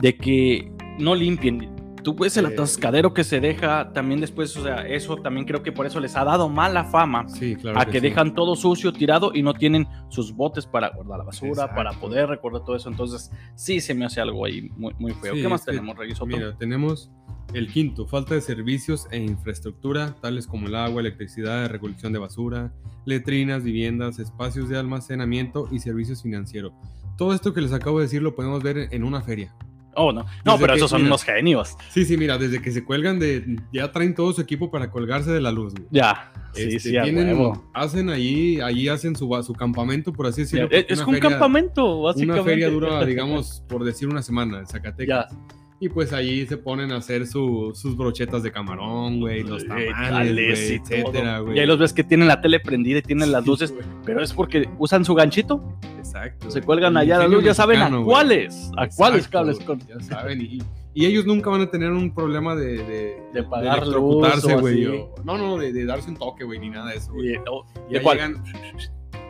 de 0.01 0.17
que 0.17 0.73
no 0.99 1.15
limpien. 1.15 1.71
Tú 2.09 2.15
ves 2.15 2.39
el 2.39 2.47
Eh. 2.47 2.55
atascadero 2.55 3.13
que 3.13 3.23
se 3.23 3.39
deja 3.39 3.93
también 3.93 4.19
después, 4.19 4.57
o 4.57 4.63
sea, 4.63 4.87
eso 4.89 5.17
también 5.19 5.45
creo 5.47 5.63
que 5.63 5.73
por 5.73 5.85
eso 5.85 6.01
les 6.01 6.17
ha 6.17 6.25
dado 6.25 6.49
mala 6.49 6.85
fama. 6.85 7.29
Sí, 7.29 7.55
claro 7.55 7.79
a 7.79 7.85
que, 7.85 8.01
sí. 8.01 8.01
dejan 8.01 8.35
todo 8.35 8.57
sucio, 8.57 8.95
tirado 8.95 9.31
y 9.35 9.43
no 9.43 9.53
tienen 9.53 9.87
sus 10.09 10.33
botes 10.33 10.65
para 10.65 10.89
guardar 10.89 11.19
la 11.19 11.25
basura, 11.25 11.51
Exacto. 11.51 11.75
para 11.77 11.93
poder 11.93 12.31
recordar 12.31 12.65
todo 12.65 12.77
eso. 12.77 12.89
Entonces, 12.89 13.31
sí 13.57 13.83
se 13.83 13.93
me 13.95 14.07
hace 14.07 14.23
algo 14.23 14.47
ahí 14.47 14.71
muy, 14.79 14.95
muy 14.99 15.13
feo. 15.13 15.35
Sí, 15.35 15.43
¿Qué 15.43 15.49
más 15.49 15.67
que, 15.67 15.73
tenemos, 15.73 15.99
Reyes? 15.99 16.19
Mira, 16.27 16.57
tenemos 16.57 17.11
el 17.53 17.71
quinto, 17.71 18.07
falta 18.07 18.35
de 18.35 18.41
servicios 18.41 19.07
e 19.11 19.19
infraestructura, 19.19 20.15
tales 20.23 20.47
como 20.47 20.67
el 20.67 20.77
agua, 20.77 21.03
electricidad, 21.03 21.69
recolección 21.69 22.15
de 22.15 22.21
basura, 22.21 22.73
letrinas, 23.05 23.65
viviendas, 23.65 24.19
espacios 24.19 24.71
de 24.71 24.79
almacenamiento 24.79 25.69
y 25.71 25.81
servicios 25.81 26.23
financieros. 26.23 26.73
Todo 27.19 27.35
esto 27.35 27.53
que 27.53 27.61
les 27.61 27.75
acabo 27.75 27.99
de 27.99 28.05
decir 28.07 28.23
lo 28.23 28.35
podemos 28.35 28.63
ver 28.63 28.89
en 28.93 29.05
una 29.05 29.21
feria. 29.21 29.55
Oh, 29.99 30.13
no. 30.13 30.23
No, 30.23 30.53
Desde 30.53 30.59
pero 30.61 30.73
que- 30.73 30.79
esos 30.79 30.91
son 30.91 31.01
mira. 31.03 31.11
unos 31.11 31.25
genios. 31.25 31.75
Sí, 31.91 32.05
sí, 32.05 32.17
mira, 32.17 32.39
desde 32.39 32.63
que 32.63 32.71
se 32.71 32.85
cuelgan 32.85 33.19
de... 33.19 33.57
Ya 33.73 33.91
traen 33.93 34.15
todo 34.15 34.33
su 34.33 34.41
equipo 34.41 34.71
para 34.71 34.91
colgarse 34.91 35.31
de 35.31 35.41
la 35.41 35.51
luz. 35.53 35.75
güey. 35.75 35.87
Ya. 35.91 36.33
Sí, 36.55 36.63
Este, 36.63 36.79
sí, 36.81 36.97
a 36.97 37.03
tienen- 37.03 37.53
hacen 37.75 38.09
ahí, 38.11 38.61
allí 38.61 38.89
hacen 38.89 39.15
su, 39.17 39.29
su 39.45 39.53
campamento, 39.55 40.13
por 40.13 40.27
así 40.27 40.43
decirlo. 40.43 40.69
Ya, 40.71 40.79
Es 40.79 41.01
un 41.01 41.07
feria- 41.15 41.21
campamento, 41.31 42.03
básicamente. 42.03 42.41
Una 42.41 42.51
feria 42.51 42.71
dura, 42.71 43.05
digamos, 43.07 43.63
por 43.69 43.85
decir 43.85 44.09
una 44.09 44.23
semana 44.23 44.59
en 44.61 44.67
Zacatecas. 44.67 45.35
Y 45.81 45.89
pues 45.89 46.13
allí 46.13 46.45
se 46.47 46.57
ponen 46.57 46.91
a 46.91 46.97
hacer 46.97 47.25
su- 47.27 47.71
sus 47.73 47.97
brochetas 47.97 48.43
de 48.43 48.51
camarón, 48.51 49.21
güey, 49.21 49.45
los 49.45 49.65
tamales, 49.65 50.35
güey, 50.35 50.81
etcétera, 50.81 51.39
güey. 51.39 51.57
Y 51.57 51.61
ahí 51.61 51.67
los 51.67 51.79
ves 51.79 51.93
que 51.93 52.03
tienen 52.03 52.27
la 52.27 52.41
tele 52.41 52.59
prendida 52.59 52.99
y 52.99 53.03
tienen 53.03 53.31
las 53.31 53.45
Sí, 53.45 53.51
luces, 53.51 53.75
pero 54.05 54.21
es 54.21 54.33
porque 54.33 54.69
usan 54.79 55.05
su 55.05 55.15
ganchito, 55.15 55.63
Exacto. 55.97 56.51
se 56.51 56.63
cuelgan 56.63 56.95
El 56.95 56.97
allá 57.03 57.19
la 57.19 57.25
ingenio 57.27 57.39
luz, 57.39 57.47
ya 57.47 57.55
saben 57.55 57.81
a 57.81 58.03
cuáles, 58.03 58.73
a 58.77 58.89
cuáles 58.89 59.29
cables 59.29 59.61
con. 59.61 59.79
Ya 59.87 60.01
saben, 60.01 60.41
y, 60.43 60.59
y 60.95 61.07
ellos 61.07 61.27
nunca 61.27 61.49
van 61.49 61.61
a 61.61 61.71
tener 61.71 61.93
un 61.93 62.13
problema 62.13 62.57
de... 62.57 62.79
De, 62.79 63.23
De 63.35 63.43
pagar 63.45 63.87
luz 63.87 64.17
o 64.45 64.59
así. 64.59 64.85
No, 65.25 65.39
no, 65.39 65.59
de, 65.59 65.73
de 65.73 65.85
darse 65.85 66.11
un 66.11 66.17
toque, 66.17 66.43
güey, 66.43 66.59
ni 66.59 66.71
nada 66.71 66.91
de 66.91 66.97
eso, 66.97 67.13
güey. 67.13 67.35
Y, 67.35 67.37
oh, 67.49 67.65
Ya 67.89 67.99
¿de 67.99 68.03
cuál? 68.03 68.17
llegan 68.17 68.43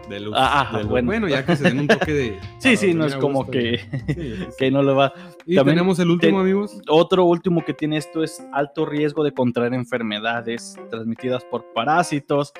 de 0.09 0.21
luz. 0.21 0.35
Ah, 0.37 0.71
luz. 0.81 0.87
bueno. 0.89 1.07
Bueno, 1.07 1.29
ya 1.29 1.45
que 1.45 1.57
se 1.57 1.65
den 1.65 1.81
un 1.81 1.87
toque 1.89 2.13
de... 2.13 2.39
Sí, 2.59 2.77
sí, 2.77 2.95
no 2.95 3.07
es 3.07 3.15
como 3.17 3.39
gusto, 3.45 3.53
que. 3.53 3.79
Sí, 4.07 4.15
sí, 4.15 4.47
que 4.59 4.71
no 4.71 4.83
le 4.83 4.93
va. 4.93 5.13
Y 5.47 5.57
También 5.57 5.77
tenemos 5.77 5.99
el 5.99 6.11
último, 6.11 6.39
ten- 6.39 6.41
amigos. 6.41 6.81
Otro 6.89 7.25
último 7.25 7.65
que 7.65 7.75
tiene 7.75 7.97
esto 7.97 8.23
es 8.23 8.43
alto 8.53 8.87
riesgo 8.87 9.25
de 9.25 9.33
contraer 9.33 9.75
enfermedades 9.75 10.77
transmitidas 10.91 11.45
por 11.45 11.73
parásitos, 11.75 12.53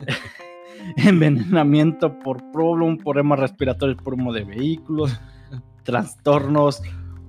envenenamiento 0.96 2.18
por 2.18 2.50
problem, 2.52 2.98
problemas 2.98 3.38
respiratorios 3.38 3.98
por 4.02 4.14
humo 4.14 4.32
de 4.32 4.44
vehículos, 4.44 5.18
trastornos 5.82 6.82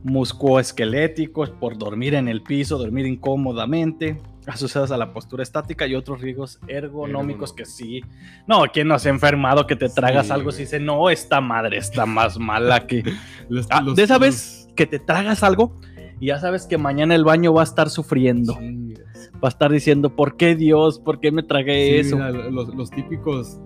musculoesqueléticos 0.05 1.49
por 1.49 1.77
dormir 1.77 2.13
en 2.15 2.27
el 2.27 2.41
piso, 2.41 2.77
dormir 2.77 3.05
incómodamente, 3.05 4.21
asociados 4.47 4.91
a 4.91 4.97
la 4.97 5.11
postura 5.13 5.43
estática 5.43 5.87
y 5.87 5.95
otros 5.95 6.21
riesgos 6.21 6.59
ergonómicos 6.67 7.51
que 7.53 7.65
sí. 7.65 8.01
No, 8.47 8.63
¿quién 8.71 8.87
no 8.87 8.99
se 8.99 9.09
ha 9.09 9.11
enfermado 9.11 9.65
que 9.67 9.75
te 9.75 9.89
tragas 9.89 10.27
Sí, 10.27 10.31
algo 10.31 10.51
si 10.51 10.61
dice, 10.63 10.79
no, 10.79 11.09
esta 11.09 11.41
madre 11.41 11.77
está 11.77 12.05
más 12.05 12.37
mala 12.39 12.85
que... 12.87 13.03
Los- 13.49 13.67
Ah, 13.69 13.81
los- 13.81 13.95
de 13.95 14.03
esa 14.03 14.13
los- 14.15 14.21
vez 14.21 14.67
que 14.75 14.85
te 14.85 14.99
tragas 14.99 15.43
algo 15.43 15.75
y 16.19 16.27
ya 16.27 16.39
sabes 16.39 16.65
que 16.65 16.77
mañana 16.77 17.15
el 17.15 17.23
baño 17.25 17.53
va 17.53 17.61
a 17.61 17.63
estar 17.65 17.89
sufriendo, 17.89 18.53
va 18.55 19.47
a 19.47 19.47
estar 19.49 19.71
diciendo, 19.71 20.15
¿por 20.15 20.37
qué 20.37 20.55
Dios? 20.55 20.99
¿Por 20.99 21.19
qué 21.19 21.31
me 21.31 21.43
tragué 21.43 21.87
Sí, 22.03 22.07
eso? 22.07 22.15
mira, 22.17 22.31
los, 22.31 22.73
los 22.73 22.89
típicos, 22.91 23.59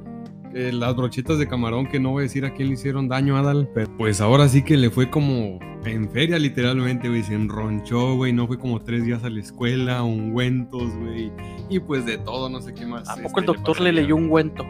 eh, 0.54 0.72
las 0.74 0.96
brochetas 0.96 1.38
de 1.40 1.48
camarón 1.48 1.88
que 1.88 2.00
no 2.00 2.12
voy 2.12 2.22
a 2.22 2.24
decir 2.24 2.46
a 2.46 2.54
quién 2.54 2.70
le 2.70 2.74
hicieron 2.76 3.08
daño 3.08 3.36
a 3.38 3.40
Adal, 3.40 3.70
pero 3.74 3.90
pues 3.98 4.20
ahora 4.22 4.48
sí 4.48 4.64
que 4.64 4.78
le 4.78 4.90
fue 4.90 5.10
como 5.10 5.60
en 5.86 6.10
feria 6.12 6.38
literalmente, 6.40 7.08
güey, 7.10 7.24
se 7.24 7.34
enronchó, 7.36 8.16
güey, 8.16 8.34
no 8.34 8.48
fue 8.48 8.58
como 8.60 8.82
tres 8.82 9.06
días 9.06 9.24
a 9.24 9.30
la 9.30 9.40
escuela, 9.40 10.04
ungüentos, 10.04 10.96
güey, 10.98 11.32
y 11.70 11.80
pues 11.80 12.06
de 12.06 12.18
todo, 12.18 12.50
no 12.50 12.62
sé 12.62 12.74
qué 12.74 12.86
más. 12.86 13.08
¿A 13.10 13.14
este, 13.14 13.24
poco 13.24 13.40
el 13.40 13.46
doctor 13.46 13.76
le 13.80 13.90
pasaría. 13.92 14.02
leyó 14.02 14.16
un 14.16 14.30
cuento? 14.30 14.66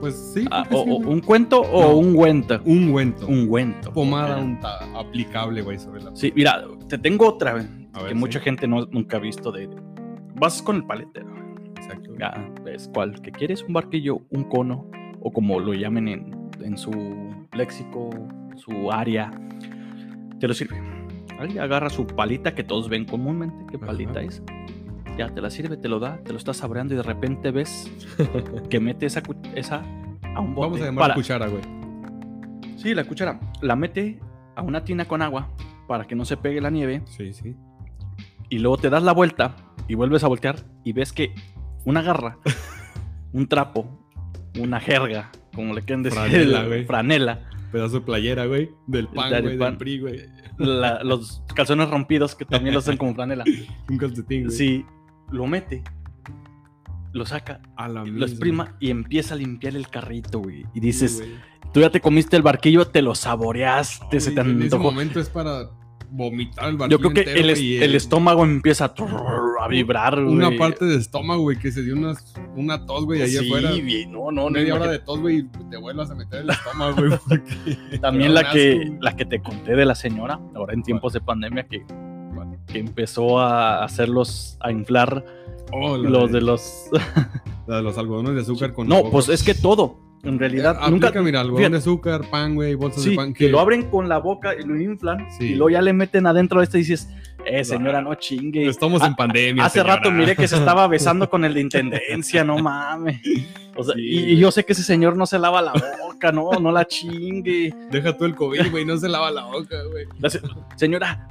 Pues 0.00 0.32
sí, 0.34 0.44
Ah, 0.52 0.60
o, 0.60 0.68
que 0.68 0.74
sí, 0.76 0.80
o 0.80 0.84
güey. 0.84 1.12
¿Un 1.12 1.20
cuento 1.20 1.60
o 1.60 1.96
un 1.96 2.14
cuento? 2.14 2.60
ungüento, 2.64 3.26
Un 3.26 3.46
cuento. 3.48 3.92
pomada 3.92 4.36
Ok. 4.36 4.44
unta- 4.44 4.98
aplicable, 5.00 5.62
güey, 5.62 5.78
sobre 5.78 6.02
la 6.02 6.14
Sí, 6.14 6.32
mira, 6.36 6.62
te 6.88 6.98
tengo 6.98 7.26
otra 7.28 7.52
A 7.94 7.98
que 7.98 8.04
ver, 8.04 8.14
mucha 8.14 8.38
sí. 8.38 8.44
gente 8.44 8.68
no, 8.68 8.86
nunca 8.92 9.16
ha 9.16 9.20
visto 9.20 9.50
de... 9.50 9.68
Vas 10.36 10.62
con 10.62 10.76
el 10.76 10.84
paletero. 10.84 11.26
Exacto. 11.78 12.14
Ya, 12.18 12.32
ves 12.64 12.90
cuál 12.92 13.20
que 13.22 13.30
quieres, 13.32 13.62
un 13.62 13.72
barquillo, 13.72 14.20
un 14.30 14.44
cono, 14.44 14.90
o 15.20 15.32
como 15.32 15.58
lo 15.60 15.72
llamen 15.74 16.08
en, 16.08 16.50
en 16.62 16.76
su 16.78 16.90
léxico, 17.52 18.10
su 18.56 18.90
área, 18.92 19.30
te 20.40 20.46
lo 20.48 20.54
sirve. 20.54 20.76
Ahí 21.38 21.56
agarra 21.58 21.88
su 21.90 22.06
palita 22.06 22.54
que 22.54 22.64
todos 22.64 22.88
ven 22.88 23.04
comúnmente, 23.04 23.64
qué 23.70 23.76
Ajá. 23.76 23.86
palita 23.86 24.20
es. 24.22 24.42
Ya 25.16 25.28
te 25.28 25.40
la 25.40 25.50
sirve, 25.50 25.76
te 25.76 25.88
lo 25.88 25.98
da, 25.98 26.18
te 26.22 26.32
lo 26.32 26.38
estás 26.38 26.58
saboreando 26.58 26.94
y 26.94 26.96
de 26.96 27.02
repente 27.02 27.50
ves 27.50 27.90
que 28.70 28.78
mete 28.80 29.06
esa, 29.06 29.22
esa 29.54 29.82
a 30.34 30.40
un 30.40 30.54
bote. 30.54 30.66
Vamos 30.66 30.80
a 30.80 30.84
llamar 30.84 31.02
para- 31.02 31.14
cuchara, 31.14 31.46
güey. 31.48 31.62
Sí, 32.76 32.94
la 32.94 33.04
cuchara. 33.04 33.40
La 33.60 33.74
mete 33.76 34.20
a 34.54 34.62
una 34.62 34.84
tina 34.84 35.04
con 35.06 35.22
agua 35.22 35.48
para 35.88 36.04
que 36.06 36.14
no 36.14 36.24
se 36.24 36.36
pegue 36.36 36.60
la 36.60 36.70
nieve 36.70 37.02
Sí, 37.06 37.32
sí. 37.32 37.56
y 38.48 38.58
luego 38.58 38.76
te 38.78 38.90
das 38.90 39.02
la 39.02 39.12
vuelta 39.12 39.56
y 39.88 39.94
vuelves 39.94 40.22
a 40.22 40.28
voltear 40.28 40.56
y 40.84 40.92
ves 40.92 41.12
que 41.12 41.32
una 41.88 42.02
garra, 42.02 42.38
un 43.32 43.46
trapo, 43.48 43.88
una 44.58 44.78
jerga, 44.78 45.30
como 45.54 45.72
le 45.72 45.80
quieren 45.82 46.02
decir, 46.02 46.18
Franela, 46.18 46.66
güey. 46.66 46.84
franela, 46.84 47.48
Pedazo 47.72 48.00
de 48.00 48.06
playera, 48.06 48.44
güey. 48.46 48.70
Del 48.86 49.08
pan, 49.08 49.30
Del 49.30 49.42
güey. 49.42 49.52
Del 49.52 49.58
pan. 49.58 49.78
PRI, 49.78 50.00
güey. 50.00 50.20
los 50.58 51.42
calzones 51.54 51.88
rompidos 51.88 52.34
que 52.34 52.44
también 52.44 52.74
los 52.74 52.84
hacen 52.84 52.98
como 52.98 53.14
franela. 53.14 53.44
Un 53.88 53.96
calcetín, 53.98 54.44
güey. 54.44 54.56
Sí, 54.56 54.84
lo 55.30 55.46
mete, 55.46 55.82
lo 57.12 57.24
saca, 57.24 57.60
A 57.76 57.88
la 57.88 58.04
lo 58.04 58.26
exprima 58.26 58.76
y 58.80 58.90
empieza 58.90 59.34
a 59.34 59.38
limpiar 59.38 59.74
el 59.74 59.88
carrito, 59.88 60.40
güey. 60.40 60.66
Y 60.74 60.80
dices, 60.80 61.22
tú 61.72 61.80
ya 61.80 61.90
te 61.90 62.02
comiste 62.02 62.36
el 62.36 62.42
barquillo, 62.42 62.86
te 62.86 63.00
lo 63.00 63.14
saboreaste, 63.14 64.20
se 64.20 64.32
te 64.32 64.40
En 64.42 64.62
ese 64.62 64.76
momento 64.76 65.20
es 65.20 65.30
para 65.30 65.70
vomitar 66.10 66.68
el 66.68 66.78
Yo 66.88 66.98
creo 66.98 67.12
que 67.12 67.22
el, 67.22 67.94
estómago 67.94 68.44
empieza 68.44 68.86
a, 68.86 68.94
trrr, 68.94 69.60
a 69.60 69.68
vibrar, 69.68 70.22
güey. 70.22 70.34
Una 70.34 70.50
parte 70.56 70.84
de 70.84 70.96
estómago, 70.96 71.42
güey, 71.42 71.58
que 71.58 71.70
se 71.70 71.82
dio 71.82 71.94
una, 71.94 72.14
una 72.56 72.86
tos, 72.86 73.04
güey, 73.04 73.22
ahí 73.22 73.30
sí, 73.30 73.46
afuera. 73.46 73.70
no, 74.08 74.30
no, 74.30 74.42
no. 74.44 74.50
media 74.50 74.74
hora 74.74 74.90
de 74.90 74.98
tos, 74.98 75.20
güey, 75.20 75.46
te 75.70 75.76
vuelvas 75.76 76.10
a 76.10 76.14
meter 76.14 76.42
el 76.42 76.50
estómago, 76.50 76.96
güey. 76.96 77.10
porque- 77.28 77.98
También 78.00 78.34
la 78.34 78.50
que, 78.50 78.80
asco, 78.82 78.96
la 79.00 79.16
que 79.16 79.24
te 79.24 79.40
conté 79.42 79.74
de 79.76 79.84
la 79.84 79.94
señora, 79.94 80.40
ahora 80.54 80.74
en 80.74 80.82
tiempos 80.82 81.12
de 81.12 81.20
pandemia, 81.20 81.66
que, 81.66 81.84
que 82.66 82.78
empezó 82.78 83.40
a 83.40 83.84
hacerlos, 83.84 84.56
a 84.60 84.72
inflar 84.72 85.24
Oh, 85.72 85.96
los 85.96 86.32
de 86.32 86.40
los... 86.40 86.62
la 87.66 87.76
de 87.76 87.82
los 87.82 87.98
algodones 87.98 88.34
de 88.34 88.40
azúcar 88.40 88.72
con 88.72 88.88
No, 88.88 89.10
pues 89.10 89.28
es 89.28 89.42
que 89.42 89.54
todo, 89.54 89.98
en 90.24 90.38
realidad, 90.38 90.76
Eh, 90.84 90.90
nunca... 90.90 91.08
aplica, 91.08 91.22
mira, 91.22 91.40
algodón 91.40 91.72
de 91.72 91.78
azúcar, 91.78 92.22
pan, 92.30 92.54
güey, 92.54 92.74
bolsas 92.74 93.02
Sí, 93.02 93.10
de 93.10 93.16
pan. 93.16 93.32
que 93.34 93.48
lo 93.48 93.60
abren 93.60 93.88
con 93.90 94.08
la 94.08 94.18
boca 94.18 94.54
y 94.54 94.64
lo 94.64 94.80
inflan 94.80 95.26
Sí. 95.38 95.44
y 95.46 95.54
luego 95.54 95.70
ya 95.70 95.82
le 95.82 95.92
meten 95.92 96.26
adentro 96.26 96.60
de 96.60 96.64
este 96.64 96.78
y 96.78 96.80
dices, 96.82 97.08
eh, 97.46 97.64
señora, 97.64 98.02
no 98.02 98.14
chingue. 98.16 98.66
Estamos 98.68 99.00
Ah, 99.02 99.06
en 99.06 99.14
pandemia. 99.14 99.64
Hace 99.64 99.78
señora. 99.80 99.96
rato 99.96 100.10
miré 100.10 100.34
que 100.36 100.48
se 100.48 100.56
estaba 100.56 100.86
besando 100.88 101.30
con 101.30 101.44
el 101.44 101.54
de 101.54 101.60
intendencia, 101.60 102.44
no 102.44 102.58
mames. 102.62 103.20
O 103.76 103.84
sea, 103.84 103.94
Sí. 103.94 104.00
y, 104.02 104.18
y 104.32 104.36
yo 104.38 104.50
sé 104.50 104.64
que 104.64 104.72
ese 104.72 104.82
señor 104.82 105.16
no 105.16 105.24
se 105.24 105.38
lava 105.38 105.62
la 105.62 105.72
boca, 105.72 106.32
no, 106.32 106.50
no 106.60 106.72
la 106.72 106.84
chingue. 106.84 107.72
Deja 107.90 108.16
tú 108.16 108.24
el 108.24 108.34
COVID, 108.34 108.70
güey, 108.72 108.84
no 108.84 108.96
se 108.96 109.08
lava 109.08 109.30
la 109.30 109.44
boca, 109.44 109.76
güey. 109.90 110.06
Señora, 110.76 111.28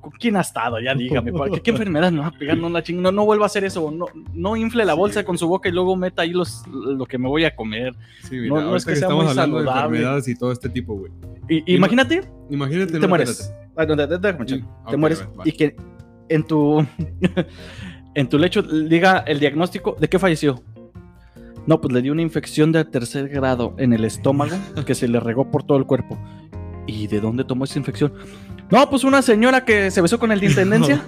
¿con 0.00 0.10
quién 0.12 0.36
ha 0.36 0.40
estado? 0.40 0.80
Ya 0.80 0.94
dígame, 0.94 1.32
¿cuál- 1.32 1.50
¿qué, 1.50 1.60
qué 1.60 1.70
enfermedad 1.70 2.10
me 2.12 2.20
va 2.20 2.28
a 2.28 2.30
pegar? 2.32 2.56
No 2.56 2.68
la 2.68 2.82
chingue, 2.82 3.02
no, 3.02 3.12
no 3.12 3.24
vuelva 3.24 3.44
a 3.44 3.46
hacer 3.46 3.64
eso, 3.64 3.90
no, 3.90 4.06
no 4.32 4.56
infle 4.56 4.84
la 4.84 4.92
Sí, 4.94 4.98
bolsa 4.98 5.14
güey. 5.20 5.26
con 5.26 5.38
su 5.38 5.48
boca 5.48 5.68
y 5.68 5.72
luego 5.72 5.96
meta 5.96 6.22
ahí 6.22 6.30
los, 6.30 6.66
lo 6.68 7.04
que 7.06 7.18
me 7.18 7.28
voy 7.28 7.44
a 7.44 7.54
comer. 7.54 7.94
Sí, 8.22 8.36
mira, 8.36 8.48
No, 8.48 8.54
no 8.54 8.76
es 8.76 8.84
ahorita 8.84 8.90
que 8.90 8.96
sea 8.96 9.06
estamos 9.08 9.24
muy 9.24 9.30
hablando 9.30 9.58
de 9.58 9.64
saludable. 9.64 9.86
enfermedades 9.98 10.28
y 10.28 10.34
todo 10.36 10.52
este 10.52 10.68
tipo, 10.68 10.94
güey. 10.94 11.12
Y, 11.48 11.60
no- 11.72 11.76
imagínate, 11.78 12.22
Imagínate, 12.50 12.92
te 12.92 12.98
no, 13.00 13.08
mueres. 13.08 13.52
Ay, 13.76 13.86
no, 13.86 13.96
de- 13.96 14.06
de- 14.06 14.18
déjame 14.18 14.44
echar. 14.44 14.58
Sí, 14.58 14.64
te 14.88 14.94
ok, 14.94 14.98
mueres 14.98 15.22
va. 15.38 15.42
y 15.44 15.52
que 15.52 15.76
en 16.28 16.44
tu 16.44 16.84
en 18.14 18.28
tu 18.28 18.38
lecho 18.38 18.62
diga 18.62 19.18
el 19.26 19.40
diagnóstico 19.40 19.96
de 19.98 20.08
qué 20.08 20.18
falleció. 20.18 20.62
No, 21.66 21.80
pues 21.80 21.92
le 21.92 22.00
dio 22.00 22.12
una 22.12 22.22
infección 22.22 22.72
de 22.72 22.84
tercer 22.86 23.28
grado 23.28 23.74
en 23.78 23.92
el 23.92 24.04
estómago 24.04 24.56
que 24.86 24.94
se 24.94 25.06
le 25.06 25.20
regó 25.20 25.50
por 25.50 25.62
todo 25.64 25.76
el 25.76 25.84
cuerpo. 25.84 26.18
¿Y 26.88 27.06
de 27.06 27.20
dónde 27.20 27.44
tomó 27.44 27.64
esa 27.64 27.78
infección? 27.78 28.12
No, 28.70 28.88
pues 28.90 29.04
una 29.04 29.22
señora 29.22 29.64
que 29.64 29.90
se 29.90 30.00
besó 30.00 30.18
con 30.18 30.32
el 30.32 30.40
de 30.40 30.46
intendencia, 30.48 31.04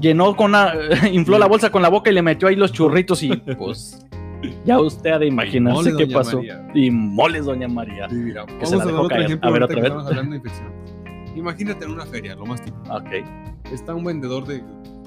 llenó 0.00 0.34
con 0.36 0.50
una, 0.50 0.72
infló 1.12 1.38
la 1.38 1.46
bolsa 1.46 1.70
con 1.70 1.82
la 1.82 1.88
boca 1.88 2.10
y 2.10 2.14
le 2.14 2.22
metió 2.22 2.48
ahí 2.48 2.56
los 2.56 2.72
churritos 2.72 3.22
y 3.22 3.36
pues 3.58 4.06
ya 4.64 4.80
usted 4.80 5.10
ha 5.10 5.18
de 5.18 5.26
imaginarse 5.26 5.90
qué 5.96 6.04
doña 6.04 6.14
pasó. 6.14 6.36
María. 6.38 6.68
Y 6.74 6.90
moles, 6.90 7.44
doña 7.44 7.68
María. 7.68 8.08
Sí, 8.08 8.16
mira, 8.16 8.44
se 8.46 8.76
vamos 8.76 8.78
la 8.78 8.84
dejó 8.84 9.08
caer. 9.08 9.22
ejemplo 9.22 9.48
A 9.48 9.52
ver, 9.52 9.62
otra 9.64 9.76
que 9.76 9.82
vez. 9.82 10.62
Imagínate 11.34 11.84
en 11.84 11.90
una 11.90 12.06
feria, 12.06 12.36
lo 12.36 12.46
más 12.46 12.62
típico. 12.62 12.94
Ok, 12.94 13.10
Está 13.72 13.94
un 13.94 14.04
vendedor 14.04 14.46
de 14.46 14.62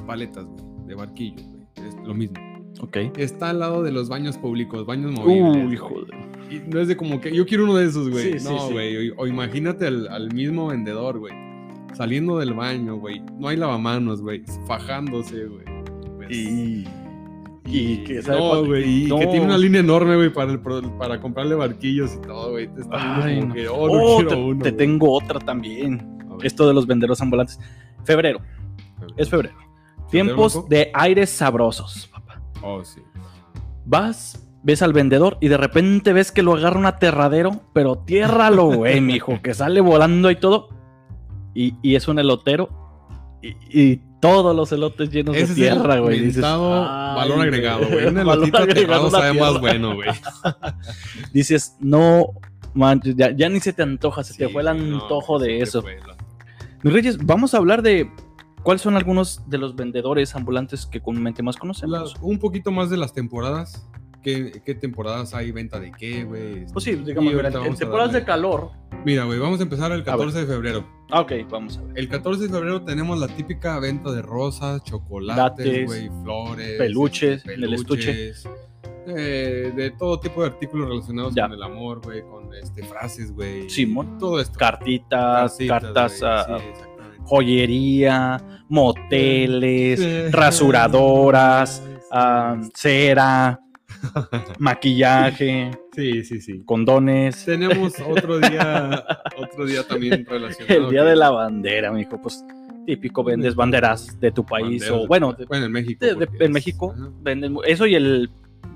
paletas, 0.05 0.45
güey, 0.45 0.87
de 0.87 0.95
barquillos, 0.95 1.47
güey. 1.47 1.87
Es 1.87 1.95
lo 2.05 2.13
mismo. 2.13 2.37
ok. 2.81 2.97
Está 3.17 3.51
al 3.51 3.59
lado 3.59 3.83
de 3.83 3.91
los 3.91 4.09
baños 4.09 4.37
públicos, 4.37 4.85
baños 4.85 5.11
movibles. 5.11 5.65
Uy, 5.67 5.77
joder. 5.77 6.07
Y 6.49 6.59
no 6.67 6.79
es 6.79 6.87
de 6.87 6.95
como 6.95 7.19
que 7.19 7.33
yo 7.35 7.45
quiero 7.45 7.63
uno 7.65 7.75
de 7.75 7.85
esos, 7.87 8.09
güey. 8.09 8.33
Sí, 8.33 8.39
sí, 8.39 8.45
no, 8.49 8.67
sí. 8.67 8.73
güey. 8.73 9.09
O, 9.11 9.15
o 9.23 9.27
imagínate 9.27 9.85
al, 9.87 10.07
al 10.07 10.33
mismo 10.33 10.67
vendedor, 10.67 11.19
güey. 11.19 11.33
Saliendo 11.93 12.37
del 12.37 12.53
baño, 12.53 12.95
güey. 12.97 13.21
No 13.37 13.47
hay 13.47 13.57
lavamanos, 13.57 14.21
güey. 14.21 14.43
Fajándose, 14.67 15.45
güey. 15.45 15.65
Pues, 16.15 16.29
Y, 16.31 16.85
y 17.65 18.03
que 18.03 18.21
no, 18.21 18.65
güey. 18.65 19.05
Y 19.05 19.07
no. 19.07 19.19
que 19.19 19.27
tiene 19.27 19.45
una 19.45 19.57
línea 19.57 19.81
enorme, 19.81 20.15
güey, 20.15 20.31
para, 20.31 20.51
el 20.51 20.59
para 20.59 21.19
comprarle 21.19 21.55
barquillos 21.55 22.13
y 22.15 22.21
todo, 22.21 22.51
güey. 22.51 22.67
Te 22.73 22.81
está 22.81 23.23
Ay, 23.23 23.35
como 23.39 23.47
no. 23.49 23.53
que, 23.55 23.67
oh, 23.67 23.87
no 23.87 23.93
Oh, 24.03 24.25
te, 24.25 24.35
uno. 24.35 24.63
te 24.63 24.69
güey. 24.71 24.77
tengo 24.77 25.11
otra 25.11 25.39
también. 25.39 26.17
Esto 26.43 26.67
de 26.67 26.73
los 26.73 26.85
vendedores 26.85 27.19
ambulantes. 27.19 27.59
Febrero, 28.05 28.39
es 29.17 29.29
febrero. 29.29 29.55
Tiempos 30.11 30.55
loco? 30.55 30.67
de 30.69 30.91
aires 30.93 31.29
sabrosos, 31.31 32.07
papá. 32.07 32.41
Oh, 32.61 32.83
sí. 32.85 33.01
Vas, 33.85 34.46
ves 34.67 34.81
al 34.81 34.91
vendedor 34.91 35.37
y 35.39 35.47
de 35.47 35.55
repente 35.55 36.11
ves 36.11 36.33
que 36.33 36.43
lo 36.43 36.53
agarra 36.55 36.77
un 36.77 36.85
aterradero, 36.85 37.61
pero 37.73 37.99
tiérralo, 37.99 38.65
güey, 38.75 38.99
mijo, 38.99 39.41
que 39.41 39.53
sale 39.53 39.79
volando 39.81 40.29
y 40.29 40.35
todo. 40.35 40.67
Y, 41.55 41.73
y 41.81 41.95
es 41.95 42.07
un 42.09 42.19
elotero 42.19 42.69
y, 43.41 43.55
y 43.71 44.01
todos 44.19 44.53
los 44.55 44.71
elotes 44.73 45.09
llenos 45.09 45.35
Ese 45.37 45.53
de 45.55 45.55
tierra, 45.55 45.99
güey. 45.99 46.19
Dices, 46.19 46.35
mentado 46.35 46.73
"Ay, 46.85 47.15
valor 47.15 47.41
agregado, 47.41 47.87
güey. 47.87 48.05
Un 48.07 48.17
elotito 48.19 48.57
agregado 48.57 49.07
aterrado 49.07 49.09
sabe 49.09 49.33
más 49.39 49.49
tierra". 49.49 49.59
bueno, 49.59 49.95
güey. 49.95 50.09
Dices, 51.33 51.77
no 51.79 52.27
manches, 52.73 53.15
ya, 53.15 53.31
ya 53.31 53.49
ni 53.49 53.59
se 53.59 53.73
te 53.73 53.83
antoja, 53.83 54.23
se 54.23 54.33
te 54.35 54.49
fue 54.49 54.61
el 54.61 54.67
antojo 54.67 55.39
de 55.39 55.61
eso. 55.61 55.83
Mis 56.83 56.93
Reyes, 56.93 57.17
vamos 57.25 57.53
a 57.53 57.57
hablar 57.57 57.81
de 57.81 58.11
cuáles 58.63 58.81
son 58.81 58.95
algunos 58.97 59.49
de 59.49 59.57
los 59.57 59.75
vendedores 59.75 60.35
ambulantes 60.35 60.85
que 60.85 60.99
comúnmente 61.01 61.41
más 61.41 61.55
conocemos. 61.57 62.13
Las- 62.13 62.21
un 62.21 62.37
poquito 62.37 62.69
más 62.71 62.89
de 62.89 62.97
las 62.97 63.13
temporadas. 63.13 63.87
¿Qué, 64.23 64.61
qué 64.65 64.75
temporadas 64.75 65.33
hay? 65.33 65.51
¿Venta 65.51 65.79
de 65.79 65.91
qué, 65.91 66.23
güey? 66.23 66.65
Pues 66.73 66.83
sí, 66.85 66.95
digamos, 66.95 67.33
mira, 67.33 67.47
en, 67.49 67.55
a 67.55 67.75
temporadas 67.75 68.13
de 68.13 68.23
calor. 68.23 68.71
Mira, 69.05 69.23
güey, 69.25 69.39
vamos 69.39 69.59
a 69.59 69.63
empezar 69.63 69.91
el 69.91 70.03
14 70.03 70.39
de 70.39 70.45
febrero. 70.45 70.85
Ah, 71.11 71.21
ok, 71.21 71.31
vamos 71.49 71.77
a 71.77 71.81
ver. 71.83 71.97
El 71.97 72.09
14 72.09 72.43
de 72.43 72.49
febrero 72.49 72.81
tenemos 72.83 73.17
la 73.19 73.27
típica 73.27 73.79
venta 73.79 74.11
de 74.11 74.21
rosas, 74.21 74.83
chocolates, 74.83 75.85
güey, 75.85 76.09
flores, 76.23 76.77
peluches, 76.77 77.45
en 77.45 77.63
el 77.63 77.73
estuche. 77.73 78.11
peluches, 78.13 78.49
eh, 79.07 79.71
de 79.73 79.91
todo 79.91 80.19
tipo 80.19 80.41
de 80.41 80.47
artículos 80.47 80.89
relacionados 80.89 81.33
Ya. 81.33 81.43
con 81.43 81.53
el 81.53 81.63
amor, 81.63 82.01
güey, 82.03 82.21
con 82.23 82.53
este, 82.53 82.83
frases, 82.83 83.31
güey. 83.33 83.69
Simón. 83.69 84.17
Todo 84.17 84.41
esto. 84.41 84.57
Cartitas, 84.59 85.55
Cartitas, 85.57 85.81
cartas, 85.83 86.11
sí, 86.11 86.25
exactamente. 86.25 87.23
joyería, 87.23 88.37
moteles, 88.67 89.99
Sí. 89.99 90.31
rasuradoras, 90.31 91.81
ah, 92.11 92.59
cera, 92.73 93.59
maquillaje, 94.59 95.71
Sí, 95.95 96.23
sí, 96.23 96.41
sí. 96.41 96.61
condones. 96.65 97.45
Tenemos 97.45 97.93
otro 98.07 98.39
día, 98.39 99.05
otro 99.37 99.65
día 99.65 99.83
también 99.87 100.25
relacionado. 100.25 100.73
El 100.85 100.89
día 100.91 101.01
que- 101.03 101.09
de 101.09 101.15
la 101.15 101.29
bandera, 101.31 101.91
mijo, 101.91 102.21
pues 102.21 102.43
típico, 102.85 103.23
vendes 103.23 103.55
banderas 103.55 104.19
de 104.19 104.31
tu 104.31 104.45
país 104.45 104.81
banderas 104.81 104.91
o 104.91 104.99
de- 105.01 105.07
bueno, 105.07 105.33
de- 105.33 105.45
bueno, 105.45 105.65
en 105.65 105.71
México. 105.71 106.05
de- 106.05 106.15
de- 106.15 106.27
porque 106.27 106.45
en 106.45 106.51
México 106.51 106.95
venden 107.21 107.57
eso 107.65 107.85
y 107.85 107.95
el 107.95 108.29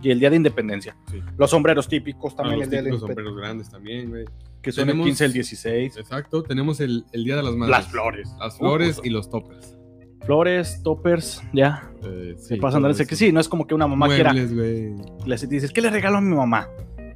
y 0.03 0.09
el 0.09 0.19
día 0.19 0.31
de 0.31 0.35
independencia. 0.37 0.97
Sí. 1.11 1.21
Los 1.37 1.51
sombreros 1.51 1.87
típicos 1.87 2.33
Ah, 2.33 2.37
también 2.37 2.59
los 2.59 2.65
el 2.65 2.71
día 2.71 2.79
típicos 2.79 3.01
independencia, 3.01 3.23
sombreros 3.23 3.37
grandes 3.37 3.69
también, 3.69 4.09
güey. 4.09 4.25
que 4.61 4.71
son 4.71 4.85
tenemos- 4.87 5.05
el 5.05 5.09
15 5.11 5.25
el 5.25 5.33
16. 5.33 5.97
Exacto, 5.97 6.41
tenemos 6.43 6.79
el, 6.79 7.05
el 7.11 7.23
Día 7.23 7.35
de 7.35 7.43
las 7.43 7.55
Madres. 7.55 7.77
Las 7.77 7.87
flores. 7.87 8.29
Las 8.39 8.57
flores 8.57 8.97
Uh, 8.97 9.01
y 9.05 9.09
los 9.11 9.29
toppers. 9.29 9.77
Flores, 10.25 10.81
toppers, 10.83 11.41
ya. 11.53 11.89
Eh, 12.03 12.35
Se 12.37 12.55
sí, 12.55 12.61
pasan 12.61 12.81
de 12.81 12.85
todo 12.85 12.91
ese 12.91 13.03
eso. 13.03 13.09
que 13.09 13.15
sí, 13.15 13.31
no 13.31 13.39
es 13.39 13.49
como 13.49 13.65
que 13.65 13.73
una 13.73 13.87
mamá 13.87 14.07
quiera. 14.07 14.31
Muebles, 14.33 14.53
güey. 14.55 14.93
Le 15.25 15.35
dices, 15.47 15.71
¿qué 15.71 15.81
le 15.81 15.89
regalo 15.89 16.17
a 16.17 16.21
mi 16.21 16.35
mamá? 16.35 16.67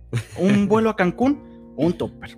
¿Un 0.38 0.68
vuelo 0.68 0.90
a 0.90 0.96
Cancún 0.96 1.40
o 1.78 1.86
un 1.86 1.94
topper? 1.94 2.38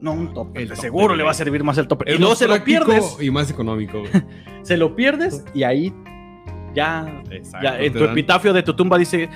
No, 0.00 0.12
un 0.12 0.32
topper. 0.34 0.62
El 0.62 0.68
de 0.68 0.74
topper, 0.74 0.82
seguro 0.90 1.16
le 1.16 1.22
va 1.22 1.30
a 1.30 1.34
servir 1.34 1.64
más 1.64 1.78
el 1.78 1.88
topper. 1.88 2.14
Y 2.14 2.18
luego 2.18 2.34
se 2.34 2.46
lo 2.48 2.62
pierdes. 2.64 3.16
Y 3.20 3.30
más 3.30 3.50
económico, 3.50 4.00
güey. 4.00 4.10
Se 4.62 4.76
lo 4.76 4.96
pierdes 4.96 5.44
y 5.54 5.62
ahí 5.62 5.94
ya, 6.74 7.22
Exacto. 7.30 7.64
ya 7.66 7.80
en 7.80 7.92
tu 7.92 8.00
dan- 8.00 8.10
epitafio 8.10 8.52
de 8.52 8.62
tu 8.64 8.74
tumba 8.74 8.98
dice, 8.98 9.28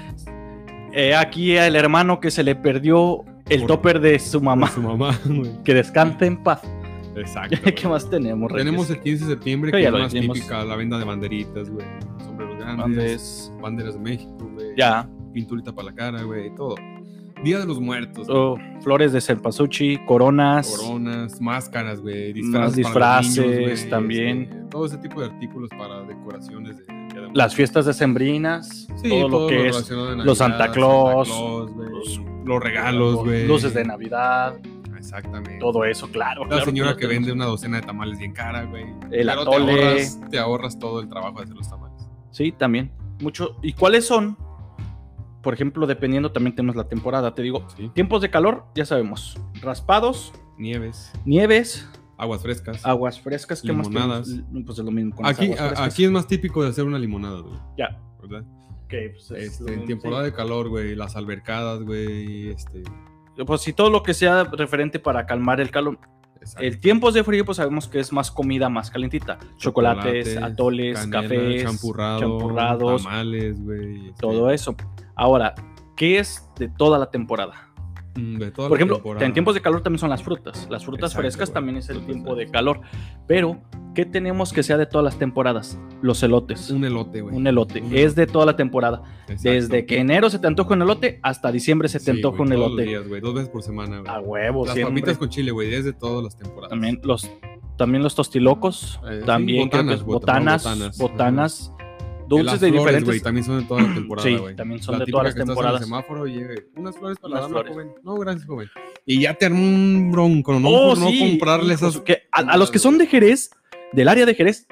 "Eh, 0.93 1.15
aquí 1.15 1.57
el 1.57 1.77
hermano 1.77 2.19
que 2.21 2.31
se 2.33 2.43
le 2.43 2.57
perdió 2.57 3.25
el 3.49 3.61
Por- 3.61 3.69
topper 3.69 4.01
de 4.01 4.19
su 4.19 4.41
mamá. 4.41 4.69
Su 4.69 4.83
mamá, 4.83 5.17
güey. 5.25 5.63
Que 5.63 5.73
descanse 5.75 6.27
en 6.27 6.43
paz. 6.43 6.61
Exacto. 7.21 7.57
¿Qué 7.75 7.89
más 7.89 8.09
tenemos? 8.09 8.51
Reyes? 8.51 8.65
Tenemos 8.67 8.91
el 8.91 9.01
15 9.01 9.25
de 9.27 9.31
septiembre, 9.33 9.71
Que 9.73 9.85
es 9.85 9.91
lo 9.93 9.99
más 9.99 10.13
dijimos. 10.13 10.37
típica, 10.37 10.65
la 10.65 10.77
venda 10.77 10.99
de 10.99 11.05
banderitas, 11.05 11.71
güey. 11.71 11.87
Sombreros 12.25 12.57
grandes, 12.59 12.85
Andes, 12.85 13.53
banderas 13.61 13.95
de 13.95 14.01
México, 14.01 14.51
güey. 14.55 14.69
Ya. 14.77 15.09
Pinturita 15.33 15.73
para 15.73 15.87
la 15.91 15.95
cara, 15.95 16.23
güey, 16.23 16.55
todo. 16.55 16.75
Día 17.43 17.59
de 17.59 17.67
los 17.67 17.81
Muertos, 17.81 18.27
Oh, 18.29 18.59
flores 18.83 19.13
de 19.13 19.21
cempasúchil, 19.23 20.05
coronas. 20.05 20.77
coronas, 20.77 21.41
máscaras, 21.41 22.01
güey, 22.03 22.35
disfraces, 22.35 22.87
para 22.93 23.21
niños, 23.23 23.35
disfraces 23.37 23.79
güey, 23.81 23.91
también. 23.91 24.43
este, 24.43 24.57
todo 24.71 24.85
ese 24.85 24.99
tipo 24.99 25.21
de 25.21 25.27
artículos 25.29 25.71
para 25.71 26.03
decoraciones 26.03 26.77
de 26.77 26.85
de. 26.85 27.31
Las 27.33 27.55
fiestas 27.55 27.87
decembrinas. 27.87 28.87
Sí, 29.03 29.09
todo, 29.09 29.29
lo 29.29 29.47
que 29.47 29.69
es. 29.69 29.75
relacionado 29.75 30.09
a 30.11 30.25
los 30.25 30.37
Santa 30.39 30.59
Navidad, 30.59 30.75
Claus, 30.75 31.73
güey, 31.73 31.89
los- 31.91 32.21
los, 32.45 32.63
regalos, 32.63 33.17
güey. 33.17 33.47
Luces 33.47 33.73
de 33.73 33.85
Navidad. 33.85 34.55
Exactamente. 35.01 35.59
Todo 35.59 35.85
eso, 35.85 36.09
claro. 36.11 36.43
La 36.43 36.49
claro 36.51 36.65
señora 36.67 36.97
que 36.97 37.07
vende 37.07 37.33
una 37.33 37.47
docena 37.47 37.81
de 37.81 37.87
tamales 37.87 38.19
bien 38.19 38.33
cara, 38.33 38.65
güey. 38.65 38.85
El 39.11 39.27
Pero 39.27 39.41
atole. 39.43 39.75
Te 39.75 39.83
ahorras, 39.83 40.21
te 40.31 40.39
ahorras 40.39 40.79
todo 40.79 41.01
el 41.01 41.09
trabajo 41.09 41.39
de 41.39 41.45
hacer 41.45 41.57
los 41.57 41.69
tamales. 41.69 42.09
Sí, 42.31 42.53
también. 42.53 42.93
Mucho. 43.21 43.57
¿Y 43.63 43.73
cuáles 43.73 44.07
son? 44.07 44.37
Por 45.43 45.55
ejemplo, 45.55 45.87
dependiendo, 45.87 46.33
también 46.33 46.55
tenemos 46.55 46.77
la 46.77 46.87
temporada. 46.89 47.35
Te 47.35 47.43
digo, 47.43 47.67
Sí. 47.77 47.91
tiempos 47.95 48.21
de 48.23 48.31
calor, 48.31 48.65
ya 48.75 48.85
sabemos. 48.85 49.39
Raspados, 49.63 50.33
Nieves, 50.59 51.11
nieves, 51.25 51.89
aguas 52.19 52.43
frescas. 52.43 52.85
aguas 52.85 53.19
frescas, 53.19 53.63
¿qué 53.63 53.69
Limonadas. 53.69 54.29
Pues 54.67 54.79
es 54.79 54.85
lo 54.85 54.91
mismo 54.91 55.17
con 55.17 55.25
las 55.25 55.33
Aquí, 55.35 55.53
aguas 55.53 55.99
es 55.99 56.11
más 56.11 56.27
típico 56.27 56.63
de 56.63 56.69
hacer 56.69 56.85
una 56.85 56.99
limonada, 56.99 57.41
güey. 57.41 57.59
Ya. 57.79 57.99
¿Verdad? 58.21 58.45
que, 58.91 59.11
pues, 59.11 59.31
es 59.31 59.61
Este, 59.61 59.73
en 59.73 59.87
temporada 59.87 60.25
sí. 60.25 60.31
de 60.31 60.37
calor, 60.37 60.69
güey, 60.69 60.95
las 60.95 61.17
albercadas, 61.17 61.81
güey, 61.83 62.49
este... 62.51 62.83
Pues 63.47 63.61
sí, 63.61 63.73
todo 63.73 63.91
lo 63.91 64.03
que 64.03 64.15
sea 64.15 64.45
referente 64.45 64.99
para 64.99 65.27
calmar 65.27 65.61
el 65.61 65.71
calor. 65.71 65.99
exacto. 66.41 66.63
El 66.63 66.81
tiempos 66.81 67.15
de 67.15 67.25
frío, 67.25 67.45
pues 67.45 67.57
sabemos 67.57 67.89
que 67.89 68.01
es 68.01 68.13
más 68.13 68.31
comida 68.31 68.69
más 68.69 68.91
calentita. 68.91 69.39
Chocolates, 69.57 70.37
atoles, 70.37 70.99
canela, 70.99 71.23
cafés, 71.23 71.63
champurrado, 71.65 72.21
champurrados, 72.21 73.03
tamales, 73.03 73.63
güey. 73.63 74.13
todo 74.19 74.51
eso. 74.51 74.75
Ahora, 75.15 75.55
¿qué 75.97 76.19
es 76.19 76.49
de 76.59 76.69
toda 76.69 76.99
la 76.99 77.11
temporada? 77.11 77.70
Mm, 78.17 78.39
De 78.39 78.51
toda 78.51 78.69
Por 78.69 78.79
ejemplo, 78.79 78.97
temporada. 78.97 79.27
en 79.27 79.33
tiempos 79.33 79.55
de 79.55 79.61
calor 79.61 79.83
también 79.83 79.99
son 79.99 80.11
las 80.11 80.23
frutas. 80.23 80.67
Las 80.71 80.85
frutas 80.85 81.11
Exacto, 81.13 81.23
frescas 81.23 81.49
güey. 81.49 81.55
también 81.55 81.77
es 81.77 81.89
el 81.91 82.05
tiempo 82.07 82.35
de 82.35 82.51
calor. 82.51 82.81
Pero, 83.27 83.61
¿qué 83.95 84.05
tenemos 84.05 84.53
que 84.53 84.63
sea 84.63 84.77
de 84.77 84.87
todas 84.87 85.05
las 85.05 85.19
temporadas? 85.19 85.79
Los 86.03 86.23
elotes. 86.23 86.71
Un 86.71 86.85
elote, 86.85 87.21
güey. 87.21 87.35
Un 87.35 87.47
elote. 87.47 87.81
Un 87.83 87.97
Es 87.97 88.15
de 88.15 88.27
toda 88.27 88.47
la 88.47 88.57
temporada. 88.57 89.03
Exacto. 89.29 89.51
Desde 89.51 89.87
que 89.87 89.99
enero 89.99 90.31
se 90.31 90.39
te 90.39 90.47
antoja 90.47 90.75
un 90.75 90.83
elote 90.83 91.21
hasta 91.23 91.51
diciembre 91.53 91.89
se 91.89 91.99
te 91.99 92.07
Sí, 92.07 92.11
antoja 92.13 92.39
güey, 92.39 92.49
un 92.51 92.55
todos 92.57 92.61
los 92.71 92.79
elote. 92.81 92.89
días, 92.89 93.09
güey, 93.09 93.21
dos 93.21 93.35
veces 93.35 93.49
por 93.51 93.63
semana, 93.63 94.01
güey. 94.01 94.11
A 94.13 94.21
huevo, 94.21 94.65
Las 94.67 94.75
siempre. 94.75 94.95
papitas 95.01 95.19
con 95.19 95.29
chile, 95.29 95.51
güey, 95.51 95.75
es 95.75 95.85
de 95.85 95.93
todas 95.93 96.25
las 96.25 96.37
temporadas. 96.37 96.71
También 96.71 97.01
los, 97.05 97.31
también 97.77 98.03
los 98.03 98.15
tostilocos. 98.15 99.01
Eh, 99.09 99.19
sí, 99.21 99.27
también 99.27 99.71
que 99.71 99.77
botanas, 99.79 100.03
botanas, 100.05 100.99
botanas, 100.99 101.73
dulces 102.39 102.61
de 102.61 102.71
diferentes. 102.71 103.23
también 103.23 103.45
son 103.45 103.61
de 103.61 103.65
toda 103.67 103.83
la 103.83 103.95
temporada, 103.95 104.29
Sí, 104.29 104.37
también 104.57 104.83
son 104.83 104.99
La 104.99 105.05
de 105.05 105.11
todas 105.13 105.25
las 105.25 105.35
que 105.35 105.41
estás 105.41 105.49
en 105.49 105.51
el 105.51 105.57
temporadas. 105.57 105.85
semáforo 105.85 106.27
y 106.27 106.45
unas 106.77 106.97
flores 106.97 107.19
para 107.19 107.33
Unas 107.33 107.41
la 107.43 107.49
dama, 107.49 107.49
flores. 107.49 107.73
joven. 107.73 107.89
No, 108.03 108.15
gracias, 108.17 108.47
joven. 108.47 108.69
Y 109.07 109.21
ya 109.21 109.35
te 109.35 109.47
armó 109.47 109.63
un 109.63 110.11
bronco, 110.13 110.59
¿no? 110.59 110.69
Oh, 110.69 110.89
por 110.91 110.99
no 110.99 111.09
sí, 111.11 111.19
comprarle 111.19 111.75
esas... 111.75 111.99
que 112.01 112.23
a, 112.33 112.41
a 112.41 112.57
los 112.57 112.71
que 112.71 112.79
son 112.79 112.97
de 112.99 113.07
Jerez, 113.07 113.51
del 113.93 114.09
área 114.09 114.25
de 114.27 114.35
Jerez, 114.35 114.67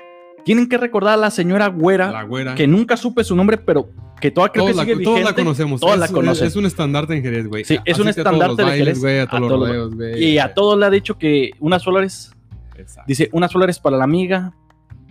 tienen 0.45 0.69
que 0.69 0.79
recordar 0.79 1.15
a 1.15 1.17
la 1.19 1.31
señora 1.31 1.67
güera, 1.67 2.11
La 2.11 2.23
güera. 2.23 2.55
que 2.55 2.67
nunca 2.67 2.97
supe 2.97 3.23
su 3.25 3.35
nombre, 3.37 3.59
pero 3.59 3.91
que 4.21 4.31
toda 4.31 4.49
creo 4.51 4.65
todos, 4.65 4.73
que 4.73 4.77
la, 4.77 4.83
sigue 4.95 5.05
todos 5.05 5.17
la 5.19 5.21
vigente. 5.27 5.43
conocemos. 5.43 5.81
todos 5.81 5.95
es, 5.95 6.01
la 6.01 6.09
conocen. 6.09 6.47
Es, 6.47 6.57
un 6.57 6.65
estandarte 6.67 7.15
en 7.17 7.23
Jerez, 7.23 7.47
güey. 7.49 7.65
Sí, 7.65 7.77
es 7.85 7.99
un 7.99 8.09
estandarte 8.09 8.65
de 8.65 8.71
Jerez, 8.73 9.01
güey, 9.01 9.19
a 9.21 9.27
todos 9.27 9.41
los 9.43 9.49
todos 9.51 9.61
los- 9.61 9.69
rodeos, 9.69 9.95
güey. 9.95 10.25
Y 10.25 10.39
a 10.39 10.55
todos 10.55 10.79
le 10.79 10.87
ha 10.87 10.91
dicho 10.91 11.19
que 11.19 11.51
unas 11.61 11.85
flores, 11.85 12.33
Exacto. 12.77 13.05
dice, 13.09 13.29
unas 13.33 13.53
flores 13.53 13.79
para 13.79 13.97
la 13.97 14.05
amiga. 14.05 14.55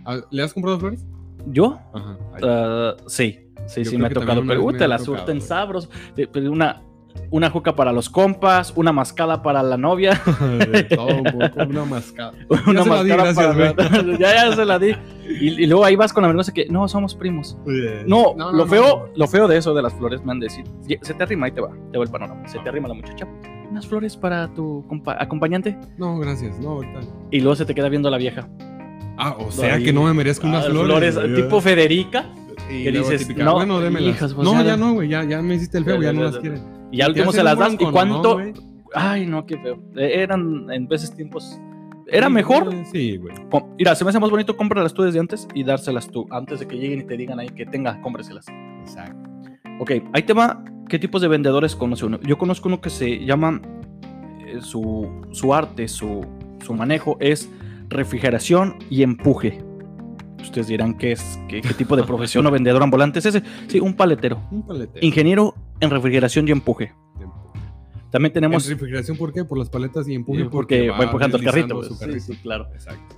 Ah, 0.04 0.18
¿Le 0.30 0.42
has 0.42 0.52
comprado 0.54 0.78
flores? 0.80 1.04
¿Yo? 1.50 1.78
Ajá. 1.92 2.16
Ah, 2.42 2.94
sí, 3.06 3.38
sí, 3.66 3.84
Yo 3.84 3.90
sí 3.90 3.98
me 3.98 4.06
ha 4.06 4.10
tocado, 4.10 4.42
pero 4.46 4.64
vez 4.66 4.74
uh, 4.74 4.78
te 4.78 4.88
la 4.88 4.98
surten 4.98 5.40
sabros. 5.40 5.88
Una, 6.50 6.82
una 7.30 7.50
juca 7.50 7.74
para 7.74 7.92
los 7.92 8.08
compas, 8.08 8.72
una 8.76 8.92
mascada 8.92 9.42
para 9.42 9.62
la 9.62 9.76
novia, 9.76 10.20
De 10.72 10.84
todo 10.84 11.08
una 11.68 11.84
mascada. 11.84 12.32
una 12.66 12.82
se 12.84 12.88
la 12.90 13.02
di, 13.04 13.10
mascada 13.12 13.52
gracias, 13.54 13.74
para 13.74 14.02
la- 14.02 14.18
ya, 14.18 14.34
ya 14.50 14.56
se 14.56 14.64
la 14.64 14.78
di. 14.78 14.94
Y, 15.40 15.62
y 15.62 15.66
luego 15.66 15.84
ahí 15.84 15.96
vas 15.96 16.12
con 16.12 16.22
la 16.22 16.28
vergüenza 16.28 16.52
que 16.54 16.66
no, 16.68 16.86
somos 16.88 17.14
primos. 17.14 17.58
No, 17.66 18.34
No, 18.34 18.34
no, 18.36 18.52
lo 18.52 18.58
no, 18.64 18.66
feo, 18.66 19.10
lo 19.14 19.26
feo 19.26 19.48
de 19.48 19.56
eso 19.58 19.74
de 19.74 19.82
las 19.82 19.92
flores 19.94 20.24
me 20.24 20.32
han 20.32 20.40
de 20.40 20.46
decir, 20.46 20.64
"Ye- 20.86 20.98
se 21.02 21.12
te 21.14 21.22
arrima 21.22 21.46
ahí 21.46 21.52
te 21.52 21.60
va, 21.60 21.70
te 21.92 21.98
va 21.98 22.04
el 22.04 22.10
panorama, 22.10 22.46
se 22.48 22.58
te 22.60 22.68
arrima 22.68 22.88
la 22.88 22.94
muchacha. 22.94 23.26
Unas 23.70 23.86
flores 23.86 24.16
para 24.16 24.48
tu 24.54 24.86
compa- 24.88 25.16
acompañante 25.20 25.76
No, 25.98 26.18
gracias. 26.18 26.58
No, 26.58 26.70
ahorita. 26.70 27.00
y 27.30 27.40
luego 27.40 27.54
se 27.56 27.66
te 27.66 27.74
queda 27.74 27.88
viendo 27.90 28.08
la 28.10 28.16
vieja. 28.16 28.48
Ah, 29.18 29.36
o 29.38 29.50
sea 29.50 29.74
Ahí. 29.74 29.82
que 29.84 29.92
no 29.92 30.04
me 30.04 30.14
merezco 30.14 30.46
unas 30.46 30.64
Ah, 30.66 30.70
flores. 30.70 31.16
güey. 31.16 31.34
tipo 31.34 31.60
Federica 31.60 32.24
Y 32.70 32.84
que 32.84 32.92
luego 32.92 33.10
dices, 33.10 33.26
típica, 33.26 33.44
no, 33.44 33.54
bueno, 33.54 33.80
démelas. 33.80 34.14
hijas, 34.14 34.32
pues, 34.34 34.46
no, 34.46 34.54
ya- 34.54 34.64
ya 34.68 34.76
no, 34.76 34.92
güey, 34.94 35.08
ya, 35.08 35.24
ya 35.24 35.42
me 35.42 35.56
hiciste 35.56 35.78
el 35.78 35.84
feo, 35.84 36.00
Ya, 36.00 36.12
no 36.12 36.22
las 36.22 36.34
ya. 36.36 36.40
quieren. 36.40 36.62
y 36.92 36.98
ya 36.98 37.04
al 37.06 37.10
último 37.12 37.32
se 37.32 37.42
las 37.42 37.58
das 37.58 37.74
y 37.74 37.76
cuánto, 37.78 38.38
ay 38.94 39.26
no, 39.26 39.44
qué 39.44 39.58
feo. 39.58 39.78
Eh, 39.96 40.22
Eran 40.22 40.66
en 40.70 40.86
veces 40.88 41.14
tiempos, 41.14 41.58
era 42.06 42.28
mejor 42.30 42.70
Sí, 42.92 43.16
güey. 43.16 43.34
Mira, 43.78 43.94
se 43.94 44.04
me 44.04 44.10
hace 44.10 44.20
más 44.20 44.30
bonito 44.30 44.56
cómpralas 44.56 44.94
tú 44.94 45.02
desde 45.02 45.18
antes 45.18 45.46
y 45.54 45.64
dárselas 45.64 46.08
tú, 46.10 46.26
antes 46.30 46.60
de 46.60 46.66
que 46.68 46.76
lleguen 46.76 47.00
y 47.00 47.04
te 47.04 47.16
digan 47.16 47.38
ahí 47.40 47.48
que 47.48 47.66
tenga, 47.66 48.00
cómpreselas. 48.00 48.46
Exacto. 48.80 49.28
Ok, 49.80 49.92
ahí 50.12 50.22
te 50.22 50.32
va. 50.32 50.62
¿Qué 50.88 50.98
tipos 50.98 51.20
de 51.20 51.28
vendedores 51.28 51.76
conoce 51.76 52.06
uno? 52.06 52.18
Yo 52.22 52.38
conozco 52.38 52.68
uno 52.68 52.80
que 52.80 52.88
se 52.90 53.24
llama, 53.26 53.60
eh, 54.46 54.58
su, 54.62 55.06
su 55.32 55.52
arte, 55.52 55.86
su, 55.88 56.24
su 56.64 56.72
manejo 56.74 57.18
es 57.20 57.50
refrigeración 57.88 58.76
y 58.90 59.02
empuje. 59.02 59.62
Ustedes 60.40 60.68
dirán 60.68 60.96
qué 60.96 61.12
es, 61.12 61.38
qué, 61.48 61.60
qué 61.60 61.74
tipo 61.74 61.96
de 61.96 62.04
profesión 62.04 62.46
o 62.46 62.50
vendedor 62.50 62.82
ambulante 62.82 63.18
es 63.18 63.26
ese. 63.26 63.42
Sí, 63.66 63.80
un 63.80 63.94
paletero. 63.94 64.40
Un 64.50 64.66
paletero. 64.66 65.04
Ingeniero 65.04 65.54
en 65.80 65.90
refrigeración 65.90 66.46
y 66.48 66.52
empuje. 66.52 66.92
También 68.10 68.32
tenemos... 68.32 68.64
¿En 68.64 68.72
refrigeración 68.72 69.16
por 69.16 69.32
qué? 69.32 69.44
Por 69.44 69.58
las 69.58 69.68
paletas 69.68 70.08
y 70.08 70.14
empuje. 70.14 70.42
eh, 70.42 70.48
porque 70.50 70.88
va 70.88 71.04
empujando 71.04 71.36
el 71.36 71.44
carrito. 71.44 71.82
su 71.82 71.98
pues. 71.98 72.14
Sí, 72.14 72.32
sí, 72.32 72.38
claro. 72.40 72.66
Exacto. 72.72 73.16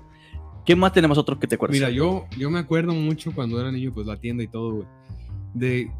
¿Qué 0.64 0.76
más 0.76 0.92
tenemos 0.92 1.16
otro 1.18 1.38
que 1.38 1.46
te 1.46 1.54
acuerdas? 1.54 1.74
Mira, 1.74 1.90
yo, 1.90 2.26
yo 2.36 2.50
me 2.50 2.58
acuerdo 2.58 2.92
mucho 2.92 3.32
cuando 3.32 3.60
era 3.60 3.70
niño, 3.70 3.92
pues 3.94 4.06
la 4.06 4.16
tienda 4.16 4.42
y 4.42 4.48
todo, 4.48 4.74
güey. 4.74 4.86
De. 5.54 5.90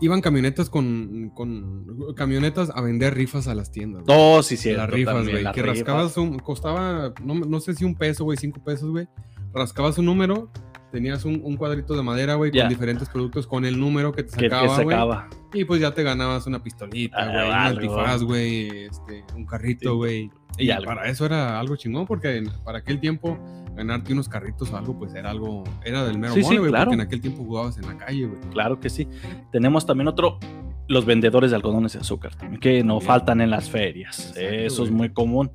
Iban 0.00 0.20
camionetas 0.20 0.70
con, 0.70 1.30
con. 1.34 2.14
Camionetas 2.16 2.70
a 2.74 2.80
vender 2.80 3.14
rifas 3.14 3.48
a 3.48 3.54
las 3.54 3.70
tiendas. 3.70 4.04
güey. 4.04 4.16
Oh, 4.18 4.42
sí, 4.42 4.56
sí. 4.56 4.72
las 4.72 4.90
rifas, 4.90 5.28
güey. 5.28 5.44
Que 5.52 5.62
rascabas 5.62 6.16
un. 6.16 6.38
Costaba. 6.38 7.12
No, 7.22 7.34
no 7.34 7.60
sé 7.60 7.74
si 7.74 7.84
un 7.84 7.94
peso, 7.94 8.24
güey, 8.24 8.36
cinco 8.36 8.62
pesos, 8.62 8.90
güey. 8.90 9.08
Rascabas 9.52 9.98
un 9.98 10.06
número. 10.06 10.50
Tenías 10.94 11.24
un, 11.24 11.40
un 11.42 11.56
cuadrito 11.56 11.96
de 11.96 12.02
madera, 12.04 12.36
güey, 12.36 12.52
con 12.52 12.68
diferentes 12.68 13.08
productos, 13.08 13.48
con 13.48 13.64
el 13.64 13.80
número 13.80 14.12
que 14.12 14.22
te 14.22 14.30
sacaba, 14.30 14.80
güey. 14.80 14.96
Y 15.52 15.64
pues 15.64 15.80
ya 15.80 15.92
te 15.92 16.04
ganabas 16.04 16.46
una 16.46 16.62
pistolita, 16.62 17.16
Ah, 17.18 17.26
güey, 17.32 17.46
un 17.48 17.52
antifaz, 17.52 18.22
güey, 18.22 18.68
este, 18.84 19.24
un 19.34 19.44
carrito, 19.44 19.90
Sí. 19.90 19.96
güey. 19.96 20.30
Y 20.56 20.70
Y 20.70 20.84
para 20.84 21.08
eso 21.08 21.26
era 21.26 21.58
algo 21.58 21.74
chingón, 21.74 22.06
porque 22.06 22.44
para 22.64 22.78
aquel 22.78 23.00
tiempo 23.00 23.36
ganarte 23.74 24.12
unos 24.12 24.28
carritos 24.28 24.70
o 24.70 24.76
algo, 24.76 24.96
pues 24.96 25.12
era 25.16 25.30
algo, 25.30 25.64
era 25.84 26.04
del 26.04 26.16
mero 26.16 26.32
Sí, 26.34 26.42
mole, 26.42 26.58
güey, 26.58 26.70
claro. 26.70 26.84
porque 26.84 26.94
en 26.94 27.00
aquel 27.08 27.20
tiempo 27.20 27.42
jugabas 27.42 27.76
en 27.76 27.86
la 27.86 27.96
calle, 27.98 28.26
güey. 28.26 28.40
Claro 28.52 28.78
que 28.78 28.88
sí. 28.88 29.08
Tenemos 29.50 29.84
también 29.86 30.06
otro, 30.06 30.38
los 30.86 31.04
vendedores 31.06 31.50
de 31.50 31.56
algodones 31.56 31.94
de 31.94 31.98
azúcar, 31.98 32.36
también, 32.36 32.60
que 32.60 32.84
no 32.84 33.00
faltan 33.00 33.40
en 33.40 33.50
las 33.50 33.68
ferias. 33.68 34.28
Exacto, 34.28 34.40
Eso 34.48 34.84
es 34.84 34.92
muy 34.92 35.08
común. 35.08 35.50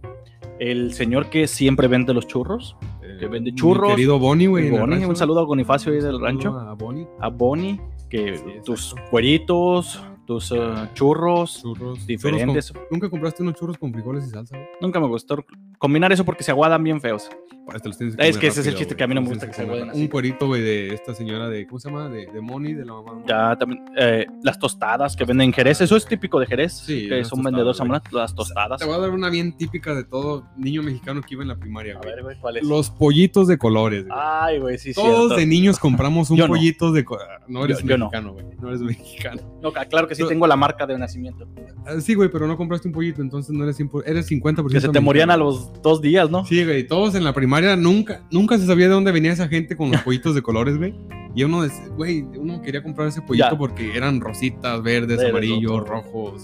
El 0.60 0.92
señor 0.92 1.30
que 1.30 1.48
siempre 1.48 1.88
vende 1.88 2.14
los 2.14 2.28
churros, 2.28 2.76
Que 3.20 3.28
vende 3.28 3.52
mi 3.52 3.58
churros. 3.58 3.90
querido 3.92 4.18
Bonnie, 4.20 4.48
güey. 4.48 4.70
Bonnie, 4.72 5.06
un 5.06 5.16
saludo 5.16 5.42
a 5.42 5.46
Bonifacio 5.46 5.92
ahí 5.92 6.00
del 6.02 6.20
rancho, 6.20 6.58
A 6.58 6.74
Bonnie. 6.74 7.08
a 7.20 7.30
Bonnie, 7.30 7.80
que 8.10 8.38
Sí, 8.38 8.44
tus 8.64 8.96
cueritos, 9.12 10.02
tus 10.26 10.52
eh, 10.52 10.58
churros, 10.94 11.62
Churros. 11.62 12.06
diferentes. 12.08 12.68
Churros 12.68 12.72
con- 12.88 12.88
¿Nunca 12.92 13.10
compraste 13.10 13.44
unos 13.44 13.56
churros 13.56 13.78
con 13.78 13.92
frijoles 13.94 14.26
y 14.28 14.30
salsa, 14.30 14.56
güey? 14.56 14.68
Nunca 14.82 15.00
me 15.00 15.08
gustó 15.08 15.44
combinar 15.80 16.12
eso 16.12 16.24
porque 16.26 16.44
se 16.44 16.52
aguadan 16.52 16.84
bien 16.84 17.02
feos. 17.02 17.28
Pues 17.66 17.84
te 17.84 17.88
los 17.90 17.98
tienes 18.00 18.16
Es 18.18 18.36
que 18.40 18.48
ese 18.48 18.62
es 18.62 18.68
el 18.68 18.74
chiste 18.74 18.96
que 18.96 19.04
a 19.04 19.08
mí 19.08 19.14
no 19.14 19.22
me 19.22 19.30
gusta 19.30 19.46
que 19.46 19.54
se 19.54 19.62
aguaden. 19.62 19.92
Un 19.94 20.08
cuerito, 20.08 20.48
güey, 20.48 20.60
de 20.64 20.92
esta 20.92 21.14
señora 21.14 21.48
de, 21.50 21.68
¿cómo 21.68 21.78
se 21.80 21.88
llama? 21.90 22.10
De, 22.10 22.26
de 22.26 22.42
Moni, 22.42 22.74
de 22.74 22.84
la 22.84 22.94
mamá. 22.94 23.22
Ya 23.28 23.56
también, 23.58 23.86
eh, 23.96 24.26
las 24.42 24.58
tostadas 24.58 25.16
que 25.16 25.24
venden 25.24 25.46
en 25.50 25.54
Jerez, 25.54 25.80
eso 25.82 25.96
es 25.96 26.04
típico 26.08 26.40
de 26.40 26.48
Jerez, 26.48 26.74
Sí, 26.74 27.08
que 27.08 27.24
son 27.24 27.44
vendedores 27.44 27.80
ambulantes, 27.80 28.12
las 28.12 28.34
tostadas. 28.34 28.80
Te 28.80 28.86
voy 28.86 28.96
a 28.96 28.98
dar 28.98 29.12
una 29.12 29.30
bien 29.30 29.56
típica 29.56 29.94
de 29.94 30.04
todo 30.04 30.48
niño 30.58 30.82
mexicano 30.82 31.22
que 31.22 31.36
iba 31.36 31.44
en 31.44 31.50
la 31.50 31.58
primaria, 31.58 31.94
A 31.94 31.98
güey. 32.00 32.10
ver, 32.16 32.24
güey, 32.24 32.40
¿cuál 32.40 32.58
es? 32.58 32.64
Los 32.66 32.90
pollitos 32.90 33.48
de 33.48 33.60
colores, 33.60 34.08
güey. 34.08 34.20
Ay, 34.20 34.58
güey, 34.60 34.80
sí, 34.80 34.92
Todos 34.96 35.08
cierto. 35.28 35.36
de 35.36 35.46
niños 35.46 35.78
compramos 35.78 36.32
un 36.32 36.38
Yo 36.38 36.48
no. 36.48 36.54
pollito 36.56 36.92
de 36.92 37.06
co- 37.06 37.20
No 37.48 37.64
eres 37.66 37.84
Yo- 37.84 37.98
mexicano, 38.00 38.34
güey. 38.34 38.46
No. 38.60 38.70
eres 38.70 38.82
mexicano. 38.82 39.42
No, 39.62 39.72
ca- 39.72 39.86
claro 39.86 40.08
que 40.08 40.16
sí 40.16 40.24
tengo 40.28 40.48
la 40.48 40.56
marca 40.56 40.88
de 40.88 40.98
nacimiento. 40.98 41.48
Ah, 41.86 42.00
Sí, 42.00 42.16
güey, 42.16 42.30
pero 42.30 42.48
no 42.48 42.58
compraste 42.58 42.88
un 42.88 42.96
pollito, 42.96 43.22
entonces 43.22 43.52
no 43.56 43.64
eres 43.64 43.78
100%, 43.80 44.04
eres 44.08 44.26
50%. 44.28 44.74
Que 44.74 44.82
se 44.82 44.90
te 44.90 45.00
morían 45.00 45.30
a 45.30 45.38
los 45.38 45.69
dos 45.82 46.02
días, 46.02 46.30
¿no? 46.30 46.46
Sí, 46.46 46.64
güey, 46.66 46.86
todos 46.88 47.16
en 47.16 47.24
la 47.24 47.34
primaria 47.34 47.76
nunca, 47.76 48.22
nunca 48.32 48.58
se 48.58 48.66
sabía 48.66 48.88
de 48.88 48.94
dónde 48.94 49.12
venía 49.12 49.32
esa 49.32 49.48
gente 49.48 49.76
con 49.76 49.92
los 49.92 50.02
pollitos 50.04 50.36
de 50.36 50.42
colores, 50.42 50.78
güey. 50.78 50.94
Y 51.36 51.44
uno, 51.44 51.62
güey, 51.96 52.22
uno 52.22 52.62
quería 52.62 52.82
comprar 52.84 53.08
ese 53.08 53.22
pollito 53.22 53.50
Ya. 53.52 53.58
porque 53.58 53.96
eran 53.96 54.20
rositas, 54.20 54.82
verdes, 54.82 55.20
amarillos, 55.24 55.88
rojos. 55.88 56.44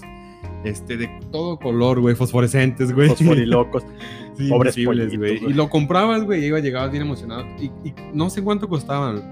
este, 0.64 0.96
de 0.96 1.10
todo 1.32 1.58
color, 1.58 2.00
güey, 2.00 2.14
fosforescentes, 2.14 2.92
güey. 2.94 3.08
Fosforilocos. 3.08 3.82
Sí, 4.36 4.50
Pobres 4.50 4.74
pollitos, 4.74 5.16
güey. 5.16 5.38
güey. 5.38 5.50
Y 5.50 5.54
lo 5.54 5.70
comprabas, 5.70 6.22
güey, 6.24 6.42
y 6.42 6.48
iba, 6.48 6.60
llegabas 6.60 6.90
bien 6.90 7.02
emocionado. 7.02 7.46
Y, 7.58 7.66
y 7.88 7.94
no 8.12 8.28
sé 8.28 8.42
cuánto 8.42 8.68
costaban, 8.68 9.22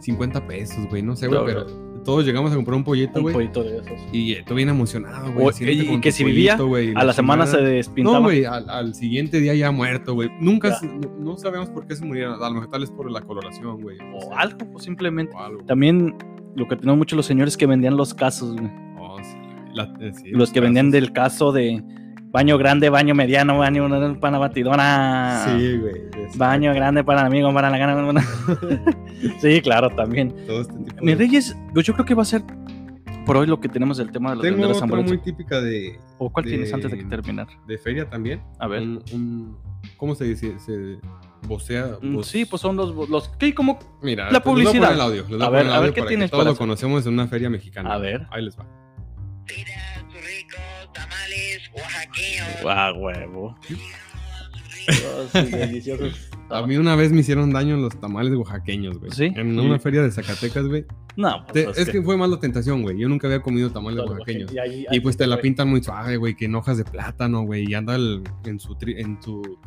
50 0.00 0.44
pesos, 0.48 0.88
güey, 0.88 1.02
no 1.02 1.14
sé, 1.14 1.28
güey, 1.28 1.38
No, 1.38 1.46
pero 1.46 1.66
todos 2.04 2.24
llegamos 2.24 2.52
a 2.52 2.56
comprar 2.56 2.76
un 2.76 2.84
pollito, 2.84 3.18
Un 3.18 3.22
güey. 3.22 3.34
pollito 3.34 3.62
de 3.62 3.78
esos. 3.78 4.00
Y 4.12 4.32
eh, 4.32 4.44
tú 4.46 4.54
bien 4.54 4.68
emocionado, 4.68 5.32
güey. 5.32 5.54
Y- 5.60 6.00
que 6.00 6.12
si 6.12 6.24
vivía, 6.24 6.56
güey, 6.56 6.92
A 6.96 7.04
la 7.04 7.12
semana 7.12 7.46
se 7.46 7.58
despintaba. 7.58 8.18
No, 8.18 8.22
güey, 8.24 8.44
al, 8.44 8.68
al 8.70 8.94
siguiente 8.94 9.40
día 9.40 9.54
ya 9.54 9.70
muerto, 9.70 10.14
güey. 10.14 10.30
Nunca, 10.40 10.74
se- 10.78 10.86
no, 10.86 11.08
no 11.18 11.36
sabemos 11.36 11.68
por 11.70 11.86
qué 11.86 11.96
se 11.96 12.04
murieron. 12.04 12.42
A 12.42 12.48
lo 12.48 12.54
mejor 12.54 12.70
tal 12.70 12.82
es 12.82 12.90
por 12.90 13.10
la 13.10 13.20
coloración, 13.20 13.80
güey. 13.82 13.98
o 14.14 14.34
algo, 14.36 14.58
pues 14.72 14.84
simplemente. 14.84 15.34
O 15.34 15.38
algo. 15.40 15.62
También 15.64 16.16
lo 16.56 16.66
que 16.68 16.76
tenemos 16.76 16.98
muchos 16.98 17.16
los 17.16 17.26
señores 17.26 17.56
que 17.56 17.66
vendían 17.66 17.96
los 17.96 18.14
casos, 18.14 18.56
güey. 18.56 18.70
Oh, 18.98 19.16
sí. 19.22 19.36
La- 19.74 19.92
eh, 20.00 20.12
sí, 20.14 20.30
Los 20.30 20.50
que 20.52 20.60
vendían 20.60 20.90
del 20.90 21.12
caso 21.12 21.52
de 21.52 21.82
Baño 22.32 22.58
grande, 22.58 22.88
baño 22.90 23.14
mediano, 23.14 23.58
baño 23.58 23.88
para 24.20 24.32
la 24.32 24.38
batidora. 24.38 25.44
Sí, 25.46 25.76
güey. 25.78 25.94
Baño 26.36 26.72
grande 26.72 27.02
para 27.02 27.22
el 27.22 27.26
amigo, 27.26 27.52
para 27.52 27.70
la 27.70 27.78
gana. 27.78 28.22
sí, 29.40 29.60
claro, 29.60 29.90
también. 29.90 30.34
Todo 30.46 30.60
este 30.62 30.74
tipo 30.74 31.02
Mi 31.04 31.12
de- 31.12 31.18
Reyes, 31.18 31.56
pues 31.74 31.84
yo 31.86 31.92
creo 31.94 32.06
que 32.06 32.14
va 32.14 32.22
a 32.22 32.26
ser 32.26 32.42
por 33.26 33.36
hoy 33.36 33.46
lo 33.48 33.58
que 33.60 33.68
tenemos 33.68 33.96
del 33.98 34.12
tema 34.12 34.30
de 34.30 34.36
los 34.36 34.42
Tengo 34.44 34.56
vendedores 34.56 34.82
otra 34.82 35.02
muy 35.02 35.18
típica 35.18 35.60
de, 35.60 35.98
¿O 36.18 36.30
cuál 36.30 36.44
de- 36.44 36.50
tienes 36.52 36.72
antes 36.72 36.90
de 36.92 36.98
que 36.98 37.04
terminar? 37.04 37.48
de 37.66 37.78
feria 37.78 38.08
también. 38.08 38.40
A 38.60 38.68
ver. 38.68 38.82
Un, 38.82 39.02
un- 39.12 39.58
¿Cómo 39.96 40.14
se 40.14 40.24
dice? 40.24 40.56
Se 40.60 40.98
vocea. 41.48 41.96
Mm, 42.00 42.20
Sí, 42.22 42.44
pues 42.44 42.62
son 42.62 42.76
los, 42.76 42.94
los 43.08 43.28
¿qué? 43.38 43.52
¿Cómo? 43.54 43.78
Mira, 44.02 44.26
la 44.26 44.30
les 44.30 44.32
voy 44.32 44.38
a 44.40 44.44
poner 44.44 44.64
publicidad. 44.66 44.92
el 44.94 45.00
audio, 45.00 45.22
A 45.42 45.46
a 45.46 45.50
ver, 45.50 45.60
a 45.62 45.64
ver, 45.64 45.72
audio 45.78 45.94
¿qué 45.94 46.00
para 46.02 46.08
tienes 46.08 46.30
Todos 46.30 46.40
para 46.42 46.50
lo 46.50 46.52
eso? 46.52 46.58
conocemos 46.58 47.06
en 47.06 47.12
una 47.14 47.26
feria 47.26 47.50
mexicana. 47.50 47.92
A 47.92 47.98
ver. 47.98 48.26
Ahí 48.30 48.44
les 48.44 48.56
va. 48.58 48.64
Mira, 49.48 49.72
sus 50.12 50.20
tamales 50.92 51.60
oaxaqueños. 51.74 52.46
Ah, 52.66 52.92
huevo. 52.96 53.56
A 56.50 56.66
mí 56.66 56.76
una 56.76 56.96
vez 56.96 57.12
me 57.12 57.20
hicieron 57.20 57.52
daño 57.52 57.76
los 57.76 57.98
tamales 58.00 58.34
oaxaqueños, 58.34 58.98
güey. 58.98 59.12
¿Sí? 59.12 59.30
En 59.36 59.58
una 59.58 59.78
feria 59.78 60.02
de 60.02 60.10
Zacatecas, 60.10 60.66
güey. 60.66 60.84
No, 61.16 61.44
Te- 61.52 61.64
pues 61.64 61.78
es 61.78 61.90
que 61.90 62.02
fue 62.02 62.16
más 62.16 62.28
la 62.28 62.40
tentación, 62.40 62.82
güey. 62.82 62.98
Yo 62.98 63.08
nunca 63.08 63.26
había 63.28 63.40
comido 63.40 63.70
tamales 63.70 64.00
oaxaqueños. 64.04 64.50
ahí- 64.56 64.86
Y 64.90 65.00
pues 65.00 65.16
te 65.16 65.24
te 65.24 65.28
la 65.28 65.40
pintan 65.40 65.68
muy 65.68 65.82
suave, 65.82 66.16
güey, 66.16 66.34
que 66.34 66.46
en 66.46 66.54
hojas 66.56 66.76
de 66.78 66.84
plátano, 66.84 67.42
güey, 67.42 67.70
y 67.70 67.74
anda 67.74 67.94
el- 67.94 68.22
en 68.44 68.58
su, 68.58 68.74
tri- 68.74 68.98
en 68.98 69.22
su 69.22 69.58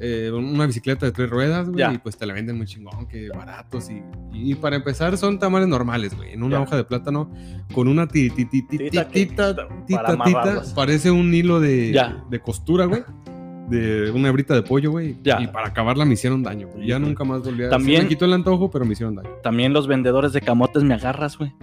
eh, 0.00 0.30
una 0.32 0.66
bicicleta 0.66 1.06
de 1.06 1.12
tres 1.12 1.30
ruedas, 1.30 1.68
güey, 1.68 1.78
Ya. 1.80 1.92
y 1.92 1.98
pues 1.98 2.16
te 2.16 2.26
la 2.26 2.34
venden 2.34 2.56
muy 2.56 2.66
chingón, 2.66 3.06
que 3.06 3.28
baratos 3.28 3.88
y, 3.90 4.02
y 4.32 4.54
para 4.56 4.76
empezar 4.76 5.16
son 5.16 5.38
tamales 5.38 5.68
normales, 5.68 6.16
güey, 6.16 6.32
en 6.32 6.42
una 6.42 6.56
Ya. 6.56 6.62
hoja 6.62 6.76
de 6.76 6.84
plátano 6.84 7.30
con 7.74 7.86
una 7.88 8.08
ti- 8.08 8.30
ti- 8.30 8.44
ti- 8.46 8.62
ti- 8.62 8.78
Tita 8.78 9.08
tita, 9.08 10.62
parece 10.74 11.10
un 11.10 11.32
hilo 11.32 11.60
de, 11.60 11.92
Ya. 11.92 12.24
de 12.30 12.40
costura, 12.40 12.86
güey. 12.86 13.02
De 13.68 14.10
una 14.10 14.28
hebrita 14.28 14.54
de 14.54 14.62
pollo, 14.62 14.90
güey. 14.90 15.16
Y 15.22 15.46
para 15.46 15.68
acabarla 15.68 16.04
me 16.04 16.14
hicieron 16.14 16.42
daño, 16.42 16.68
güey. 16.68 16.86
Ya 16.86 16.98
nunca 16.98 17.24
más 17.24 17.42
volví 17.42 17.64
a... 17.64 17.70
También- 17.70 17.98
sí 18.00 18.02
me 18.04 18.08
quitó 18.08 18.24
el 18.24 18.32
antojo, 18.34 18.70
pero 18.70 18.84
me 18.84 18.92
hicieron 18.92 19.14
daño. 19.14 19.30
También 19.42 19.72
los 19.72 19.86
vendedores 19.86 20.32
de 20.32 20.40
camotes 20.40 20.82
me 20.82 20.94
agarras, 20.94 21.38
güey. 21.38 21.54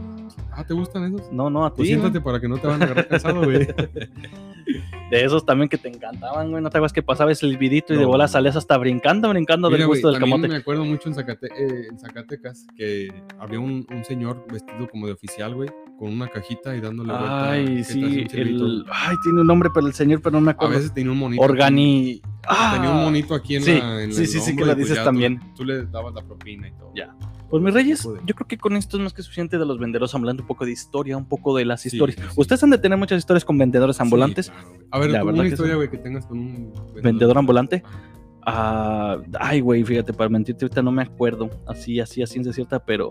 Ah, 0.60 0.66
¿te 0.68 0.74
gustan 0.74 1.06
esos? 1.06 1.32
No, 1.32 1.50
no, 1.50 1.66
a 1.66 1.70
ti. 1.70 1.78
Pues 1.78 1.88
siéntate 1.90 2.20
para 2.20 2.40
que 2.40 2.48
no 2.50 2.58
te 2.58 2.68
van 2.68 2.82
a 2.82 2.86
agarrar 2.86 3.08
cansado, 3.08 3.44
güey. 3.44 3.66
De 5.10 5.24
esos 5.26 5.44
también 5.46 5.70
que 5.70 5.78
te 5.78 5.88
encantaban, 5.88 6.52
güey. 6.52 6.62
No 6.62 6.70
te 6.70 6.78
acuerdas 6.78 6.94
que 6.94 7.02
pasabas 7.02 7.42
el 7.42 7.58
vidito 7.58 7.94
y 7.94 7.98
de 7.98 8.04
No. 8.04 8.10
bola 8.10 8.28
salías 8.28 8.56
hasta 8.56 8.78
brincando, 8.78 9.28
brincando 9.30 9.68
del 9.70 9.78
Mira, 9.78 9.88
güey, 9.88 9.98
gusto 10.00 10.12
del 10.12 10.20
camote. 10.20 10.48
me 10.48 10.58
acuerdo 10.58 10.86
mucho 10.86 11.10
en, 11.10 11.16
Zacate- 11.16 11.50
eh, 11.58 11.88
en 11.90 11.98
Zacatecas 11.98 12.68
que 12.78 13.08
había 13.40 13.60
un, 13.60 13.88
un 13.90 14.04
señor 14.06 14.46
vestido 14.52 14.88
como 14.88 15.08
de 15.08 15.14
oficial, 15.14 15.56
güey, 15.56 15.70
con 16.00 16.14
una 16.14 16.28
cajita 16.30 16.76
y 16.76 16.80
dándole 16.82 17.12
vuelta. 17.12 17.52
Ay, 17.52 17.84
sí, 17.84 18.26
el... 18.32 18.86
Ay, 18.90 19.18
tiene 19.22 19.42
un 19.42 19.48
nombre 19.48 19.70
para 19.70 19.86
el 19.86 19.94
señor, 19.94 20.22
pero 20.22 20.32
no 20.38 20.42
me 20.42 20.52
A 20.52 20.54
acuerdo. 20.54 20.76
veces 20.76 20.94
tenía 20.94 21.12
un 21.12 21.18
monito. 21.20 21.42
Organi... 21.44 22.22
aquí- 22.44 22.74
Tenía 22.76 22.90
un 22.92 22.98
Ah. 23.00 23.04
monito 23.04 23.36
aquí 23.36 23.58
en 23.58 23.64
Sí, 23.64 23.78
la. 23.80 24.04
En 24.04 24.14
sí, 24.14 24.26
sí, 24.26 24.40
sí, 24.40 24.56
que 24.56 24.62
y 24.62 24.66
pues 24.66 24.78
dices 24.78 25.04
también. 25.04 25.40
Tú, 25.40 25.46
tú 25.58 25.66
le 25.66 25.86
dabas 25.88 26.14
la 26.16 26.24
propina 26.24 26.68
y 26.70 26.72
todo. 26.72 26.92
Ya. 26.96 27.14
Pues 27.50 27.62
mis 27.62 27.74
reyes, 27.74 28.04
yo 28.26 28.34
creo 28.36 28.48
que 28.48 28.58
con 28.58 28.76
esto 28.78 28.96
es 28.98 29.04
más 29.04 29.12
que 29.14 29.22
suficiente 29.24 29.58
de 29.58 29.66
los 29.66 29.78
vendedores 29.78 30.14
ambulantes, 30.16 30.42
un 30.44 30.48
poco 30.48 30.66
de 30.66 30.72
historia, 30.72 31.18
un 31.18 31.28
poco 31.28 31.56
de 31.58 31.66
las 31.66 31.82
Sí, 31.82 31.90
historias. 31.90 32.18
sí. 32.20 32.26
Ustedes 32.38 32.64
han 32.64 32.70
de 32.70 32.78
tener 32.78 32.98
muchas 32.98 33.18
historias 33.20 33.44
con 33.44 33.58
vendedores 33.58 34.00
ambulantes. 34.00 34.50
claro, 34.50 34.68
a 34.92 35.00
ver, 35.00 35.10
La 35.12 35.20
tú 35.20 35.26
verdad 35.28 35.40
una 35.42 35.50
historia, 35.50 35.76
güey, 35.76 35.90
que 35.90 35.98
tengas 35.98 36.26
con 36.26 36.40
un 36.40 36.74
¿Vendedor 37.04 37.38
ambulante? 37.38 37.84
Ah, 37.86 37.98
Ah, 38.46 39.18
ay, 39.40 39.60
güey, 39.60 39.84
fíjate, 39.84 40.14
para 40.14 40.30
mentirte 40.30 40.66
ahorita 40.66 40.82
no 40.82 40.92
me 40.92 41.02
acuerdo. 41.04 41.50
Así, 41.68 42.00
así, 42.00 42.22
a 42.22 42.26
ciencia 42.28 42.54
cierta, 42.54 42.80
pero 42.84 43.10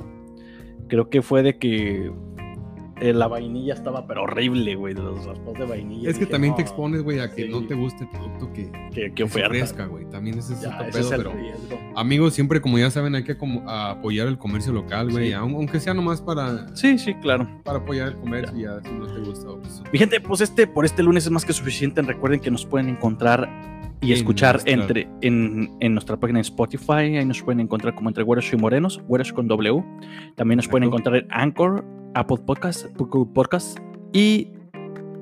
creo 0.88 1.10
que 1.10 1.20
fue 1.22 1.42
de 1.42 1.58
que 1.58 2.10
eh, 3.00 3.12
la 3.12 3.26
vainilla 3.28 3.74
estaba, 3.74 4.06
pero 4.06 4.24
horrible, 4.24 4.74
güey, 4.74 4.94
los 4.94 5.24
raspados 5.24 5.58
de 5.58 5.64
vainilla. 5.66 6.08
Es 6.10 6.14
que 6.16 6.20
Dije, 6.20 6.32
también 6.32 6.54
te 6.54 6.62
"No, 6.62 6.68
expones, 6.68 7.02
güey, 7.02 7.20
a 7.20 7.32
que 7.34 7.44
sí. 7.44 7.48
no 7.48 7.66
te 7.66 7.74
guste 7.74 8.04
el 8.04 8.10
producto 8.10 8.52
que, 8.52 8.70
Que, 8.92 9.12
que 9.12 9.22
ofrezca, 9.24 9.86
güey. 9.86 10.04
También 10.10 10.38
ese 10.38 10.54
es 10.54 10.62
Ya, 10.62 10.70
otro 10.74 10.82
ese 10.88 10.92
pedo, 10.98 11.06
es 11.06 11.12
el 11.12 11.18
pero. 11.18 11.32
riesgo. 11.32 11.78
Amigos, 11.96 12.34
siempre, 12.34 12.60
como 12.60 12.78
ya 12.78 12.90
saben, 12.90 13.14
hay 13.14 13.24
que 13.24 13.36
apoyar 13.66 14.26
el 14.28 14.38
comercio 14.38 14.72
local, 14.72 15.10
güey. 15.10 15.28
Sí. 15.28 15.32
Aunque 15.34 15.80
sea 15.80 15.94
nomás 15.94 16.20
para, 16.20 16.74
Sí, 16.76 16.98
sí, 16.98 17.14
claro. 17.14 17.48
para 17.64 17.78
apoyar 17.78 18.08
el 18.08 18.14
comercio 18.16 18.56
y 18.58 18.62
ya 18.62 18.80
si 18.82 18.90
no 18.92 19.06
te 19.06 19.20
gusta. 19.20 19.46
pues, 19.60 19.82
Mi 19.92 19.98
gente, 19.98 20.20
pues 20.20 20.40
este 20.40 20.66
por 20.66 20.84
este 20.84 21.02
lunes 21.02 21.24
es 21.24 21.30
más 21.30 21.44
que 21.44 21.52
suficiente. 21.52 22.02
Recuerden 22.02 22.40
que 22.40 22.50
nos 22.50 22.64
pueden 22.66 22.88
encontrar 22.88 23.48
y 24.00 24.12
escuchar 24.12 24.54
nuestra- 24.56 24.72
entre 24.72 25.08
en, 25.22 25.70
en 25.80 25.92
nuestra 25.94 26.16
página 26.18 26.38
de 26.38 26.42
Spotify. 26.42 27.16
Ahí 27.16 27.24
nos 27.24 27.42
pueden 27.42 27.60
encontrar 27.60 27.94
como 27.94 28.08
entre 28.10 28.22
güeros 28.24 28.52
y 28.52 28.56
morenos, 28.56 29.00
güeros 29.08 29.32
con 29.32 29.48
W. 29.48 29.84
También 30.36 30.56
nos 30.58 30.68
pueden 30.68 30.88
encontrar 30.88 31.16
en 31.16 31.26
Anchor, 31.30 31.84
Apple 32.14 32.38
Podcast, 32.46 32.86
Google 32.96 33.30
Podcast 33.34 33.78
y 34.12 34.48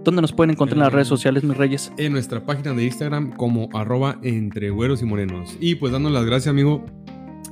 ¿dónde 0.05 0.23
nos 0.23 0.33
pueden 0.33 0.53
encontrar 0.53 0.79
en 0.79 0.85
las 0.85 0.93
redes 0.93 1.09
sociales, 1.09 1.43
mis 1.43 1.57
reyes? 1.57 1.93
en 1.99 2.12
nuestra 2.12 2.45
página 2.45 2.73
de 2.75 2.85
Instagram 2.85 3.33
como 3.33 3.69
arroba 3.75 4.19
entre 4.23 4.71
güeros 4.71 5.03
y 5.03 5.05
morenos. 5.07 5.57
Y 5.61 5.75
pues 5.77 5.93
dando 5.93 6.11
las 6.11 6.25
gracias, 6.25 6.49
amigo, 6.49 6.85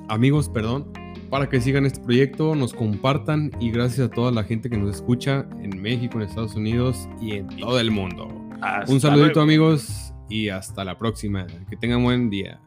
amigos, 0.08 0.48
perdón, 0.48 0.92
para 1.30 1.48
que 1.48 1.60
sigan 1.60 1.84
este 1.84 2.00
proyecto, 2.00 2.54
nos 2.54 2.72
compartan 2.74 3.50
y 3.58 3.70
gracias 3.72 4.06
a 4.06 4.10
toda 4.10 4.30
la 4.30 4.44
gente 4.44 4.70
que 4.70 4.76
nos 4.76 4.94
escucha 4.94 5.46
en 5.62 5.82
México, 5.82 6.18
en 6.20 6.28
Estados 6.28 6.54
Unidos 6.54 7.08
y 7.20 7.32
en 7.32 7.48
todo 7.56 7.80
el 7.80 7.90
mundo. 7.90 8.28
Hasta 8.60 8.92
Un 8.92 9.00
saludito, 9.00 9.26
luego. 9.26 9.40
amigos, 9.40 10.13
y 10.28 10.48
hasta 10.48 10.84
la 10.84 10.98
próxima. 10.98 11.46
Que 11.68 11.76
tengan 11.76 12.02
buen 12.02 12.30
día. 12.30 12.60